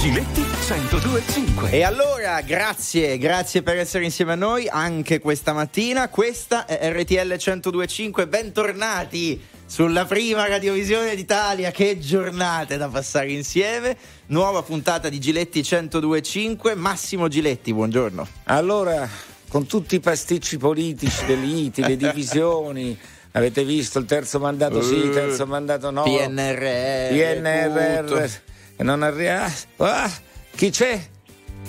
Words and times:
Giletti 0.00 0.40
102.5 0.40 1.70
E 1.72 1.82
allora, 1.82 2.40
grazie, 2.40 3.18
grazie 3.18 3.60
per 3.60 3.76
essere 3.76 4.04
insieme 4.04 4.32
a 4.32 4.34
noi 4.34 4.66
anche 4.66 5.18
questa 5.20 5.52
mattina. 5.52 6.08
Questa 6.08 6.64
è 6.64 6.90
RTL 6.90 7.34
102.5, 7.34 8.26
bentornati 8.26 9.38
sulla 9.66 10.06
prima 10.06 10.48
radiovisione 10.48 11.14
d'Italia. 11.14 11.70
Che 11.70 11.98
giornate 11.98 12.78
da 12.78 12.88
passare 12.88 13.30
insieme. 13.30 13.94
Nuova 14.28 14.62
puntata 14.62 15.10
di 15.10 15.20
Giletti 15.20 15.60
102.5. 15.60 16.78
Massimo 16.78 17.28
Giletti, 17.28 17.74
buongiorno. 17.74 18.26
Allora, 18.44 19.06
con 19.50 19.66
tutti 19.66 19.96
i 19.96 20.00
pasticci 20.00 20.56
politici, 20.56 21.26
le 21.26 21.34
liti, 21.34 21.82
le 21.86 21.98
divisioni. 21.98 22.98
Avete 23.32 23.64
visto 23.64 23.98
il 23.98 24.06
terzo 24.06 24.38
mandato 24.38 24.80
sì, 24.80 24.94
il 24.94 25.10
terzo 25.10 25.44
mandato 25.46 25.90
no. 25.90 26.04
PNRR. 26.04 27.08
PNRR. 27.10 28.04
tutto. 28.06 28.49
E 28.80 28.82
non 28.82 29.02
arriva. 29.02 29.46
Ah, 29.76 30.10
chi 30.56 30.70
c'è? 30.70 30.98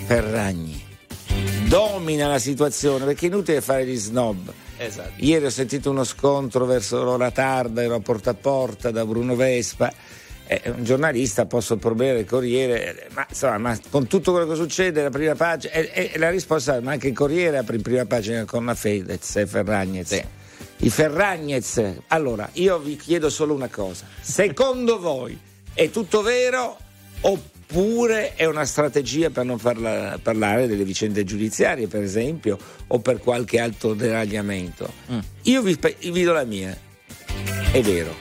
Ferragni. 0.06 0.82
Domina 1.66 2.26
la 2.26 2.38
situazione 2.38 3.04
perché 3.04 3.26
è 3.26 3.28
inutile 3.28 3.60
fare 3.60 3.84
gli 3.84 3.96
snob. 3.96 4.50
Esatto. 4.78 5.10
Ieri 5.16 5.44
ho 5.44 5.50
sentito 5.50 5.90
uno 5.90 6.04
scontro 6.04 6.64
verso 6.64 7.04
l'ora 7.04 7.30
tarda, 7.30 7.82
ero 7.82 7.96
a 7.96 8.00
porta 8.00 8.30
a 8.30 8.34
porta 8.34 8.90
da 8.90 9.04
Bruno 9.04 9.36
Vespa. 9.36 9.92
Eh, 10.46 10.62
un 10.70 10.84
giornalista 10.84 11.44
posso 11.44 11.76
problema 11.76 12.14
del 12.14 12.24
Corriere, 12.24 13.08
ma 13.12 13.26
insomma, 13.28 13.58
ma 13.58 13.78
con 13.90 14.06
tutto 14.06 14.32
quello 14.32 14.46
che 14.46 14.54
succede, 14.54 15.02
la 15.02 15.10
prima 15.10 15.34
pagina, 15.34 15.74
e, 15.74 16.12
e 16.14 16.18
la 16.18 16.30
risposta 16.30 16.76
è: 16.76 16.80
ma 16.80 16.92
anche 16.92 17.08
il 17.08 17.14
Corriere 17.14 17.58
apre 17.58 17.76
in 17.76 17.82
prima 17.82 18.06
pagina 18.06 18.46
con 18.46 18.64
la 18.64 18.74
Fedez 18.74 19.36
e 19.36 19.46
Ferragnez. 19.46 20.08
Sì. 20.08 20.24
I 20.78 20.88
Ferragnez. 20.88 21.94
Allora, 22.06 22.48
io 22.54 22.78
vi 22.78 22.96
chiedo 22.96 23.28
solo 23.28 23.52
una 23.52 23.68
cosa: 23.68 24.06
secondo 24.18 24.98
voi 24.98 25.38
è 25.74 25.90
tutto 25.90 26.22
vero 26.22 26.78
oppure 27.22 28.34
è 28.34 28.44
una 28.44 28.64
strategia 28.64 29.30
per 29.30 29.44
non 29.44 29.58
farla 29.58 30.18
parlare 30.22 30.66
delle 30.66 30.84
vicende 30.84 31.24
giudiziarie, 31.24 31.86
per 31.88 32.02
esempio, 32.02 32.58
o 32.86 32.98
per 33.00 33.18
qualche 33.18 33.58
altro 33.58 33.94
deragliamento? 33.94 34.92
Mm. 35.10 35.18
Io 35.42 35.62
vi, 35.62 35.78
vi 36.10 36.22
do 36.22 36.32
la 36.32 36.44
mia. 36.44 36.76
È 37.72 37.80
vero. 37.80 38.14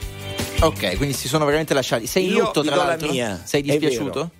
Ok, 0.62 0.96
quindi 0.98 1.14
si 1.14 1.28
sono 1.28 1.46
veramente 1.46 1.74
lasciati. 1.74 2.08
Sei 2.08 2.28
in 2.28 2.34
lutto 2.34 2.62
tra 2.62 2.76
do 2.76 2.82
la 2.82 2.88
l'altro? 2.88 3.10
mia. 3.12 3.42
Sei 3.44 3.62
dispiaciuto? 3.62 4.32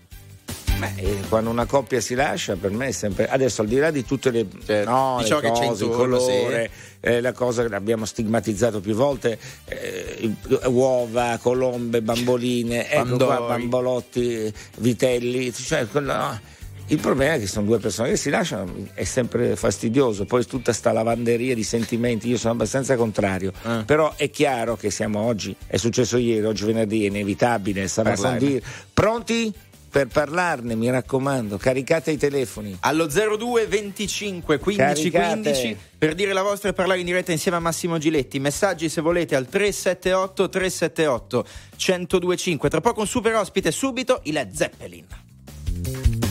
Beh, 0.82 0.94
eh, 0.96 1.18
quando 1.30 1.52
una 1.52 1.66
coppia 1.66 2.02
si 2.02 2.16
lascia, 2.16 2.56
per 2.56 2.72
me 2.72 2.88
è 2.88 2.92
sempre. 2.92 3.28
Adesso, 3.30 3.62
al 3.62 3.68
di 3.68 3.78
là 3.78 3.92
di 3.92 4.04
tutte 4.04 4.32
le, 4.32 4.48
Certo. 4.66 4.90
no, 4.90 5.16
Di 5.18 5.24
le 5.24 5.30
ciò 5.30 5.40
che 5.40 5.52
c'è 5.52 5.68
cose, 5.68 5.84
il 5.84 5.90
intorno, 5.92 6.18
colore, 6.18 6.70
eh, 7.02 7.22
la 7.22 7.32
cosa 7.34 7.64
che 7.68 7.76
abbiamo 7.76 8.06
stigmatizzato 8.06 8.80
più 8.80 8.96
volte, 8.96 9.38
eh, 9.66 10.16
il- 10.22 10.36
uova, 10.66 11.38
colombe, 11.40 12.02
bamboline, 12.02 12.90
ecco 12.90 13.16
qua, 13.18 13.42
bambolotti, 13.42 14.52
vitelli. 14.80 15.54
Cioè, 15.54 15.88
quello, 15.88 16.14
no. 16.16 16.40
Il 16.88 17.00
problema 17.00 17.36
è 17.36 17.40
che 17.40 17.48
sono 17.48 17.68
due 17.68 17.78
persone 17.78 18.10
che 18.10 18.18
si 18.18 18.30
lasciano, 18.32 18.88
è 18.96 19.04
sempre 19.06 19.56
fastidioso, 19.56 20.26
poi 20.26 20.44
tutta 20.46 20.74
sta 20.74 20.92
lavanderia 20.92 21.54
di 21.56 21.64
sentimenti, 21.64 22.28
io 22.28 22.38
sono 22.38 22.54
abbastanza 22.54 22.98
contrario, 22.98 23.54
Eh. 23.64 23.84
però 23.86 24.14
è 24.18 24.30
chiaro 24.30 24.76
che 24.76 24.90
siamo 24.90 25.22
oggi, 25.22 25.56
è 25.68 25.78
successo 25.78 26.18
ieri, 26.18 26.44
oggi 26.46 26.66
venerdì, 26.66 27.04
è 27.04 27.08
inevitabile, 27.08 27.88
sarà 27.88 28.14
dire. 28.38 28.62
Pronti? 28.94 29.54
Per 29.92 30.08
parlarne, 30.08 30.74
mi 30.76 30.90
raccomando, 30.90 31.58
caricate 31.58 32.12
i 32.12 32.18
telefoni. 32.18 32.78
Allo 32.80 33.08
02 33.08 33.68
25 33.68 34.58
15 34.58 35.10
Caricate. 35.10 35.52
15 35.52 35.78
per 35.98 36.16
dire 36.16 36.32
la 36.32 36.42
vostra 36.42 36.70
e 36.70 36.74
parlare 36.74 37.02
in 37.02 37.06
diretta 37.06 37.34
insieme 37.34 37.58
a 37.58 37.60
Massimo 37.60 37.98
Giletti. 37.98 38.40
Messaggi 38.40 38.88
se 38.88 39.02
volete 39.02 39.36
al 39.36 39.50
378 39.50 40.48
378 40.48 41.46
1025. 41.76 42.70
Tra 42.70 42.80
poco 42.80 43.02
un 43.02 43.08
super 43.08 43.36
ospite, 43.36 43.70
subito 43.72 44.22
i 44.24 44.32
Led 44.32 44.54
Zeppelin. 44.54 46.31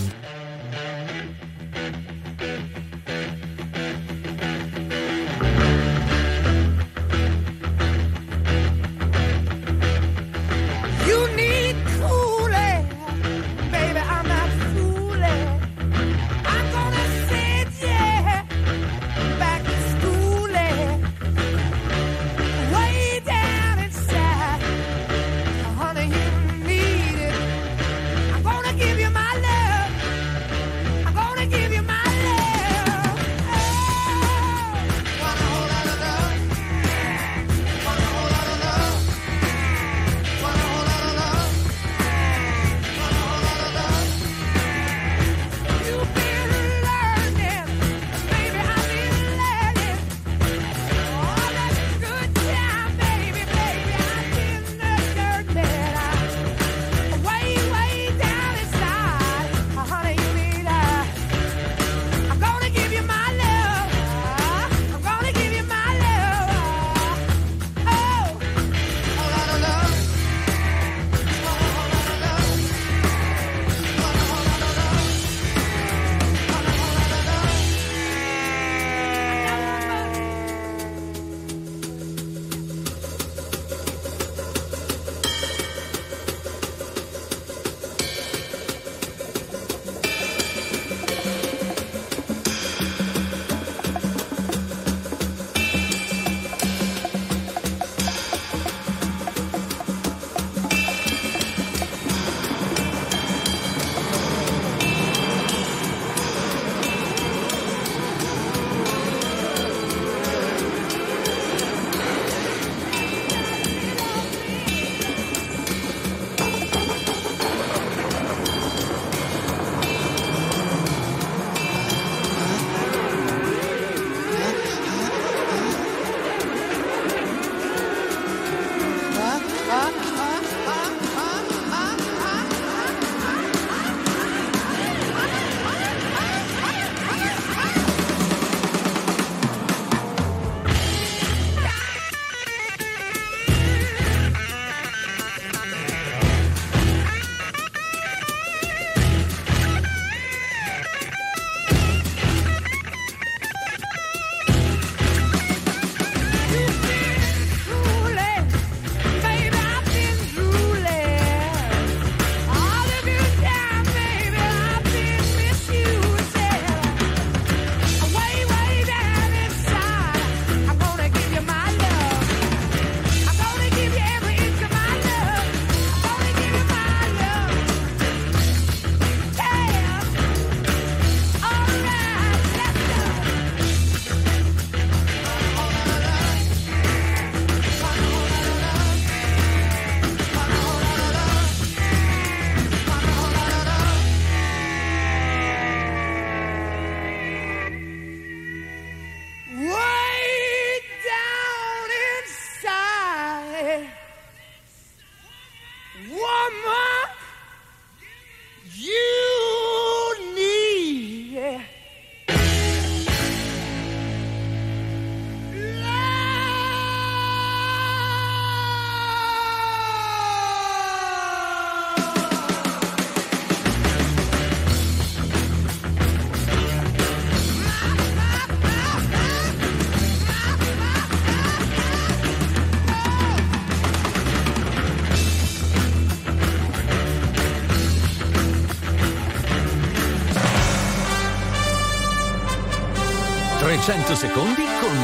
300 243.91 244.15
secondi 244.15 244.63
con 244.81 244.97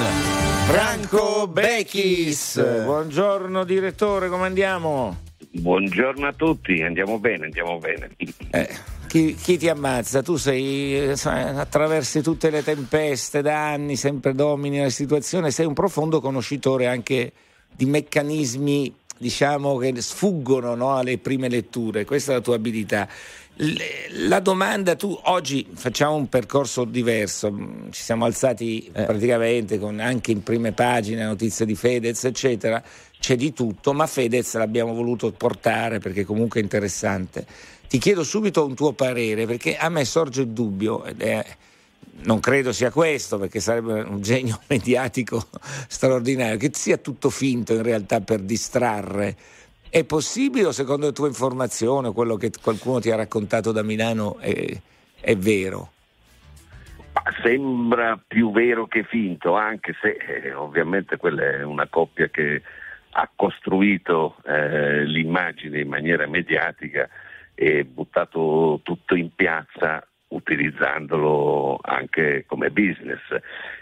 Franco 0.68 1.48
Bechis. 1.48 2.84
Buongiorno 2.84 3.64
direttore, 3.64 4.28
come 4.28 4.46
andiamo? 4.46 5.22
Buongiorno 5.50 6.28
a 6.28 6.32
tutti, 6.32 6.80
andiamo 6.82 7.18
bene, 7.18 7.46
andiamo 7.46 7.78
bene. 7.78 8.10
Eh, 8.52 8.68
chi, 9.08 9.34
chi 9.34 9.58
ti 9.58 9.68
ammazza? 9.68 10.22
Tu 10.22 10.36
sei, 10.36 10.94
eh, 10.94 11.14
attraversi 11.24 12.22
tutte 12.22 12.48
le 12.48 12.62
tempeste 12.62 13.42
da 13.42 13.72
anni, 13.72 13.96
sempre 13.96 14.34
domini 14.34 14.78
la 14.78 14.88
situazione, 14.88 15.50
sei 15.50 15.66
un 15.66 15.74
profondo 15.74 16.20
conoscitore 16.20 16.86
anche 16.86 17.32
di 17.74 17.86
meccanismi, 17.86 18.94
diciamo, 19.18 19.78
che 19.78 20.00
sfuggono 20.00 20.76
no, 20.76 20.96
alle 20.96 21.18
prime 21.18 21.48
letture, 21.48 22.04
questa 22.04 22.30
è 22.30 22.34
la 22.36 22.40
tua 22.40 22.54
abilità. 22.54 23.08
La 23.58 24.40
domanda, 24.40 24.96
tu 24.96 25.18
oggi 25.24 25.66
facciamo 25.72 26.14
un 26.14 26.28
percorso 26.28 26.84
diverso, 26.84 27.50
mm, 27.50 27.88
ci 27.90 28.02
siamo 28.02 28.26
alzati 28.26 28.90
praticamente 28.92 29.78
con 29.78 29.98
anche 29.98 30.30
in 30.30 30.42
prime 30.42 30.72
pagine 30.72 31.24
notizie 31.24 31.64
di 31.64 31.74
Fedez, 31.74 32.24
eccetera, 32.24 32.82
c'è 33.18 33.34
di 33.34 33.54
tutto, 33.54 33.94
ma 33.94 34.06
Fedez 34.06 34.54
l'abbiamo 34.56 34.92
voluto 34.92 35.32
portare 35.32 36.00
perché 36.00 36.26
comunque 36.26 36.60
è 36.60 36.62
interessante. 36.62 37.46
Ti 37.88 37.96
chiedo 37.96 38.24
subito 38.24 38.62
un 38.62 38.74
tuo 38.74 38.92
parere 38.92 39.46
perché 39.46 39.78
a 39.78 39.88
me 39.88 40.04
sorge 40.04 40.42
il 40.42 40.48
dubbio, 40.48 41.04
è, 41.04 41.42
non 42.24 42.40
credo 42.40 42.74
sia 42.74 42.90
questo 42.90 43.38
perché 43.38 43.60
sarebbe 43.60 44.02
un 44.02 44.20
genio 44.20 44.60
mediatico 44.68 45.48
straordinario, 45.88 46.58
che 46.58 46.72
sia 46.74 46.98
tutto 46.98 47.30
finto 47.30 47.72
in 47.72 47.82
realtà 47.82 48.20
per 48.20 48.40
distrarre. 48.40 49.34
È 49.96 50.04
possibile 50.04 50.66
o 50.66 50.72
secondo 50.72 51.06
le 51.06 51.12
tue 51.12 51.28
informazioni, 51.28 52.12
quello 52.12 52.36
che 52.36 52.50
qualcuno 52.62 53.00
ti 53.00 53.10
ha 53.10 53.16
raccontato 53.16 53.72
da 53.72 53.82
Milano 53.82 54.36
è, 54.40 54.78
è 55.18 55.34
vero? 55.36 55.92
Sembra 57.42 58.22
più 58.28 58.52
vero 58.52 58.86
che 58.88 59.04
finto, 59.04 59.54
anche 59.54 59.96
se 59.98 60.18
eh, 60.18 60.52
ovviamente 60.52 61.16
quella 61.16 61.44
è 61.44 61.62
una 61.62 61.86
coppia 61.86 62.28
che 62.28 62.60
ha 63.12 63.30
costruito 63.34 64.36
eh, 64.44 65.06
l'immagine 65.06 65.80
in 65.80 65.88
maniera 65.88 66.26
mediatica 66.26 67.08
e 67.54 67.86
buttato 67.86 68.80
tutto 68.82 69.14
in 69.14 69.34
piazza 69.34 70.06
utilizzandolo 70.28 71.78
anche 71.80 72.44
come 72.46 72.68
business 72.68 73.22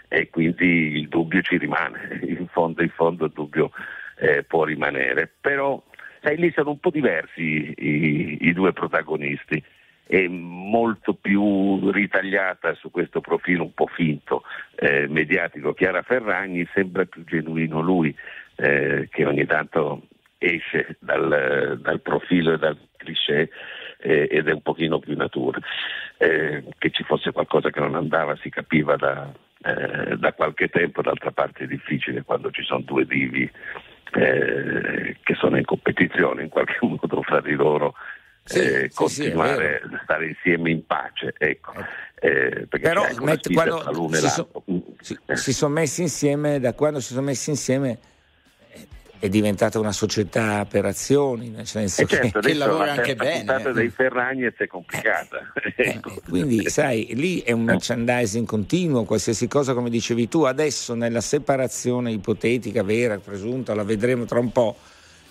e 0.07 0.29
quindi 0.29 0.95
il 0.97 1.09
dubbio 1.09 1.41
ci 1.41 1.57
rimane, 1.57 2.21
in 2.23 2.47
fondo 2.47 2.81
in 2.81 2.91
fondo 2.91 3.25
il 3.25 3.31
dubbio 3.33 3.71
eh, 4.17 4.43
può 4.43 4.63
rimanere, 4.63 5.29
però 5.41 5.83
sai, 6.25 6.37
lì 6.37 6.51
sono 6.55 6.71
un 6.71 6.79
po' 6.79 6.89
diversi 6.89 7.73
i, 7.77 8.37
i 8.41 8.53
due 8.53 8.73
protagonisti 8.73 9.63
è 10.07 10.27
molto 10.27 11.13
più 11.13 11.91
ritagliata 11.91 12.73
su 12.75 12.89
questo 12.91 13.21
profilo 13.21 13.63
un 13.63 13.73
po' 13.73 13.87
finto 13.87 14.43
eh, 14.75 15.07
mediatico 15.07 15.73
Chiara 15.73 16.01
Ferragni, 16.01 16.67
sembra 16.73 17.05
più 17.05 17.23
genuino 17.23 17.81
lui 17.81 18.15
eh, 18.55 19.07
che 19.09 19.25
ogni 19.25 19.45
tanto 19.45 20.07
esce 20.37 20.97
dal, 20.99 21.79
dal 21.81 22.01
profilo 22.01 22.53
e 22.53 22.57
dal 22.57 22.77
cliché 22.97 23.49
eh, 23.99 24.27
ed 24.29 24.47
è 24.47 24.51
un 24.51 24.61
pochino 24.61 24.99
più 24.99 25.15
natura. 25.15 25.59
Eh, 26.17 26.63
che 26.77 26.91
ci 26.91 27.03
fosse 27.03 27.31
qualcosa 27.31 27.71
che 27.71 27.79
non 27.79 27.95
andava 27.95 28.35
si 28.37 28.49
capiva 28.49 28.95
da, 28.95 29.31
eh, 29.63 30.17
da 30.17 30.33
qualche 30.33 30.69
tempo, 30.69 31.01
d'altra 31.01 31.31
parte 31.31 31.63
è 31.63 31.67
difficile 31.67 32.21
quando 32.21 32.51
ci 32.51 32.63
sono 32.63 32.81
due 32.81 33.05
divi 33.05 33.49
eh, 34.15 35.17
che 35.23 35.33
sono 35.35 35.57
in 35.57 35.65
competizione 35.65 36.43
in 36.43 36.49
qualche 36.49 36.77
modo 36.85 37.21
fra 37.21 37.41
di 37.41 37.53
loro 37.53 37.93
Sì, 38.43 38.59
eh, 38.59 38.63
sì, 38.63 39.07
sì, 39.07 39.23
continuare 39.23 39.81
a 39.83 39.99
stare 40.03 40.27
insieme 40.27 40.69
in 40.71 40.85
pace. 40.85 41.33
Ecco. 41.37 41.73
Eh, 42.19 42.65
perché 42.69 42.79
Però 42.87 43.05
met- 43.21 43.51
quando 43.53 44.09
si, 44.13 44.27
so- 44.29 44.49
l'altro. 44.53 44.83
si- 44.99 45.17
Eh. 45.25 45.35
sono 45.35 45.73
messi 45.73 46.01
insieme, 46.01 46.59
da 46.59 46.73
quando 46.73 46.99
si 46.99 47.13
sono 47.13 47.25
messi 47.25 47.49
insieme 47.49 47.89
eh, 47.91 47.97
è 49.25 49.29
diventata 49.29 49.79
una 49.79 49.91
società 49.91 50.65
per 50.65 50.85
azioni, 50.85 51.49
nel 51.49 51.67
senso 51.67 52.01
E 52.01 52.05
certo, 52.07 52.39
che... 52.39 52.47
Che 52.47 52.53
lavora 52.53 52.85
la 52.85 52.91
anche 52.93 53.15
bene. 53.15 53.37
puntata 53.37 53.71
dei 53.71 53.89
Ferragnez 53.89 54.55
è 54.57 54.67
complicata. 54.67 55.51
Eh, 55.75 55.89
Ecco. 55.89 56.21
quindi, 56.29 56.69
sai, 56.69 57.09
lì 57.13 57.41
è 57.41 57.51
un 57.51 57.63
merchandising 57.63 58.45
continuo, 58.45 59.03
qualsiasi 59.03 59.47
cosa, 59.47 59.73
come 59.73 59.89
dicevi 59.89 60.27
tu, 60.27 60.43
adesso 60.43 60.93
nella 60.93 61.21
separazione 61.21 62.11
ipotetica, 62.11 62.83
vera, 62.83 63.17
presunta, 63.17 63.73
la 63.75 63.83
vedremo 63.83 64.25
tra 64.25 64.39
un 64.39 64.51
po', 64.51 64.77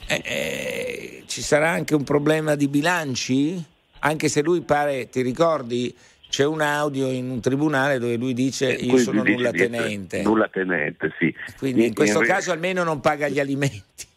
eh, 0.06 0.22
eh, 0.24 1.22
ci 1.26 1.40
sarà 1.40 1.70
anche 1.70 1.94
un 1.94 2.04
problema 2.04 2.54
di 2.54 2.68
bilanci? 2.68 3.64
Anche 4.00 4.28
se 4.28 4.42
lui 4.42 4.60
pare, 4.60 5.08
ti 5.08 5.22
ricordi, 5.22 5.94
c'è 6.34 6.44
un 6.44 6.62
audio 6.62 7.10
in 7.10 7.30
un 7.30 7.40
tribunale 7.40 8.00
dove 8.00 8.16
lui 8.16 8.34
dice 8.34 8.72
io 8.72 8.78
Quindi 8.78 8.98
sono 8.98 9.22
dice 9.22 9.36
nulla 9.36 9.50
tenente. 9.52 10.22
Nulla 10.22 10.48
tenente, 10.48 11.14
sì. 11.16 11.32
Quindi 11.56 11.86
in 11.86 11.94
questo 11.94 12.18
re- 12.18 12.26
caso 12.26 12.50
almeno 12.50 12.82
non 12.82 12.98
paga 13.00 13.28
gli 13.28 13.38
alimenti. 13.38 14.12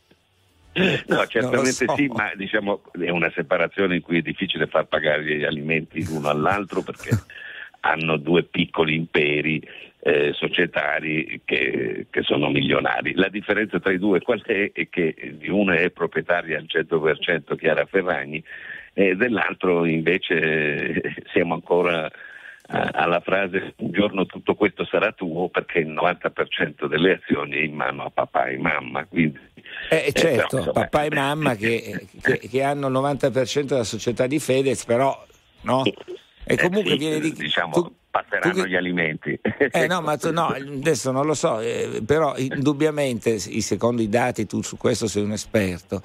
No, 1.08 1.26
certamente 1.26 1.72
so. 1.72 1.96
sì, 1.96 2.06
ma 2.08 2.32
diciamo 2.36 2.84
è 3.00 3.10
una 3.10 3.32
separazione 3.34 3.96
in 3.96 4.02
cui 4.02 4.20
è 4.20 4.22
difficile 4.22 4.68
far 4.68 4.86
pagare 4.86 5.24
gli 5.24 5.44
alimenti 5.44 6.06
l'uno 6.06 6.30
all'altro 6.30 6.84
perché 6.84 7.10
hanno 7.82 8.18
due 8.18 8.44
piccoli 8.44 8.94
imperi 8.94 9.60
eh, 10.00 10.34
societari 10.34 11.42
che, 11.46 12.06
che 12.10 12.22
sono 12.22 12.50
milionari. 12.50 13.14
La 13.16 13.30
differenza 13.30 13.80
tra 13.80 13.92
i 13.92 13.98
due 13.98 14.22
qual 14.22 14.42
è? 14.44 14.72
È 14.72 14.88
che 14.90 15.16
di 15.40 15.50
uno 15.50 15.74
è 15.74 15.90
proprietaria 15.90 16.58
al 16.60 16.68
100% 16.68 17.56
Chiara 17.58 17.86
Ferragni 17.86 18.44
e 19.00 19.16
dell'altro 19.16 19.86
invece 19.86 20.34
eh, 20.36 21.14
siamo 21.32 21.54
ancora 21.54 22.10
a- 22.70 22.90
alla 22.94 23.20
frase 23.20 23.76
un 23.78 23.92
giorno 23.92 24.26
tutto 24.26 24.56
questo 24.56 24.86
sarà 24.86 25.12
tuo 25.12 25.50
perché 25.50 25.80
il 25.80 25.90
90% 25.90 26.88
delle 26.88 27.20
azioni 27.22 27.58
è 27.58 27.62
in 27.62 27.76
mano 27.76 28.06
a 28.06 28.10
papà 28.10 28.48
e 28.48 28.58
mamma. 28.58 29.06
Quindi, 29.06 29.38
Eh, 29.90 30.06
eh, 30.08 30.12
certo, 30.14 30.48
però, 30.48 30.58
insomma, 30.58 30.72
papà 30.88 31.04
e 31.04 31.10
mamma 31.14 31.56
che, 31.56 32.08
che- 32.22 32.40
che 32.40 32.64
hanno 32.64 32.88
il 32.88 32.94
90% 32.94 33.62
della 33.66 33.84
società 33.84 34.26
di 34.26 34.40
Fedez, 34.40 34.84
però 34.86 35.24
no? 35.62 35.84
E 35.84 35.94
eh, 36.54 36.58
comunque 36.58 36.92
sì, 36.94 36.98
viene 36.98 37.20
di... 37.20 37.34
diciamo, 37.34 37.74
tu- 37.74 37.96
passeranno 38.10 38.54
tu 38.54 38.62
che- 38.64 38.70
gli 38.70 38.76
alimenti. 38.76 39.40
Eh 39.72 39.86
no, 39.86 40.02
ma 40.02 40.18
tu- 40.18 40.32
no, 40.34 40.48
adesso 40.48 41.12
non 41.12 41.26
lo 41.28 41.36
so, 41.36 41.60
eh, 41.60 42.02
però 42.04 42.36
indubbiamente, 42.36 43.38
secondo 43.38 44.02
i 44.02 44.10
dati, 44.10 44.48
tu 44.48 44.64
su 44.64 44.76
questo 44.76 45.06
sei 45.08 45.22
un 45.24 45.34
esperto, 45.34 46.02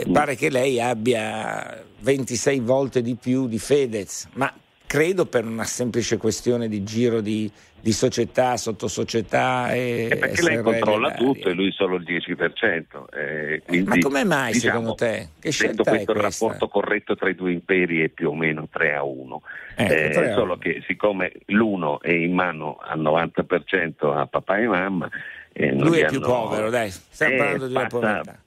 eh, 0.00 0.04
pare 0.12 0.34
che 0.36 0.50
lei 0.50 0.80
abbia 0.80 1.82
26 2.00 2.60
volte 2.60 3.02
di 3.02 3.14
più 3.16 3.46
di 3.48 3.58
Fedez, 3.58 4.28
ma 4.34 4.52
credo 4.86 5.26
per 5.26 5.44
una 5.44 5.64
semplice 5.64 6.16
questione 6.18 6.68
di 6.68 6.84
giro 6.84 7.20
di, 7.20 7.50
di 7.80 7.90
società, 7.92 8.56
sottosocietà 8.56 9.72
e... 9.72 10.08
Eh, 10.12 10.16
perché 10.16 10.42
lei 10.42 10.54
SRL 10.56 10.62
controlla 10.62 11.08
varie. 11.08 11.24
tutto 11.24 11.48
e 11.48 11.52
lui 11.52 11.72
solo 11.72 11.96
il 11.96 12.04
10%. 12.04 12.84
eh, 13.12 13.62
quindi, 13.66 13.88
Ma 13.88 13.98
come 13.98 14.24
mai 14.24 14.52
diciamo, 14.52 14.72
secondo 14.72 14.94
te? 14.94 15.28
Che 15.40 15.50
scelta 15.50 15.82
è 15.82 15.84
questo 15.88 16.12
il 16.12 16.18
questa? 16.20 16.44
rapporto 16.46 16.68
corretto 16.68 17.16
tra 17.16 17.28
i 17.28 17.34
due 17.34 17.50
imperi 17.52 18.02
è 18.04 18.08
più 18.08 18.30
o 18.30 18.34
meno 18.34 18.68
3 18.70 18.94
a 18.94 19.02
1. 19.02 19.42
Ecco, 19.74 19.92
Eh, 19.92 20.10
3 20.10 20.30
a 20.30 20.34
solo 20.34 20.52
1. 20.52 20.58
che 20.58 20.82
siccome 20.86 21.32
l'uno 21.46 22.00
è 22.00 22.12
in 22.12 22.32
mano 22.32 22.78
al 22.80 23.00
90% 23.00 24.16
a 24.16 24.26
papà 24.26 24.58
e 24.58 24.66
mamma, 24.68 25.08
eh, 25.52 25.72
Lui 25.72 25.98
è 26.00 26.06
più 26.06 26.18
hanno- 26.18 26.26
povero, 26.26 26.70
dai, 26.70 26.90
stiamo 26.90 27.34
Eh, 27.34 27.36
parlando 27.36 27.66
di 27.66 27.74
una 27.74 27.86
povertà. 27.86 28.38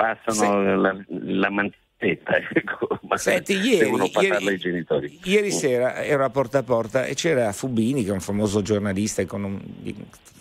Passano 0.00 0.76
la, 0.80 0.96
la 1.08 1.50
mantetta, 1.50 2.36
ecco, 2.54 2.98
ma 3.02 3.18
Senti, 3.18 3.52
ieri, 3.58 3.90
ieri- 4.20 5.20
ieri 5.24 5.48
Mm. 5.48 5.50
sera 5.50 6.02
ero 6.02 6.24
a 6.24 6.30
porta 6.30 6.58
a 6.58 6.62
porta 6.62 7.04
e 7.04 7.14
c'era 7.14 7.52
Fubini, 7.52 8.02
che 8.02 8.08
è 8.10 8.12
un 8.14 8.20
famoso 8.20 8.62
giornalista, 8.62 9.20
econom- 9.20 9.60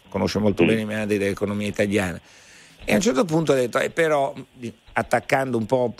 conosce 0.08 0.40
molto 0.40 0.64
Mm. 0.64 0.68
bene 0.68 0.82
i 0.82 0.86
meandri 0.86 1.18
dell'economia 1.18 1.68
italiana. 1.68 2.20
E 2.86 2.92
a 2.94 2.96
un 2.96 3.02
certo 3.02 3.26
punto 3.26 3.52
ha 3.52 3.56
detto, 3.56 3.80
eh, 3.80 3.90
però, 3.90 4.34
attaccando 4.94 5.58
un 5.58 5.66
po' 5.66 5.94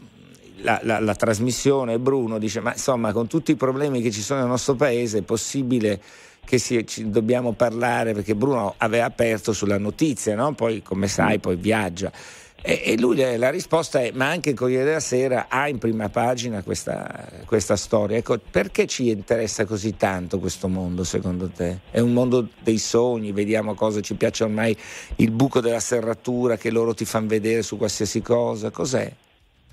la, 0.62 0.80
la- 0.84 1.00
la 1.00 1.16
trasmissione, 1.16 2.00
Bruno 2.00 2.38
dice, 2.38 2.62
ma 2.62 2.72
insomma, 2.72 3.12
con 3.12 3.28
tutti 3.28 3.52
i 3.52 3.56
problemi 3.56 4.02
che 4.02 4.12
ci 4.12 4.22
sono 4.22 4.40
nel 4.40 4.50
nostro 4.50 4.76
paese 4.76 5.18
è 5.20 5.22
possibile 5.24 6.02
che 6.46 6.58
si- 6.58 6.88
ci 6.88 7.10
dobbiamo 7.12 7.52
parlare, 7.52 8.14
perché 8.14 8.36
Bruno 8.36 8.74
aveva 8.78 9.04
aperto 9.06 9.52
sulla 9.52 9.78
notizia, 9.78 10.34
no? 10.36 10.54
poi 10.54 10.82
come 10.82 11.08
sai, 11.10 11.36
Mm. 11.38 11.42
poi 11.42 11.56
viaggia. 11.58 12.10
E, 12.62 12.82
e 12.84 13.00
lui 13.00 13.22
eh, 13.22 13.38
la 13.38 13.50
risposta 13.50 14.02
è: 14.02 14.12
ma 14.14 14.28
anche 14.28 14.50
il 14.50 14.56
Corriere 14.56 14.84
della 14.84 15.00
Sera 15.00 15.48
ha 15.50 15.68
in 15.68 15.78
prima 15.78 16.10
pagina 16.10 16.62
questa, 16.64 17.28
questa 17.46 17.76
storia. 17.76 18.18
Ecco, 18.18 18.38
perché 18.38 18.86
ci 18.86 19.10
interessa 19.10 19.66
così 19.66 19.96
tanto 19.96 20.40
questo 20.40 20.68
mondo, 20.68 21.04
secondo 21.04 21.50
te? 21.50 21.80
È 21.92 22.00
un 22.00 22.14
mondo 22.14 22.50
dei 22.62 22.78
sogni, 22.78 23.32
vediamo 23.32 23.74
cosa 23.74 24.02
ci 24.02 24.16
piace 24.16 24.44
ormai, 24.44 24.76
il 25.18 25.32
buco 25.32 25.62
della 25.62 25.80
serratura 25.80 26.58
che 26.58 26.72
loro 26.72 26.94
ti 26.94 27.06
fanno 27.06 27.28
vedere 27.28 27.62
su 27.62 27.78
qualsiasi 27.78 28.22
cosa. 28.22 28.70
Cos'è? 28.72 29.12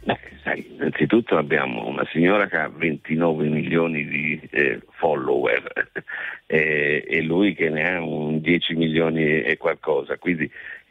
Beh, 0.04 0.18
sai, 0.44 0.64
innanzitutto 0.70 1.36
abbiamo 1.36 1.86
una 1.88 2.06
signora 2.12 2.46
che 2.46 2.56
ha 2.56 2.68
29 2.68 3.48
milioni 3.48 4.06
di 4.06 4.40
eh, 4.52 4.80
follower 4.92 5.90
eh, 6.46 7.04
e 7.04 7.22
lui 7.22 7.54
che 7.54 7.68
ne 7.70 7.90
ha 7.90 8.00
un 8.00 8.40
10 8.40 8.74
milioni 8.74 9.42
e 9.42 9.56
qualcosa, 9.56 10.16
quindi 10.16 10.48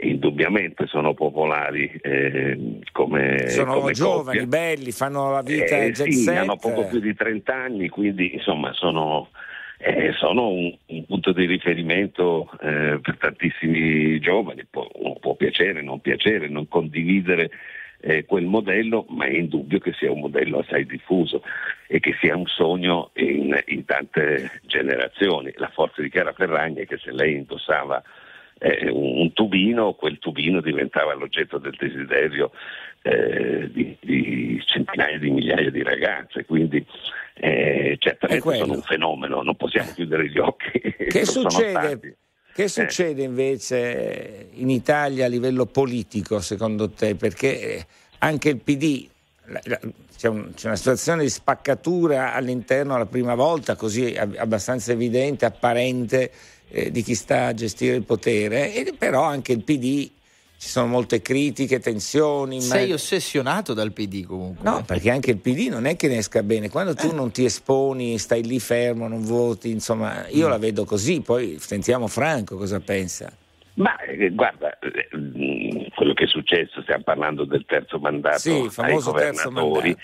indubbiamente 0.09 0.87
sono 0.87 1.13
popolari 1.13 1.91
eh, 2.01 2.79
come 2.91 3.47
Sono 3.49 3.75
come 3.79 3.91
giovani, 3.93 4.39
coppia. 4.39 4.45
belli, 4.47 4.91
fanno 4.91 5.31
la 5.31 5.41
vita 5.41 5.77
Eh, 5.77 5.91
jet 5.91 6.07
sì, 6.07 6.11
set. 6.23 6.37
hanno 6.37 6.55
poco 6.57 6.85
più 6.87 6.99
di 6.99 7.13
30 7.13 7.53
anni, 7.53 7.89
quindi 7.89 8.33
insomma 8.33 8.73
sono 8.73 9.29
eh, 9.77 10.13
sono 10.13 10.49
un, 10.49 10.73
un 10.87 11.05
punto 11.05 11.31
di 11.33 11.45
riferimento 11.45 12.49
eh, 12.61 12.99
per 13.01 13.17
tantissimi 13.19 14.19
giovani, 14.19 14.65
può, 14.69 14.87
può 15.19 15.35
piacere, 15.35 15.81
non 15.81 15.99
piacere, 15.99 16.47
non 16.47 16.67
condividere 16.67 17.49
eh, 17.99 18.23
quel 18.25 18.45
modello, 18.45 19.05
ma 19.09 19.25
è 19.25 19.35
indubbio 19.35 19.79
che 19.79 19.91
sia 19.93 20.11
un 20.11 20.21
modello 20.21 20.59
assai 20.59 20.85
diffuso 20.85 21.41
e 21.87 21.99
che 21.99 22.15
sia 22.21 22.35
un 22.37 22.45
sogno 22.47 23.11
in, 23.15 23.57
in 23.67 23.83
tante 23.85 24.61
generazioni. 24.65 25.51
La 25.57 25.69
forza 25.73 26.01
di 26.01 26.09
Chiara 26.09 26.33
Ferragni 26.33 26.81
è 26.81 26.85
che 26.87 26.97
se 26.97 27.11
lei 27.11 27.33
indossava 27.35 28.01
eh, 28.59 28.89
un, 28.89 29.31
tubino, 29.33 29.93
quel 29.93 30.19
tubino 30.19 30.61
diventava 30.61 31.13
l'oggetto 31.13 31.57
del 31.57 31.75
desiderio 31.77 32.51
eh, 33.01 33.69
di, 33.71 33.97
di, 33.99 34.63
centinaia 34.65 35.19
di 35.19 35.29
migliaia 35.29 35.69
di 35.69 35.83
ragazze, 35.83 36.45
quindi 36.45 36.85
eh, 37.35 37.95
certamente 37.99 38.55
sono 38.55 38.73
un 38.73 38.81
fenomeno, 38.81 39.41
non 39.41 39.55
possiamo 39.55 39.91
chiudere 39.93 40.29
gli 40.29 40.39
occhi. 40.39 40.81
Che 41.09 41.25
succede? 41.25 42.17
Che 42.53 42.63
eh. 42.63 42.67
succede 42.69 43.23
invece 43.23 44.47
in 44.53 44.69
Italia 44.69 45.25
a 45.25 45.27
livello 45.27 45.65
politico 45.65 46.39
secondo 46.39 46.89
te? 46.89 47.15
Perché 47.15 47.85
anche 48.19 48.49
il 48.49 48.61
PD 48.61 49.09
c'è, 50.17 50.29
una 50.29 50.75
situazione 50.75 51.23
di 51.23 51.29
spaccatura 51.29 52.33
all'interno 52.33 52.97
la 52.97 53.05
prima 53.05 53.35
volta, 53.35 53.75
così 53.75 54.15
abbastanza 54.15 54.91
evidente, 54.91 55.45
apparente, 55.45 56.31
eh, 56.69 56.91
di 56.91 57.01
chi 57.01 57.15
sta 57.15 57.47
a 57.47 57.53
gestire 57.53 57.95
il 57.95 58.03
potere, 58.03 58.73
e 58.73 58.93
però 58.97 59.23
anche 59.23 59.51
il 59.51 59.63
PD 59.63 60.09
ci 60.57 60.69
sono 60.69 60.87
molte 60.87 61.21
critiche, 61.21 61.79
tensioni. 61.79 62.61
Sei 62.61 62.89
ma... 62.89 62.93
ossessionato 62.95 63.73
dal 63.73 63.91
PD 63.91 64.25
comunque. 64.25 64.63
No, 64.67 64.83
perché 64.83 65.11
anche 65.11 65.31
il 65.31 65.37
PD 65.37 65.67
non 65.67 65.85
è 65.85 65.95
che 65.95 66.07
ne 66.07 66.17
esca 66.17 66.43
bene. 66.43 66.69
Quando 66.69 66.95
tu 66.95 67.09
eh. 67.09 67.13
non 67.13 67.31
ti 67.31 67.45
esponi, 67.45 68.17
stai 68.17 68.43
lì 68.43 68.59
fermo, 68.59 69.07
non 69.07 69.23
voti, 69.23 69.69
insomma, 69.69 70.27
io 70.29 70.47
mm. 70.47 70.49
la 70.49 70.57
vedo 70.57 70.85
così, 70.85 71.21
poi 71.21 71.57
sentiamo 71.59 72.07
Franco 72.07 72.57
cosa 72.57 72.79
pensa. 72.79 73.31
Ma 73.75 73.97
eh, 73.97 74.29
guarda, 74.29 74.77
eh, 74.79 75.89
quello 75.93 76.13
che 76.13 76.23
è 76.23 76.27
successo, 76.27 76.81
stiamo 76.81 77.03
parlando 77.03 77.43
del 77.43 77.65
terzo 77.65 77.99
mandato 77.99 78.39
sì, 78.39 78.63
il 78.63 78.71
famoso 78.71 79.11
terzo 79.11 79.51
mandato. 79.51 79.97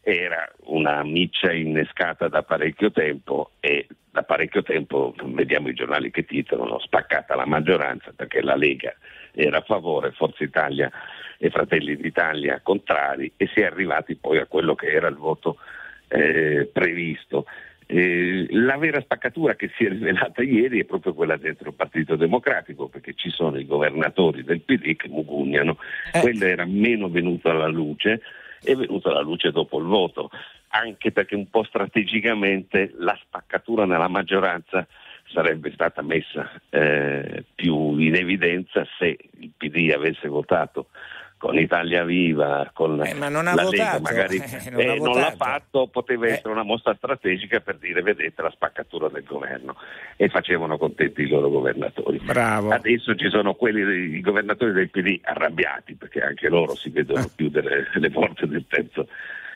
era 0.00 0.50
una 0.64 1.04
miccia 1.04 1.52
innescata 1.52 2.28
da 2.28 2.42
parecchio 2.42 2.90
tempo 2.90 3.50
e 3.60 3.86
da 4.18 4.22
parecchio 4.24 4.62
tempo 4.62 5.14
vediamo 5.26 5.68
i 5.68 5.74
giornali 5.74 6.10
che 6.10 6.24
titolano 6.24 6.80
spaccata 6.80 7.36
la 7.36 7.46
maggioranza 7.46 8.12
perché 8.14 8.42
la 8.42 8.56
Lega 8.56 8.94
era 9.32 9.58
a 9.58 9.62
favore, 9.62 10.10
Forza 10.12 10.42
Italia 10.42 10.90
e 11.38 11.50
Fratelli 11.50 11.96
d'Italia 11.96 12.60
contrari 12.60 13.32
e 13.36 13.48
si 13.54 13.60
è 13.60 13.64
arrivati 13.64 14.16
poi 14.16 14.38
a 14.38 14.46
quello 14.46 14.74
che 14.74 14.88
era 14.88 15.06
il 15.06 15.16
voto 15.16 15.58
eh, 16.08 16.68
previsto. 16.72 17.46
Eh, 17.86 18.46
la 18.50 18.76
vera 18.76 19.00
spaccatura 19.00 19.54
che 19.54 19.70
si 19.76 19.84
è 19.84 19.88
rivelata 19.88 20.42
ieri 20.42 20.80
è 20.80 20.84
proprio 20.84 21.14
quella 21.14 21.36
dentro 21.36 21.68
il 21.68 21.74
Partito 21.74 22.16
Democratico, 22.16 22.88
perché 22.88 23.14
ci 23.14 23.30
sono 23.30 23.56
i 23.58 23.66
governatori 23.66 24.42
del 24.42 24.60
PD 24.60 24.96
che 24.96 25.08
mugugnano. 25.08 25.78
Eh. 26.12 26.20
Quella 26.20 26.48
era 26.48 26.66
meno 26.66 27.08
venuta 27.08 27.50
alla 27.50 27.68
luce, 27.68 28.20
è 28.62 28.74
venuta 28.74 29.10
alla 29.10 29.20
luce 29.20 29.50
dopo 29.50 29.78
il 29.78 29.86
voto, 29.86 30.30
anche 30.68 31.12
perché 31.12 31.34
un 31.34 31.48
po' 31.48 31.64
strategicamente 31.64 32.92
la 32.98 33.18
spaccatura 33.20 33.84
nella 33.84 34.08
maggioranza 34.08 34.86
sarebbe 35.30 35.72
stata 35.72 36.02
messa 36.02 36.50
eh, 36.70 37.44
più 37.54 37.98
in 37.98 38.14
evidenza 38.14 38.86
se 38.98 39.16
il 39.38 39.50
PD 39.56 39.92
avesse 39.92 40.28
votato 40.28 40.88
con 41.38 41.56
Italia 41.58 42.04
Viva, 42.04 42.70
con 42.74 43.04
eh, 43.04 43.14
ma 43.14 43.28
non 43.28 43.46
ha 43.46 43.54
la 43.54 43.62
votato, 43.62 43.98
Lega, 43.98 44.00
magari 44.00 44.36
eh, 44.36 44.70
non, 44.70 44.80
eh, 44.80 44.98
non 44.98 45.20
l'ha 45.20 45.34
fatto, 45.36 45.86
poteva 45.86 46.26
eh. 46.26 46.32
essere 46.32 46.50
una 46.50 46.64
mossa 46.64 46.94
strategica 46.94 47.60
per 47.60 47.76
dire 47.78 48.02
vedete 48.02 48.42
la 48.42 48.50
spaccatura 48.50 49.08
del 49.08 49.24
governo 49.24 49.76
e 50.16 50.28
facevano 50.28 50.76
contenti 50.78 51.22
i 51.22 51.28
loro 51.28 51.48
governatori. 51.48 52.18
Bravo. 52.18 52.70
Adesso 52.70 53.14
ci 53.14 53.28
sono 53.30 53.54
quelli, 53.54 54.16
i 54.16 54.20
governatori 54.20 54.72
del 54.72 54.90
PD 54.90 55.20
arrabbiati 55.22 55.94
perché 55.94 56.20
anche 56.20 56.48
loro 56.48 56.74
si 56.74 56.90
vedono 56.90 57.18
Ah. 57.18 57.30
chiudere 57.34 57.88
le 57.94 58.10
porte 58.10 58.46
del 58.46 58.64
terzo 58.68 59.08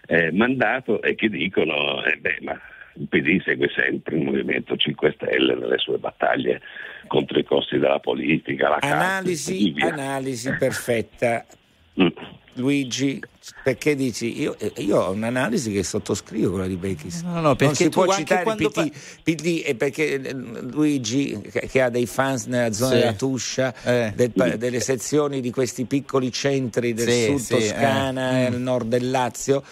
eh, 0.07 0.33
mandato 0.33 1.01
e 1.01 1.15
che 1.15 1.29
dicono 1.29 2.03
eh, 2.05 2.17
beh 2.17 2.39
ma 2.43 2.61
il 2.95 3.07
PD 3.09 3.41
segue 3.43 3.71
sempre 3.75 4.17
il 4.17 4.25
Movimento 4.25 4.77
5 4.77 5.13
Stelle 5.17 5.55
nelle 5.55 5.79
sue 5.79 5.97
battaglie 5.99 6.61
contro 7.07 7.39
i 7.39 7.45
costi 7.45 7.79
della 7.79 8.01
politica, 8.01 8.69
la 8.69 8.79
casta 8.79 8.97
Analisi, 8.97 9.71
via. 9.71 9.93
analisi 9.93 10.55
perfetta. 10.57 11.45
Mm. 12.01 12.07
Luigi, 12.55 13.19
perché 13.65 13.95
dici? 13.95 14.39
Io, 14.41 14.57
eh, 14.59 14.73
io 14.77 15.01
ho 15.01 15.11
un'analisi 15.13 15.73
che 15.73 15.83
sottoscrivo 15.83 16.51
quella 16.51 16.67
di 16.67 16.77
Bechis. 16.77 17.23
No, 17.23 17.41
no, 17.41 17.57
non 17.59 17.75
si 17.75 17.89
può 17.89 18.07
citare 18.15 18.41
il 18.41 18.47
quando 18.47 18.69
PD, 18.71 18.93
PD 19.23 19.63
e 19.65 19.75
perché 19.75 20.21
eh, 20.21 20.33
Luigi, 20.35 21.41
che, 21.51 21.81
ha 21.81 21.89
dei 21.89 22.07
fans 22.07 22.45
nella 22.47 22.73
zona 22.73 22.93
Sì. 22.93 22.99
della 22.99 23.13
Tuscia, 23.15 23.75
Eh. 23.85 24.13
del 24.15 24.33
delle 24.59 24.81
sezioni 24.81 25.41
di 25.41 25.51
questi 25.51 25.87
piccoli 25.87 26.31
centri 26.31 26.93
del 26.93 27.09
Sì, 27.09 27.25
sud 27.25 27.39
sì, 27.39 27.55
Toscana 27.55 28.41
eh. 28.41 28.47
e 28.47 28.51
del 28.51 28.61
nord 28.61 28.89
del 28.89 29.11
Lazio, 29.11 29.63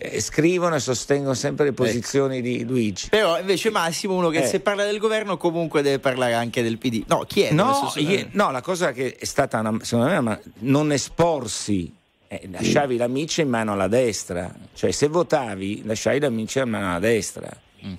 eh, 0.00 0.20
scrivono 0.20 0.76
e 0.76 0.80
sostengono 0.80 1.34
sempre 1.34 1.64
le 1.66 1.72
posizioni 1.72 2.40
di 2.40 2.64
Luigi. 2.64 3.08
Però 3.08 3.38
invece 3.38 3.70
Massimo, 3.70 4.14
uno 4.14 4.28
che 4.28 4.42
Eh. 4.42 4.46
se 4.46 4.60
parla 4.60 4.84
del 4.84 4.98
governo 4.98 5.36
comunque 5.36 5.82
deve 5.82 5.98
parlare 5.98 6.34
anche 6.34 6.62
del 6.62 6.78
PD. 6.78 7.02
No, 7.08 7.20
chiedo. 7.26 7.54
No, 7.54 7.64
adesso 7.70 7.88
se- 7.90 8.00
ie- 8.00 8.28
no, 8.32 8.50
la 8.52 8.60
cosa 8.62 8.92
che 8.92 9.16
è 9.18 9.24
stata, 9.24 9.58
una- 9.58 9.76
secondo 9.82 10.10
me, 10.10 10.20
ma 10.20 10.38
non 10.60 10.92
esporsi, 10.92 11.92
eh, 12.28 12.48
lasciavi 12.50 12.96
la 12.96 13.08
miccia 13.08 13.42
in 13.42 13.48
mano 13.48 13.72
alla 13.72 13.88
destra, 13.88 14.54
cioè 14.74 14.90
se 14.92 15.08
votavi 15.08 15.84
lasciavi 15.84 16.20
la 16.20 16.30
miccia 16.30 16.62
in 16.62 16.68
mano 16.70 16.88
alla 16.90 16.98
destra. 17.00 17.48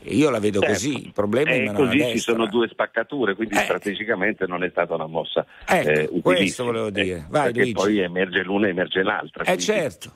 E 0.04 0.14
io 0.14 0.30
la 0.30 0.40
vedo 0.40 0.60
Certo. 0.60 0.74
così, 0.74 1.06
il 1.06 1.14
problema 1.14 1.52
è 1.52 1.54
in 1.54 1.62
E 1.62 1.66
mano 1.68 1.78
alla 1.78 1.86
così 1.88 1.98
destra. 2.00 2.16
ci 2.18 2.20
sono 2.20 2.48
due 2.48 2.68
spaccature, 2.68 3.34
quindi 3.36 3.56
Eh. 3.56 3.60
strategicamente 3.62 4.46
non 4.46 4.64
è 4.64 4.70
stata 4.70 4.94
una 4.94 5.08
mossa 5.08 5.46
Ecco, 5.66 5.90
eh, 5.90 6.10
questo 6.22 6.66
volevo 6.66 6.90
dire. 6.90 7.16
Eh, 7.18 7.24
Vai, 7.30 7.44
perché 7.46 7.60
Luigi. 7.60 7.72
poi 7.74 8.00
emerge 8.00 8.42
l'una 8.44 8.68
e 8.68 8.70
emerge 8.72 9.04
l'altra. 9.04 9.44
Eh 9.44 9.46
quindi- 9.46 9.64
certo. 9.64 10.12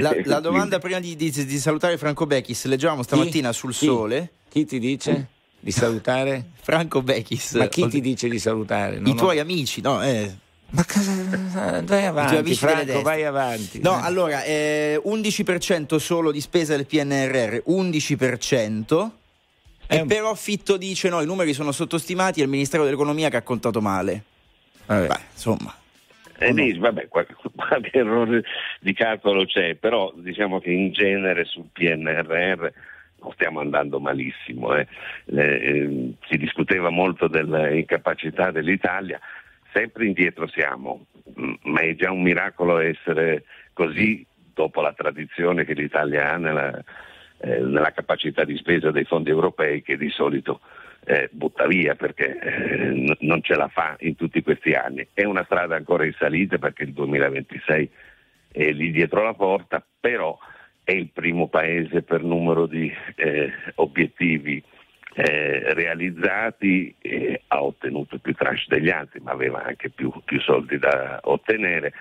La, 0.00 0.14
la 0.24 0.40
domanda 0.40 0.78
prima 0.78 1.00
di, 1.00 1.16
di- 1.16 1.30
di 1.30 1.58
salutare 1.58 1.96
Franco 1.98 2.26
Becchis, 2.26 2.64
leggevamo 2.66 3.02
stamattina 3.02 3.50
Chi? 3.50 3.56
sul 3.56 3.72
Chi? 3.74 3.86
Sole. 3.86 4.30
Chi 4.48 4.64
ti 4.66 4.78
dice 4.78 5.28
di 5.60 5.70
salutare? 5.70 6.50
Franco 6.60 7.02
Becchis. 7.02 7.52
Ma 7.54 7.66
chi 7.68 7.88
ti 7.88 8.00
dice 8.00 8.28
di 8.28 8.38
salutare? 8.38 8.96
I 8.96 9.00
Non 9.00 9.12
ho- 9.12 9.16
tuoi 9.16 9.38
amici, 9.38 9.80
no? 9.80 10.02
Eh. 10.02 10.30
Ma 10.70 10.84
cosa... 10.84 11.82
Vai 11.84 12.04
avanti, 12.06 12.54
Franco, 12.56 13.00
vai 13.02 13.24
avanti. 13.24 13.80
No, 13.80 13.96
Eh. 13.96 14.02
allora, 14.02 14.42
eh, 14.44 15.00
11% 15.04 15.96
solo 15.96 16.32
di 16.32 16.40
spesa 16.40 16.74
del 16.74 16.86
PNRR, 16.86 17.62
11%. 17.68 19.10
È 19.86 19.96
E 19.96 20.00
un- 20.00 20.06
però 20.08 20.34
Fitto 20.34 20.76
dice 20.76 21.08
no, 21.08 21.20
i 21.20 21.26
numeri 21.26 21.52
sono 21.54 21.70
sottostimati, 21.72 22.40
è 22.40 22.42
il 22.42 22.48
Ministero 22.48 22.84
dell'Economia 22.84 23.28
che 23.28 23.36
ha 23.36 23.42
contato 23.42 23.80
male. 23.80 24.24
Vabbè. 24.86 25.06
Beh, 25.06 25.20
insomma. 25.32 25.74
E 26.38 26.52
lì, 26.52 26.76
vabbè, 26.76 27.08
qualche, 27.08 27.34
qualche 27.54 27.98
errore 27.98 28.42
di 28.80 28.92
calcolo 28.92 29.44
c'è, 29.44 29.74
però 29.76 30.12
diciamo 30.16 30.60
che 30.60 30.70
in 30.70 30.92
genere 30.92 31.44
sul 31.44 31.66
PNRR 31.72 32.68
non 33.20 33.32
stiamo 33.32 33.60
andando 33.60 34.00
malissimo. 34.00 34.74
eh. 34.74 34.86
Eh, 35.26 35.40
eh, 35.40 36.12
si 36.28 36.36
discuteva 36.36 36.90
molto 36.90 37.28
dell'incapacità 37.28 38.50
dell'Italia, 38.50 39.18
sempre 39.72 40.06
indietro 40.06 40.46
siamo, 40.48 41.06
ma 41.62 41.80
è 41.80 41.94
già 41.94 42.10
un 42.10 42.22
miracolo 42.22 42.78
essere 42.78 43.44
così 43.72 44.24
dopo 44.52 44.80
la 44.80 44.92
tradizione 44.92 45.64
che 45.64 45.74
l'Italia 45.74 46.32
ha 46.32 46.36
nella, 46.36 46.84
eh, 47.38 47.58
nella 47.58 47.92
capacità 47.92 48.44
di 48.44 48.56
spesa 48.56 48.90
dei 48.90 49.04
fondi 49.04 49.30
europei 49.30 49.82
che 49.82 49.96
di 49.96 50.10
solito 50.10 50.60
eh, 51.06 51.28
butta 51.32 51.66
via 51.66 51.94
perché 51.94 52.38
eh, 52.38 53.16
non 53.20 53.42
ce 53.42 53.54
la 53.54 53.68
fa 53.68 53.96
in 54.00 54.16
tutti 54.16 54.42
questi 54.42 54.72
anni. 54.72 55.06
È 55.12 55.24
una 55.24 55.44
strada 55.44 55.76
ancora 55.76 56.04
in 56.04 56.14
salita 56.18 56.58
perché 56.58 56.84
il 56.84 56.92
2026 56.92 57.90
è 58.52 58.70
lì 58.70 58.90
dietro 58.90 59.22
la 59.22 59.34
porta, 59.34 59.84
però 60.00 60.38
è 60.82 60.92
il 60.92 61.10
primo 61.12 61.48
paese 61.48 62.02
per 62.02 62.22
numero 62.22 62.66
di 62.66 62.92
eh, 63.16 63.50
obiettivi 63.76 64.62
eh, 65.14 65.74
realizzati, 65.74 66.94
ha 67.48 67.62
ottenuto 67.62 68.18
più 68.18 68.34
tranche 68.34 68.64
degli 68.68 68.90
altri, 68.90 69.20
ma 69.20 69.30
aveva 69.30 69.62
anche 69.64 69.90
più, 69.90 70.12
più 70.24 70.40
soldi 70.40 70.78
da 70.78 71.20
ottenere. 71.22 71.92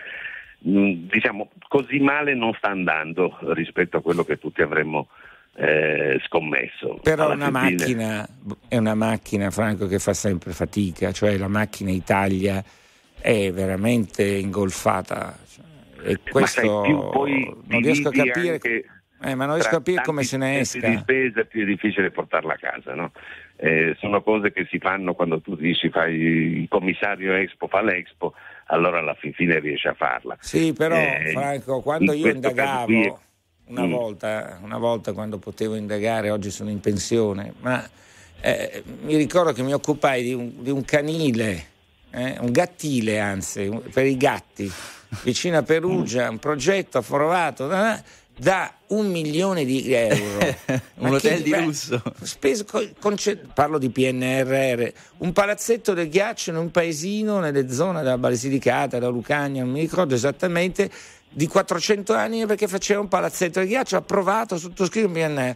Mm, 0.68 1.08
diciamo, 1.10 1.52
così 1.68 2.00
male 2.00 2.34
non 2.34 2.54
sta 2.54 2.70
andando 2.70 3.38
rispetto 3.54 3.98
a 3.98 4.02
quello 4.02 4.24
che 4.24 4.38
tutti 4.38 4.62
avremmo 4.62 5.10
eh, 5.56 6.20
scommesso. 6.26 7.00
Però 7.04 7.26
Alla 7.26 7.34
una 7.50 7.60
fin 7.60 7.78
fine- 7.78 8.06
macchina, 8.06 8.28
è 8.68 8.78
una 8.78 8.96
macchina, 8.96 9.52
Franco, 9.52 9.88
che 9.88 10.00
fa 10.00 10.14
sempre 10.14 10.52
fatica, 10.52 11.12
cioè 11.12 11.38
la 11.38 11.48
macchina 11.48 11.92
Italia 11.92 12.64
è 13.20 13.52
veramente 13.52 14.24
ingolfata. 14.24 15.38
cioè, 15.48 16.10
E 16.12 16.20
questo 16.30 16.82
più 16.82 17.10
poi 17.10 17.56
non 17.68 17.82
riesco 17.82 18.10
a 18.10 18.12
capire, 18.12 18.52
anche 18.54 18.86
eh, 19.26 19.36
ma 19.36 19.46
non 19.46 19.54
riesco 19.54 19.70
a 19.70 19.78
capire 19.78 20.02
come 20.04 20.24
se 20.24 20.36
ne 20.36 20.56
sensi 20.66 20.80
di 20.80 20.86
esca. 20.88 21.00
spesa 21.00 21.40
è 21.42 21.46
più 21.46 21.64
difficile 21.64 22.12
portarla 22.12 22.54
a 22.54 22.58
casa, 22.58 22.94
no? 22.94 23.12
Eh, 23.56 23.96
sono 24.00 24.22
cose 24.22 24.52
che 24.52 24.68
si 24.70 24.80
fanno 24.80 25.14
quando 25.14 25.40
tu 25.40 25.56
dici 25.56 25.90
fai 25.90 26.14
il 26.16 26.68
commissario 26.68 27.34
Expo, 27.34 27.68
fa 27.68 27.82
l'Expo, 27.82 28.34
allora 28.66 28.98
alla 29.00 29.14
fin 29.14 29.32
fine 29.32 29.60
riesci 29.60 29.88
a 29.88 29.94
farla. 29.94 30.36
Sì, 30.42 30.74
però 30.74 30.96
Eh, 30.98 31.30
Franco, 31.32 31.80
quando 31.82 32.12
in 32.12 32.20
io 32.26 32.32
indagavo, 32.34 33.22
una, 33.66 33.86
Mm. 33.86 33.92
volta, 33.92 34.60
una 34.62 34.78
volta 34.78 35.14
quando 35.14 35.38
potevo 35.38 35.76
indagare, 35.76 36.30
oggi 36.30 36.52
sono 36.52 36.70
in 36.70 36.80
pensione, 36.80 37.54
ma 37.62 37.88
eh, 38.42 38.84
mi 39.04 39.16
ricordo 39.16 39.54
che 39.54 39.64
mi 39.64 39.74
occupai 39.74 40.24
di 40.24 40.34
un, 40.34 40.52
di 40.62 40.70
un 40.70 40.84
canile, 40.84 41.66
eh, 42.12 42.38
un 42.40 42.52
gattile 42.52 43.20
anzi, 43.20 43.70
per 43.92 44.06
i 44.06 44.18
gatti, 44.18 44.70
vicino 45.24 45.58
a 45.58 45.64
Perugia, 45.64 46.30
un 46.30 46.40
progetto 46.40 46.98
approvato 46.98 47.68
da, 47.68 48.02
da 48.36 48.74
un 48.88 49.10
milione 49.10 49.64
di 49.64 49.94
euro. 49.94 50.56
Un 51.04 51.14
hotel 51.14 51.38
che- 51.38 51.44
di 51.44 51.50
beh, 51.52 51.62
lusso. 51.62 52.02
speso 52.22 52.66
co- 52.66 52.88
conce- 53.00 53.38
parlo 53.54 53.78
di 53.78 53.90
PNRR, 53.90 54.88
un 55.18 55.34
palazzetto 55.34 55.94
del 55.94 56.10
ghiaccio 56.10 56.50
in 56.52 56.56
un 56.58 56.72
paesino 56.72 57.40
nelle 57.40 57.70
zone 57.72 58.02
della 58.02 58.18
Basilicata, 58.18 59.00
da 59.00 59.08
Lucania, 59.10 59.64
non 59.64 59.72
mi 59.74 59.82
ricordo 59.82 60.16
esattamente, 60.16 60.90
di 61.34 61.48
400 61.48 62.14
anni 62.14 62.46
perché 62.46 62.68
faceva 62.68 63.02
un 63.02 63.08
palazzetto 63.08 63.60
del 63.60 63.68
ghiaccio 63.68 63.98
approvato, 63.98 64.58
sottoscritto 64.58 65.08
il 65.08 65.14
PNR. 65.14 65.56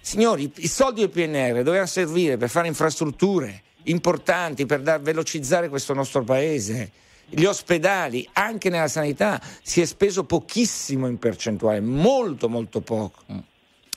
Signori, 0.00 0.50
i 0.56 0.68
soldi 0.68 1.00
del 1.00 1.10
PNR 1.10 1.62
dovevano 1.62 1.86
servire 1.86 2.36
per 2.36 2.48
fare 2.48 2.68
infrastrutture 2.68 3.62
importanti, 3.84 4.66
per 4.66 4.80
dar- 4.80 5.00
velocizzare 5.00 5.68
questo 5.68 5.92
nostro 5.92 6.22
paese. 6.22 6.90
Gli 7.28 7.44
ospedali, 7.44 8.28
anche 8.32 8.70
nella 8.70 8.88
sanità, 8.88 9.40
si 9.62 9.80
è 9.80 9.84
speso 9.84 10.24
pochissimo 10.24 11.06
in 11.06 11.18
percentuale, 11.18 11.80
molto 11.80 12.48
molto 12.48 12.80
poco. 12.80 13.22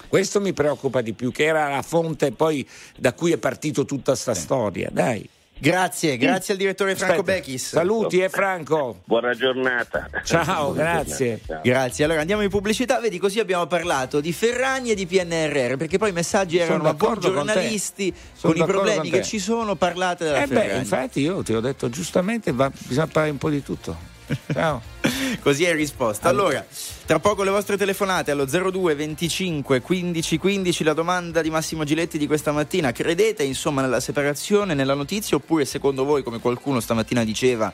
Questo 0.08 0.42
mi 0.42 0.54
preoccupa 0.54 1.02
di 1.02 1.14
più, 1.14 1.32
che 1.32 1.46
era 1.46 1.70
la 1.70 1.82
fonte 1.82 2.32
poi 2.32 2.68
da 2.98 3.14
cui 3.14 3.32
è 3.32 3.38
partito 3.38 3.86
tutta 3.86 4.16
sta 4.16 4.34
storia. 4.34 4.90
Dai. 4.92 5.28
Grazie, 5.64 6.18
grazie 6.18 6.54
al 6.54 6.60
direttore 6.60 6.94
Franco 6.96 7.22
Aspetta. 7.22 7.38
Bechis. 7.40 7.70
Saluti, 7.70 8.20
eh 8.20 8.28
Franco. 8.28 9.00
Buona 9.06 9.34
giornata. 9.34 10.10
Ciao, 10.26 10.74
Buona 10.74 10.92
grazie. 11.04 11.28
giornata. 11.28 11.54
Ciao. 11.54 11.62
Grazie, 11.64 12.04
allora 12.04 12.20
andiamo 12.20 12.42
in 12.42 12.50
pubblicità, 12.50 13.00
vedi 13.00 13.18
così 13.18 13.40
abbiamo 13.40 13.66
parlato 13.66 14.20
di 14.20 14.34
Ferragni 14.34 14.92
e 14.92 14.96
di 14.96 15.06
PNRR, 15.06 15.78
perché 15.78 15.98
poi 15.98 16.10
i 16.10 16.14
messaggi 16.14 16.58
erano 16.58 16.90
a 16.90 16.96
con 16.96 17.18
giornalisti 17.18 18.14
con 18.42 18.58
i 18.58 18.64
problemi 18.66 19.10
con 19.10 19.20
che 19.20 19.24
ci 19.24 19.40
sono, 19.40 19.76
parlate 19.76 20.26
della 20.26 20.44
Eh 20.44 20.48
beh, 20.48 20.54
Ferragni. 20.54 20.80
infatti 20.80 21.22
io 21.22 21.42
ti 21.44 21.54
ho 21.54 21.62
detto 21.62 21.90
giustamente, 21.90 22.52
va- 22.52 22.70
bisogna 22.70 23.08
parlare 23.08 23.32
un 23.32 23.38
po' 23.38 23.50
di 23.50 23.64
tutto. 23.64 24.12
Ciao. 24.52 24.82
Così 25.42 25.66
hai 25.66 25.76
risposto. 25.76 26.28
Allora, 26.28 26.66
tra 27.06 27.20
poco 27.20 27.44
le 27.44 27.50
vostre 27.50 27.78
telefonate 27.78 28.32
allo 28.32 28.46
02 28.46 28.96
25 28.96 29.82
15 29.82 30.38
15 30.38 30.84
la 30.84 30.94
domanda 30.94 31.42
di 31.42 31.50
Massimo 31.50 31.84
Giletti 31.84 32.18
di 32.18 32.28
questa 32.28 32.52
mattina. 32.52 32.92
Credete 32.92 33.44
insomma 33.44 33.82
nella 33.82 34.00
separazione, 34.00 34.74
nella 34.74 34.94
notizia 34.94 35.38
oppure 35.38 35.66
secondo 35.66 36.06
voi 36.06 36.24
come 36.24 36.40
qualcuno 36.40 36.80
stamattina 36.80 37.24
diceva 37.24 37.72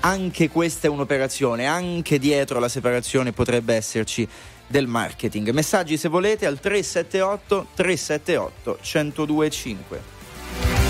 anche 0.00 0.50
questa 0.50 0.86
è 0.86 0.90
un'operazione, 0.90 1.66
anche 1.66 2.18
dietro 2.18 2.58
la 2.58 2.68
separazione 2.68 3.32
potrebbe 3.32 3.74
esserci 3.74 4.28
del 4.66 4.86
marketing. 4.86 5.50
Messaggi 5.50 5.96
se 5.96 6.08
volete 6.08 6.46
al 6.46 6.60
378 6.60 7.68
378 7.74 8.78
1025. 8.82 10.83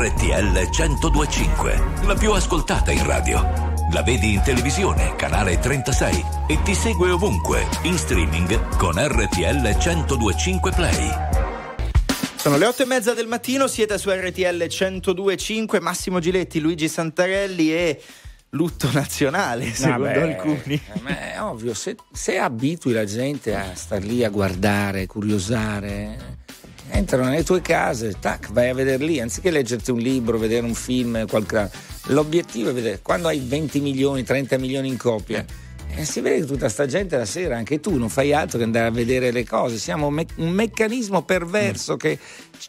RTL 0.00 0.52
1025, 0.52 2.04
la 2.06 2.14
più 2.14 2.30
ascoltata 2.30 2.92
in 2.92 3.04
radio. 3.04 3.42
La 3.90 4.04
vedi 4.04 4.34
in 4.34 4.42
televisione, 4.42 5.16
canale 5.16 5.58
36 5.58 6.24
e 6.46 6.62
ti 6.62 6.72
segue 6.72 7.10
ovunque, 7.10 7.66
in 7.82 7.98
streaming 7.98 8.76
con 8.76 8.92
RTL 8.94 9.60
1025 9.60 10.70
Play. 10.70 11.10
Sono 12.36 12.56
le 12.58 12.66
otto 12.66 12.84
e 12.84 12.86
mezza 12.86 13.12
del 13.12 13.26
mattino, 13.26 13.66
siete 13.66 13.98
su 13.98 14.08
RTL 14.08 14.68
1025, 14.70 15.80
Massimo 15.80 16.20
Giletti, 16.20 16.60
Luigi 16.60 16.86
Santarelli 16.86 17.74
e 17.74 18.00
lutto 18.50 18.88
nazionale, 18.92 19.72
secondo 19.74 20.04
Vabbè, 20.04 20.20
alcuni. 20.20 20.80
Ma 21.00 21.32
è 21.32 21.42
ovvio, 21.42 21.74
se, 21.74 21.96
se 22.12 22.38
abitui 22.38 22.92
la 22.92 23.04
gente 23.04 23.52
a 23.52 23.74
star 23.74 24.04
lì 24.04 24.22
a 24.22 24.30
guardare, 24.30 25.06
curiosare, 25.06 26.37
entrano 26.90 27.28
nelle 27.28 27.44
tue 27.44 27.60
case, 27.60 28.16
tac, 28.18 28.52
vai 28.52 28.68
a 28.68 28.74
vedere 28.74 29.04
lì, 29.04 29.20
anziché 29.20 29.50
leggerti 29.50 29.90
un 29.90 29.98
libro, 29.98 30.38
vedere 30.38 30.64
un 30.64 30.74
film, 30.74 31.26
qualche... 31.26 31.70
l'obiettivo 32.06 32.70
è 32.70 32.72
vedere, 32.72 33.00
quando 33.02 33.28
hai 33.28 33.40
20 33.44 33.80
milioni, 33.80 34.24
30 34.24 34.58
milioni 34.58 34.88
in 34.88 34.96
copia, 34.96 35.44
eh, 35.94 36.04
si 36.04 36.20
vede 36.20 36.40
che 36.40 36.46
tutta 36.46 36.68
sta 36.68 36.86
gente 36.86 37.16
la 37.16 37.24
sera, 37.24 37.56
anche 37.56 37.80
tu, 37.80 37.96
non 37.96 38.08
fai 38.08 38.32
altro 38.32 38.58
che 38.58 38.64
andare 38.64 38.86
a 38.86 38.90
vedere 38.90 39.30
le 39.30 39.44
cose, 39.44 39.78
siamo 39.78 40.10
me- 40.10 40.26
un 40.36 40.50
meccanismo 40.50 41.22
perverso 41.22 41.96
che 41.96 42.18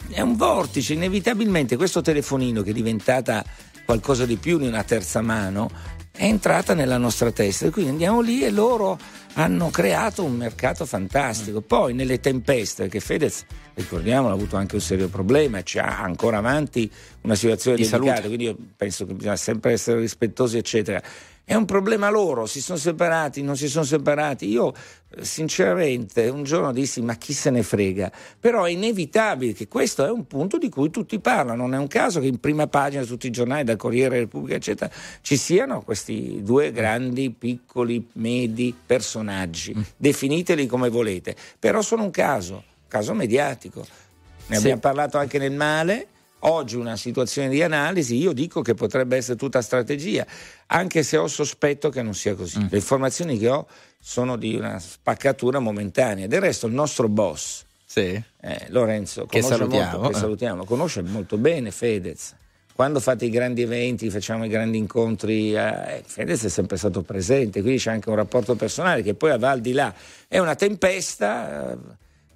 è 0.10 0.21
un 0.21 0.36
vortice, 0.36 0.93
inevitabilmente 0.93 1.75
questo 1.75 2.01
telefonino 2.01 2.62
che 2.62 2.71
è 2.71 2.73
diventata 2.73 3.43
qualcosa 3.86 4.25
di 4.25 4.38
più 4.38 4.58
di 4.58 4.67
una 4.67 4.84
terza 4.84 5.21
mano, 5.21 5.69
è 6.12 6.26
entrata 6.26 6.74
nella 6.74 6.98
nostra 6.98 7.32
testa 7.32 7.67
e 7.67 7.69
quindi 7.69 7.91
andiamo 7.91 8.19
lì 8.22 8.43
e 8.43 8.50
loro 8.50 8.98
hanno 9.34 9.69
creato 9.69 10.24
un 10.24 10.36
mercato 10.36 10.86
fantastico. 10.86 11.62
Poi 11.62 11.93
nelle 11.93 12.19
tempeste, 12.19 12.84
perché 12.84 13.00
Fedez, 13.00 13.45
ricordiamolo, 13.76 14.34
ha 14.34 14.36
avuto 14.36 14.58
anche 14.58 14.76
un 14.76 14.82
serio 14.82 15.08
problema, 15.08 15.63
ci 15.63 15.80
ha 15.80 16.02
ancora 16.02 16.38
avanti 16.38 16.91
una 17.22 17.36
situazione 17.36 17.78
Di 17.78 17.84
delicata, 17.84 18.06
salute. 18.06 18.28
quindi 18.28 18.43
io 18.45 18.58
penso 18.76 19.06
che 19.06 19.13
bisogna 19.13 19.36
sempre 19.36 19.72
essere 19.72 20.00
rispettosi, 20.00 20.58
eccetera. 20.58 21.02
È 21.49 21.55
un 21.55 21.65
problema 21.65 22.12
loro, 22.12 22.45
si 22.45 22.62
sono 22.62 22.77
separati, 22.77 23.41
non 23.41 23.57
si 23.57 23.67
sono 23.69 23.83
separati. 23.83 24.47
Io 24.47 24.71
eh, 25.09 25.25
sinceramente 25.25 26.27
un 26.27 26.43
giorno 26.43 26.71
dissi 26.71 27.01
ma 27.01 27.15
chi 27.15 27.33
se 27.33 27.49
ne 27.49 27.63
frega, 27.63 28.12
però 28.39 28.65
è 28.65 28.69
inevitabile 28.69 29.53
che 29.53 29.67
questo 29.67 30.05
è 30.05 30.12
un 30.12 30.27
punto 30.27 30.59
di 30.59 30.69
cui 30.69 30.91
tutti 30.91 31.17
parlano, 31.19 31.63
non 31.63 31.73
è 31.73 31.79
un 31.79 31.88
caso 31.88 32.19
che 32.19 32.27
in 32.27 32.39
prima 32.39 32.67
pagina 32.67 33.03
tutti 33.03 33.25
i 33.25 33.31
giornali, 33.31 33.63
dal 33.63 33.77
Corriere 33.77 34.19
Repubblica 34.19 34.57
eccetera, 34.57 34.91
ci 35.21 35.38
siano 35.38 35.81
questi 35.81 36.43
due 36.43 36.71
grandi, 36.71 37.31
piccoli, 37.31 38.07
medi 38.13 38.75
personaggi, 38.85 39.75
definiteli 39.97 40.67
come 40.67 40.89
volete, 40.89 41.35
però 41.57 41.81
sono 41.81 42.03
un 42.03 42.12
caso, 42.12 42.63
caso 42.88 43.15
mediatico. 43.15 43.79
Ne 43.79 44.55
Sì. 44.55 44.62
abbiamo 44.62 44.81
parlato 44.81 45.17
anche 45.17 45.39
nel 45.39 45.53
male. 45.53 46.05
Oggi 46.41 46.78
una 46.78 46.95
situazione 46.95 47.49
di 47.49 47.62
analisi, 47.62 48.15
io 48.15 48.32
dico 48.32 48.62
che 48.62 48.73
potrebbe 48.73 49.17
essere 49.17 49.38
tutta 49.38 49.62
strategia, 49.62 50.25
anche 50.67 51.04
se 51.04 51.17
ho 51.17 51.28
sospetto 51.28 51.89
che 51.89 52.02
non 52.02 52.13
sia 52.13 52.34
così. 52.36 52.60
Le 52.69 52.78
informazioni 52.78 53.38
che 53.38 53.49
ho 53.49 53.67
sono 53.99 54.38
di 54.38 54.56
una 54.56 54.80
spaccatura 54.80 55.60
momentanea. 55.60 56.28
Del 56.28 56.39
resto 56.39 56.67
il 56.67 56.73
nostro 56.73 57.10
boss, 57.10 57.65
Sì. 57.86 58.21
eh, 58.41 58.65
Lorenzo, 58.69 59.25
Che 59.25 59.41
salutiamo, 59.41 59.97
molto, 59.97 60.10
che 60.12 60.15
eh. 60.15 60.19
salutiamo, 60.19 60.63
conosce 60.63 61.02
molto 61.02 61.38
bene 61.38 61.71
Fedez. 61.71 62.36
Quando 62.73 63.02
fate 63.02 63.25
i 63.25 63.30
grandi 63.30 63.63
eventi, 63.63 64.10
facciamo 64.10 64.45
i 64.45 64.47
grandi 64.47 64.78
incontri, 64.78 65.54
eh, 65.54 66.02
Fedez 66.06 66.45
è 66.45 66.49
sempre 66.49 66.78
stato 66.78 67.02
presente, 67.02 67.60
quindi 67.60 67.82
c'è 67.82 67.91
anche 67.91 68.08
un 68.08 68.15
rapporto 68.15 68.56
personale 68.56 69.02
che 69.02 69.13
poi 69.15 69.38
va 69.38 69.49
al 69.49 69.60
di 69.60 69.73
là. 69.73 69.93
È 70.25 70.38
una 70.38 70.56
tempesta, 70.56 71.73
eh, 71.73 71.78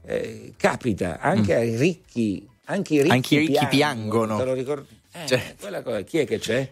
eh, 0.06 0.54
capita 0.58 1.20
anche 1.22 1.56
ai 1.56 1.78
ricchi, 1.78 2.46
anche 2.65 2.93
i 2.93 2.97
ricchi. 3.02 3.12
Anche 3.12 3.36
i 3.36 3.38
ricchi 3.39 3.67
piangono. 3.67 4.54
Ricordi? 4.54 5.02
Eh, 5.15 5.56
quella 5.60 5.82
cosa, 5.84 6.02
chi 6.02 6.19
è 6.19 6.26
che 6.26 6.39
c'è? 6.39 6.71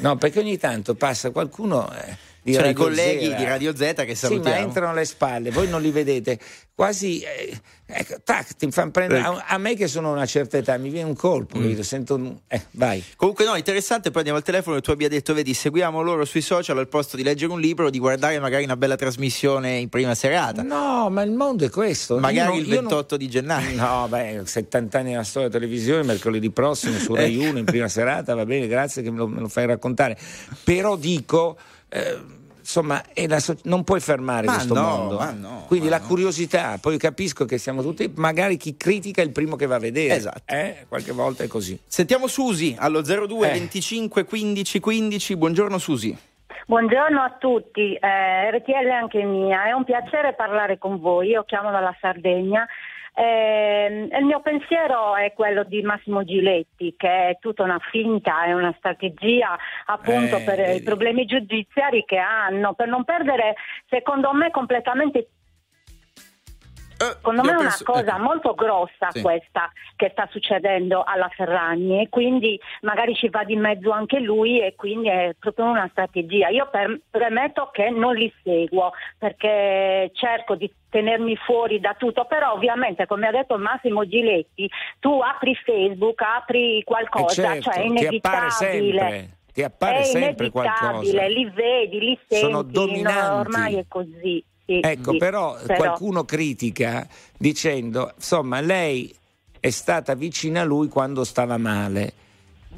No, 0.00 0.16
perché 0.16 0.40
ogni 0.40 0.58
tanto 0.58 0.94
passa 0.94 1.30
qualcuno 1.30 1.90
eh, 1.94 2.16
di 2.52 2.52
i 2.52 2.56
Radio 2.56 2.74
colleghi 2.84 3.24
Zera. 3.24 3.36
di 3.36 3.44
Radio 3.44 3.76
Z 3.76 3.78
che 3.78 3.94
Sì, 3.94 4.06
ma 4.06 4.14
salutiamo. 4.14 4.56
entrano 4.56 4.90
alle 4.92 5.04
spalle, 5.04 5.50
voi 5.50 5.68
non 5.68 5.82
li 5.82 5.90
vedete. 5.90 6.38
Quasi, 6.76 7.20
eh, 7.22 7.58
ecco, 7.86 8.16
tac, 8.22 8.54
ti 8.56 8.70
fanno 8.70 8.90
prendere. 8.90 9.20
Ecco. 9.20 9.30
A, 9.30 9.44
a 9.48 9.56
me 9.58 9.74
che 9.74 9.88
sono 9.88 10.12
una 10.12 10.26
certa 10.26 10.58
età 10.58 10.76
mi 10.76 10.90
viene 10.90 11.08
un 11.08 11.16
colpo, 11.16 11.58
capito? 11.58 11.82
sento. 11.82 12.42
Eh, 12.48 12.60
vai. 12.72 13.02
Comunque 13.16 13.46
no, 13.46 13.56
interessante, 13.56 14.08
poi 14.10 14.18
andiamo 14.18 14.38
al 14.38 14.44
telefono 14.44 14.76
e 14.76 14.80
tu 14.82 14.90
abbia 14.90 15.08
detto, 15.08 15.32
vedi, 15.32 15.54
seguiamo 15.54 16.02
loro 16.02 16.26
sui 16.26 16.42
social 16.42 16.76
al 16.76 16.88
posto 16.88 17.16
di 17.16 17.22
leggere 17.22 17.50
un 17.50 17.60
libro, 17.60 17.88
di 17.88 17.98
guardare 17.98 18.38
magari 18.40 18.64
una 18.64 18.76
bella 18.76 18.94
trasmissione 18.96 19.76
in 19.78 19.88
prima 19.88 20.14
serata. 20.14 20.62
No, 20.62 21.08
ma 21.08 21.22
il 21.22 21.32
mondo 21.32 21.64
è 21.64 21.70
questo. 21.70 22.18
Magari 22.18 22.56
Io 22.56 22.60
il 22.60 22.68
io 22.68 22.74
non- 22.74 22.82
28 22.82 23.16
di 23.16 23.28
gennaio. 23.30 23.74
No, 23.76 24.06
beh, 24.08 24.42
70 24.44 24.98
anni 24.98 25.10
della 25.12 25.24
storia 25.24 25.48
della 25.48 25.60
televisione, 25.60 26.02
mercoledì 26.02 26.50
prossimo 26.50 26.98
su 26.98 27.14
Rai 27.14 27.34
Ecco. 27.40 27.48
1 27.50 27.58
in 27.58 27.64
prima 27.64 27.88
serata, 27.88 28.34
va 28.34 28.44
bene, 28.44 28.66
grazie 28.66 29.00
che 29.02 29.10
me 29.10 29.16
lo, 29.16 29.26
me 29.26 29.40
lo 29.40 29.48
fai 29.48 29.64
raccontare. 29.64 30.18
Però 30.62 30.96
dico, 30.96 31.56
eh, 31.88 32.18
insomma, 32.66 33.02
è 33.12 33.28
la 33.28 33.38
so- 33.38 33.56
non 33.64 33.84
puoi 33.84 34.00
fermare 34.00 34.46
Ma 34.46 34.54
questo 34.54 34.74
no, 34.74 34.82
mondo. 34.82 35.16
ma 35.18 35.30
no, 35.30 35.64
Quindi 35.68 35.88
ma 35.88 35.96
la 35.96 36.00
no. 36.02 36.06
curiosità, 36.08 36.78
poi 36.80 36.98
capisco 36.98 37.44
che 37.44 37.58
siamo 37.58 37.80
tutti, 37.80 38.10
magari 38.16 38.56
chi 38.56 38.76
critica 38.76 39.22
è 39.22 39.24
il 39.24 39.30
primo 39.30 39.54
che 39.54 39.66
va 39.66 39.76
a 39.76 39.78
vedere. 39.78 40.14
Esatto. 40.14 40.42
Eh, 40.52 40.84
qualche 40.88 41.12
volta 41.12 41.44
è 41.44 41.46
così. 41.46 41.78
Sentiamo 41.86 42.26
Susi 42.26 42.74
allo 42.78 43.00
02 43.02 43.48
Eh. 43.48 43.52
25 43.52 44.24
15 44.24 44.80
15. 44.80 45.36
Buongiorno 45.36 45.78
Susi. 45.78 46.18
Buongiorno 46.66 47.20
a 47.22 47.36
tutti, 47.38 47.94
eh, 47.94 48.50
RTL 48.50 48.90
anche 48.90 49.22
mia, 49.22 49.66
è 49.66 49.70
un 49.72 49.84
piacere 49.84 50.34
parlare 50.34 50.78
con 50.78 50.98
voi, 50.98 51.28
io 51.28 51.44
chiamo 51.44 51.70
dalla 51.70 51.94
Sardegna. 52.00 52.66
Eh, 53.18 54.08
il 54.12 54.24
mio 54.26 54.40
pensiero 54.40 55.16
è 55.16 55.32
quello 55.32 55.64
di 55.64 55.80
Massimo 55.80 56.22
Giletti, 56.22 56.94
che 56.98 57.28
è 57.30 57.38
tutta 57.40 57.62
una 57.62 57.78
finta, 57.90 58.44
è 58.44 58.52
una 58.52 58.74
strategia 58.76 59.56
appunto 59.86 60.36
Eh, 60.36 60.42
per 60.42 60.76
i 60.76 60.82
problemi 60.82 61.24
giudiziari 61.24 62.04
che 62.04 62.18
hanno, 62.18 62.74
per 62.74 62.88
non 62.88 63.04
perdere 63.04 63.54
secondo 63.88 64.34
me 64.34 64.50
completamente 64.50 65.28
Secondo 66.96 67.42
me 67.42 67.52
è 67.52 67.56
una 67.56 67.76
cosa 67.84 68.00
ecco. 68.14 68.18
molto 68.22 68.54
grossa 68.54 69.10
Sì. 69.10 69.20
questa 69.20 69.70
che 69.96 70.08
sta 70.12 70.26
succedendo 70.30 71.02
alla 71.04 71.28
Ferragni 71.28 72.00
e 72.00 72.08
quindi 72.08 72.58
magari 72.82 73.14
ci 73.14 73.28
va 73.28 73.44
di 73.44 73.56
mezzo 73.56 73.90
anche 73.90 74.18
lui 74.20 74.60
e 74.60 74.74
quindi 74.76 75.08
è 75.08 75.34
proprio 75.38 75.66
una 75.66 75.88
strategia. 75.90 76.48
Io 76.48 76.68
per- 76.70 77.00
premetto 77.10 77.68
che 77.72 77.90
non 77.90 78.14
li 78.14 78.32
seguo 78.42 78.92
perché 79.18 80.10
cerco 80.14 80.54
di 80.54 80.72
tenermi 80.88 81.36
fuori 81.36 81.80
da 81.80 81.94
tutto, 81.98 82.24
però 82.24 82.52
ovviamente 82.52 83.06
come 83.06 83.26
ha 83.26 83.30
detto 83.30 83.58
Massimo 83.58 84.06
Giletti, 84.06 84.70
tu 84.98 85.20
apri 85.20 85.54
Facebook, 85.54 86.22
apri 86.22 86.82
qualcosa, 86.84 87.42
certo, 87.42 87.62
cioè 87.70 87.74
è 87.74 87.84
inevitabile. 87.84 89.30
ti 89.52 89.62
appare 89.62 89.98
è 89.98 90.02
sempre 90.04 90.50
qualcosa. 90.50 90.90
inevitabile, 90.92 91.28
li 91.28 91.50
vedi, 91.50 91.98
li 92.00 92.18
senti, 92.26 92.44
Sono 92.44 92.56
no, 92.56 92.62
dominanti. 92.62 93.48
ormai 93.48 93.74
è 93.76 93.84
così. 93.88 94.44
Sì, 94.66 94.80
Ecco, 94.82 95.12
sì. 95.12 95.16
però, 95.18 95.56
qualcuno 95.76 96.24
critica 96.24 97.06
dicendo, 97.38 98.12
insomma, 98.16 98.60
lei 98.60 99.14
è 99.60 99.70
stata 99.70 100.14
vicina 100.14 100.60
a 100.62 100.64
lui 100.64 100.88
quando 100.88 101.24
stava 101.24 101.56
male. 101.56 102.12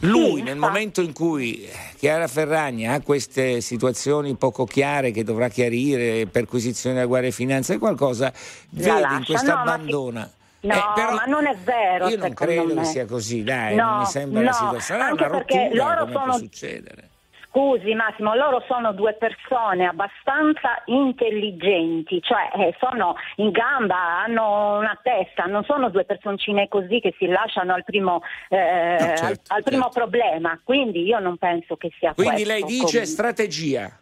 Lui, 0.03 0.37
Sì, 0.37 0.43
nel 0.43 0.57
momento 0.57 1.01
in 1.01 1.13
cui 1.13 1.69
Chiara 1.97 2.29
Ferragni 2.29 2.87
ha 2.87 3.01
queste 3.01 3.61
situazioni 3.61 4.37
poco 4.37 4.65
chiare 4.65 5.11
che 5.11 5.25
dovrà 5.25 5.49
chiarire, 5.49 6.27
perquisizione 6.27 6.95
della 6.95 7.07
Guardia 7.09 7.31
di 7.31 7.35
Finanza 7.35 7.75
e 7.75 7.79
qualcosa, 7.79 8.33
vede 8.71 8.91
in 8.93 9.01
lascia. 9.01 9.25
questa 9.25 9.49
No, 9.49 9.55
ma 9.55 9.61
abbandona. 9.73 10.31
No, 10.61 10.75
Eh, 10.75 10.83
però 10.95 11.15
ma 11.15 11.25
non 11.25 11.47
è 11.47 11.57
vero. 11.65 12.09
Io 12.09 12.17
non 12.17 12.33
credo 12.35 12.75
me. 12.75 12.83
che 12.83 12.85
sia 12.85 13.07
così, 13.07 13.43
dai, 13.43 13.75
No, 13.75 13.85
non 13.91 13.99
mi 14.01 14.07
sembra 14.07 14.41
no, 14.41 14.47
la 14.47 14.53
situazione. 14.53 14.83
Sarà 14.83 15.05
anche 15.11 15.25
una 15.25 15.37
perché 15.37 15.63
rottura, 15.65 15.99
loro 16.05 16.13
sono- 16.13 16.37
succedere. 16.39 17.08
Scusi 17.51 17.95
Massimo, 17.95 18.35
loro 18.35 18.63
sono 18.69 18.93
due 18.93 19.15
persone 19.15 19.87
abbastanza 19.87 20.83
intelligenti, 20.85 22.21
cioè 22.23 22.51
eh, 22.55 22.75
sono 22.79 23.15
in 23.37 23.51
gamba, 23.51 23.97
hanno 24.23 24.79
una 24.79 24.99
testa, 25.03 25.45
non 25.45 25.65
sono 25.65 25.89
due 25.91 26.05
personcine 26.05 26.69
così 26.69 27.01
che 27.01 27.15
si 27.19 27.27
lasciano 27.27 27.73
al 27.75 27.85
primo, 27.85 28.23
eh, 28.51 28.57
No, 29.01 29.07
certo, 29.17 29.23
al, 29.23 29.41
al 29.57 29.63
primo 29.63 29.83
certo. 29.85 29.99
problema, 29.99 30.61
quindi 30.63 31.03
io 31.05 31.19
non 31.21 31.37
penso 31.39 31.77
che 31.77 31.91
sia 31.99 32.13
Quindi 32.15 32.43
questo. 32.45 32.53
lei 32.53 32.63
dice 32.65 32.77
comunque. 32.85 33.05
strategia. 33.07 33.99